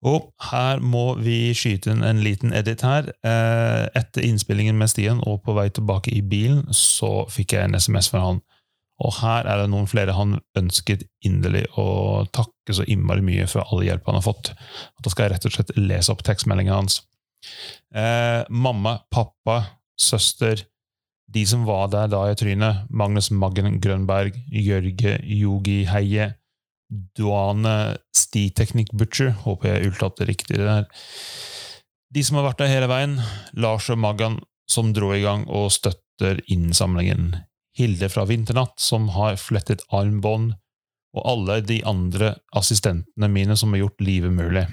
[0.00, 3.10] Og her må vi skyte inn en liten edit her.
[3.20, 7.76] Eh, Etter innspillingen med Stian og på vei tilbake i bilen, så fikk jeg en
[7.76, 8.40] SMS fra han.
[9.00, 13.64] Og her er det noen flere han ønsket inderlig å takke så innmari mye for
[13.64, 14.52] all hjelp han har fått.
[15.00, 17.00] Da skal jeg rett og slett lese opp tekstmeldingen hans.
[17.96, 19.62] Eh, mamma, pappa,
[20.00, 20.64] søster,
[21.30, 26.32] de som var der da jeg trynet, Magnus Maggen Grønberg, Jørge Yogi Heie,
[26.90, 30.88] Duane Stiteknikk Butcher, håper jeg uttalte riktig det der.
[32.10, 33.20] De som har vært der hele veien,
[33.54, 34.40] Lars og Maggan,
[34.70, 37.36] som dro i gang og støtter innsamlingen.
[37.78, 40.56] Hilde fra Vinternatt, som har flettet armbånd,
[41.14, 44.66] og alle de andre assistentene mine som har gjort livet mulig.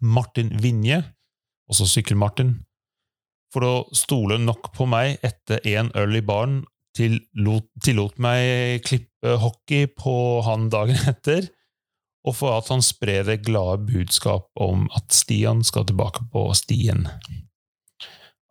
[0.00, 1.02] Martin Vinje,
[1.72, 2.54] også Sykkel-Martin,
[3.52, 6.60] for å stole nok på meg etter én øl i baren,
[6.96, 10.16] tillot, tillot meg klippe hockey på
[10.46, 11.48] han dagen etter,
[12.26, 17.06] og for at han sprer det glade budskap om at Stian skal tilbake på stien.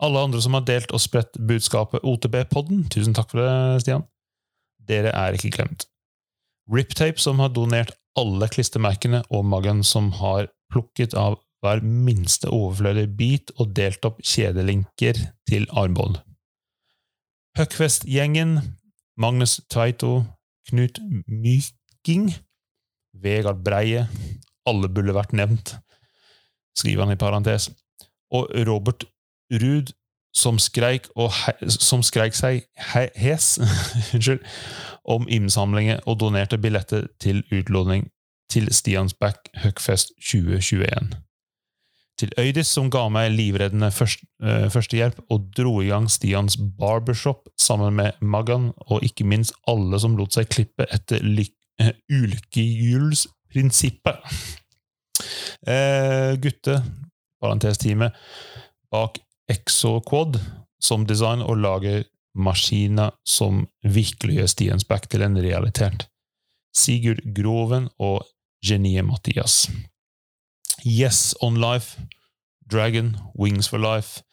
[0.04, 4.08] Alle andre som har delt og spredt budskapet OTB-podden, tusen takk for det, Stian.
[4.86, 5.88] Dere er ikke glemt.
[6.72, 13.12] Riptape, som har donert alle klistremerkene, og Maggan, som har plukket av hver minste overflødige
[13.18, 15.20] bit og delt opp kjedelinker
[15.50, 16.20] til armbånd.
[17.58, 18.60] Huckfest-gjengen,
[19.18, 20.26] Magnus Tveito,
[20.70, 22.32] Knut Myking,
[23.22, 24.08] Vegard Breie,
[24.66, 25.76] alle burde vært nevnt,
[26.78, 27.70] skriver han i parentes,
[28.34, 29.06] og Robert
[29.54, 29.94] Ruud,
[30.36, 31.08] som skreik,
[31.70, 33.54] som skreik seg he, hes
[34.14, 34.42] unnskyld,
[35.06, 38.10] om innsamlinger og donerte billetter til utlåning
[38.52, 41.25] til Stiansback Huckfest 2021
[42.20, 47.50] til Øydis, som ga meg livreddende først, uh, førstehjelp og dro i gang Stians barbershop
[47.60, 51.40] sammen med Maggan, og ikke minst alle som lot seg klippe etter uh,
[51.84, 54.16] eh, ulykkehjulsprinsippet.
[55.66, 56.84] Eh, gutte,
[57.42, 58.12] parentesteamet,
[58.92, 59.18] bak
[59.50, 60.34] ExoQuad
[60.84, 62.04] som design og lager
[62.36, 66.10] maskiner som virkelig gjør Stians back til en realitet.
[66.76, 68.28] Sigurd Groven og
[68.66, 69.70] geniet Mathias.
[70.84, 72.02] Yes on Life,
[72.68, 74.24] Dragon, Wings for Life,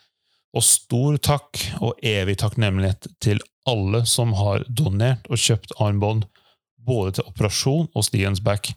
[0.52, 6.26] og stor takk og evig takknemlighet til alle som har donert og kjøpt armbånd,
[6.82, 8.72] både til operasjon og Stians back.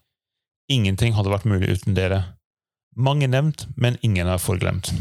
[0.71, 2.21] Ingenting hadde vært mulig uten dere.
[2.95, 4.91] Mange nevnt, men ingen er forglemt.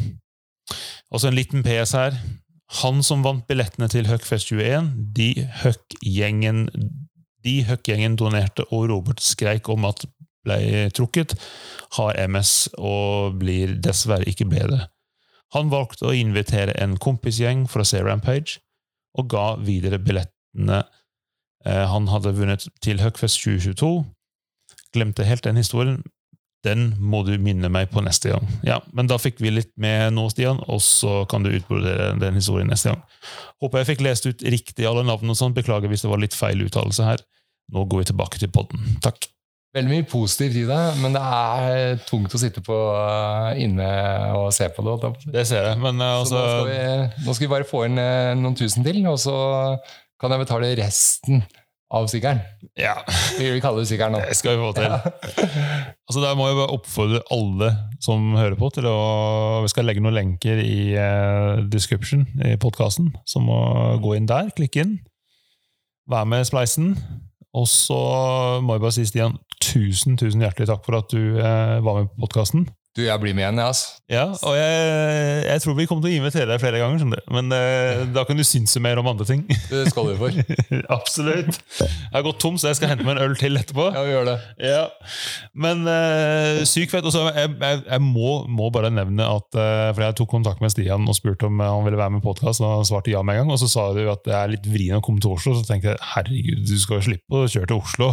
[1.15, 2.17] Også en liten PS her.
[2.81, 5.29] Han som vant billettene til Huckfest 21, de
[5.63, 6.67] Huck-gjengen
[7.45, 10.07] Huck-gjengen donerte og Robert skreik om at
[10.45, 11.37] ble trukket,
[11.99, 14.87] har MS og blir dessverre ikke bedre.
[15.55, 18.59] Han valgte å invitere en kompisgjeng for å se Rampage,
[19.15, 23.93] og ga videre billettene eh, han hadde vunnet til Huckfest 2022.
[24.95, 26.01] Glemte helt den historien.
[26.65, 28.49] Den må du minne meg på neste gang.
[28.65, 32.41] Ja, Men da fikk vi litt med nå, Stian, og så kan du utbrodere den
[32.41, 33.05] historien neste gang.
[33.63, 35.55] Håper jeg fikk lest ut riktig alle navn og sånn.
[35.57, 37.23] Beklager hvis det var litt feil uttalelse her.
[37.75, 38.97] Nå går vi tilbake til podden.
[39.05, 39.29] Takk.
[39.75, 43.89] Veldig mye positivt i det, men det er tungt å sitte på uh, inne
[44.39, 45.11] og se på det.
[45.35, 46.39] Det ser jeg, men også...
[46.39, 49.19] Altså nå, skal vi, nå skal vi bare få inn eh, noen tusen til, og
[49.19, 49.35] så
[50.23, 51.43] kan jeg betale resten
[51.95, 52.41] av sykkelen.
[52.79, 52.95] Ja,
[53.39, 54.23] Vi vil kalle det sykkelen nå.
[54.29, 54.95] det skal vi få til.
[54.95, 57.73] Altså Der må jeg bare oppfordre alle
[58.03, 58.97] som hører på, til å
[59.65, 63.59] Vi skal legge noen lenker i eh, description i podkasten, så må
[64.05, 64.97] gå inn der, klikke inn.
[66.11, 66.95] Vær med i spleisen.
[67.55, 67.99] Og så
[68.65, 72.11] må jeg bare si, Stian, tusen tusen hjertelig takk for at du eh, var med
[72.11, 72.67] på podkasten.
[72.95, 73.87] Du, jeg blir med igjen, jeg, altså.
[74.07, 74.83] Ja, og jeg,
[75.49, 77.33] jeg tror vi kommer til å invitere deg flere ganger, skjønner du.
[77.35, 79.43] men eh, da kan du synse mer om andre ting.
[79.73, 80.37] Det skal du for.
[80.99, 81.59] Absolutt.
[81.81, 83.89] Jeg har gått tom, så jeg skal hente meg en øl til etterpå.
[83.97, 84.37] Ja, vi gjør det.
[84.63, 84.85] Ja,
[85.59, 87.03] men uh, syk fett.
[87.03, 90.63] Og så jeg, jeg, jeg må, må bare nevne at eh, For jeg tok kontakt
[90.63, 93.25] med Stian og spurte om han ville være med i podkast, og han svarte ja
[93.27, 93.57] med en gang.
[93.57, 95.97] Og så sa du at det er litt vrient å komme til Oslo, så tenkte
[95.97, 98.13] jeg herregud, du skal jo slippe å kjøre til Oslo.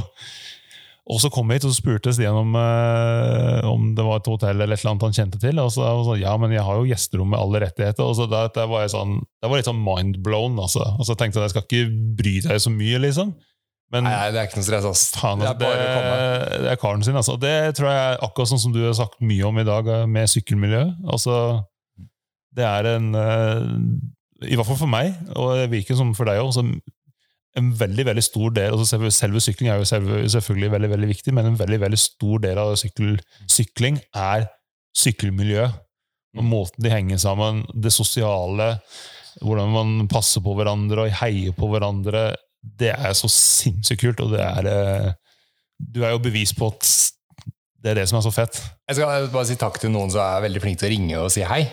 [1.10, 4.28] Og så kom jeg hit og så spurte Stian om, eh, om det var et
[4.30, 5.58] hotell eller et eller annet han kjente til.
[5.64, 8.06] Og så, og så ja, men jeg har jo gjesterom med alle rettigheter.
[8.06, 10.60] Og så da, da var jeg sånn, det var litt sånn mindblown.
[10.62, 10.86] Altså.
[11.02, 13.34] Og så tenkte jeg jeg skal ikke bry deg så mye, liksom.
[13.92, 14.88] Men Nei, nei, det er ikke noe stress.
[14.88, 15.04] ass.
[15.18, 17.18] Faen, altså, det, det er karen sin.
[17.20, 17.36] Altså.
[17.42, 20.06] Det tror jeg er akkurat sånn som du har sagt mye om i dag eh,
[20.08, 20.94] med sykkelmiljøet.
[21.12, 21.36] Altså,
[22.56, 23.68] det er en eh,
[24.48, 26.54] i hvert fall for meg, og det virker som for deg òg,
[27.60, 31.10] en veldig veldig stor del altså selve, selve sykling er jo selve, selvfølgelig veldig veldig
[31.10, 33.18] viktig, men en veldig veldig stor del av sykkel,
[33.52, 34.48] sykling er
[34.98, 35.66] sykkelmiljø.
[36.40, 38.74] Og måten de henger sammen, det sosiale,
[39.44, 42.30] hvordan man passer på hverandre og heier på hverandre.
[42.62, 45.12] Det er så sinnssykt kult, og det er eh,
[45.82, 46.88] Du er jo bevis på at
[47.82, 48.60] det er det som er så fett.
[48.88, 51.32] Jeg skal bare si takk til noen som er veldig flink til å ringe og
[51.34, 51.64] si hei.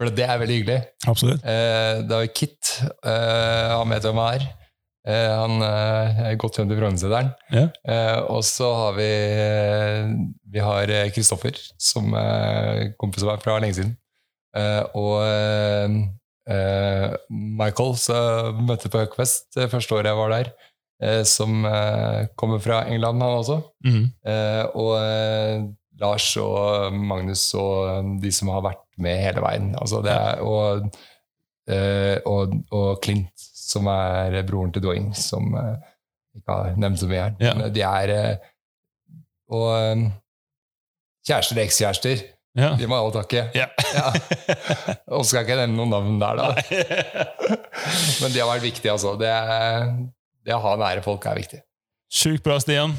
[0.00, 0.78] For det er veldig hyggelig.
[1.06, 1.44] Absolutt.
[1.46, 2.70] Eh, det er Kit.
[3.04, 4.46] Eh, han vet hvem han er.
[5.04, 7.30] Eh, han eh, er godt kjent i Frognerseteren.
[7.52, 7.66] Ja.
[7.84, 9.08] Eh, og så har vi
[10.54, 13.96] Vi har Kristoffer, som er kompis av meg fra lenge siden.
[14.94, 15.24] og
[17.28, 20.52] Michael, som møtte på Høgfest første året jeg var der.
[21.24, 21.64] som
[22.36, 23.62] kommer fra England, han også.
[23.84, 24.12] Mhm.
[24.74, 29.74] og Lars og Magnus og de som har vært med hele veien.
[29.74, 30.86] Altså det er, og,
[32.26, 35.74] og, og Clint, som er broren til Dwayne, som uh,
[36.36, 37.34] ikke har nevnt så mye her.
[37.40, 37.54] Ja.
[37.58, 38.50] Men de er uh,
[39.54, 40.06] Og um,
[41.26, 42.24] kjærester og ekskjærester,
[42.54, 42.68] Ja.
[42.78, 43.48] de må alle takke.
[43.56, 43.64] Ja.
[43.96, 44.12] Ja.
[45.10, 46.46] Og skal ikke nevne noen navn der, da.
[48.22, 49.16] Men de har vært viktige, altså.
[49.18, 49.32] Det,
[50.46, 51.60] det å ha nære folk er viktig.
[52.14, 52.94] Sjukt bra, Stian.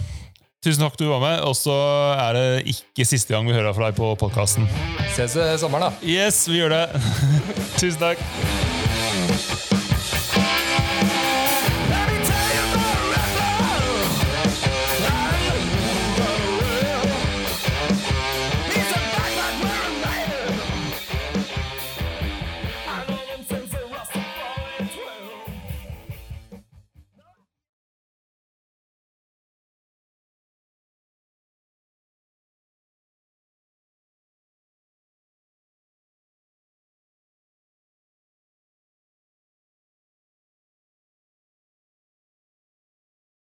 [0.65, 1.39] Tusen takk du var med.
[1.47, 1.75] Og så
[2.19, 4.67] er det ikke siste gang vi hører fra deg på podkasten.
[5.15, 6.03] Ses i sommeren, da.
[6.03, 7.03] Yes, vi gjør det.
[7.79, 8.74] Tusen takk.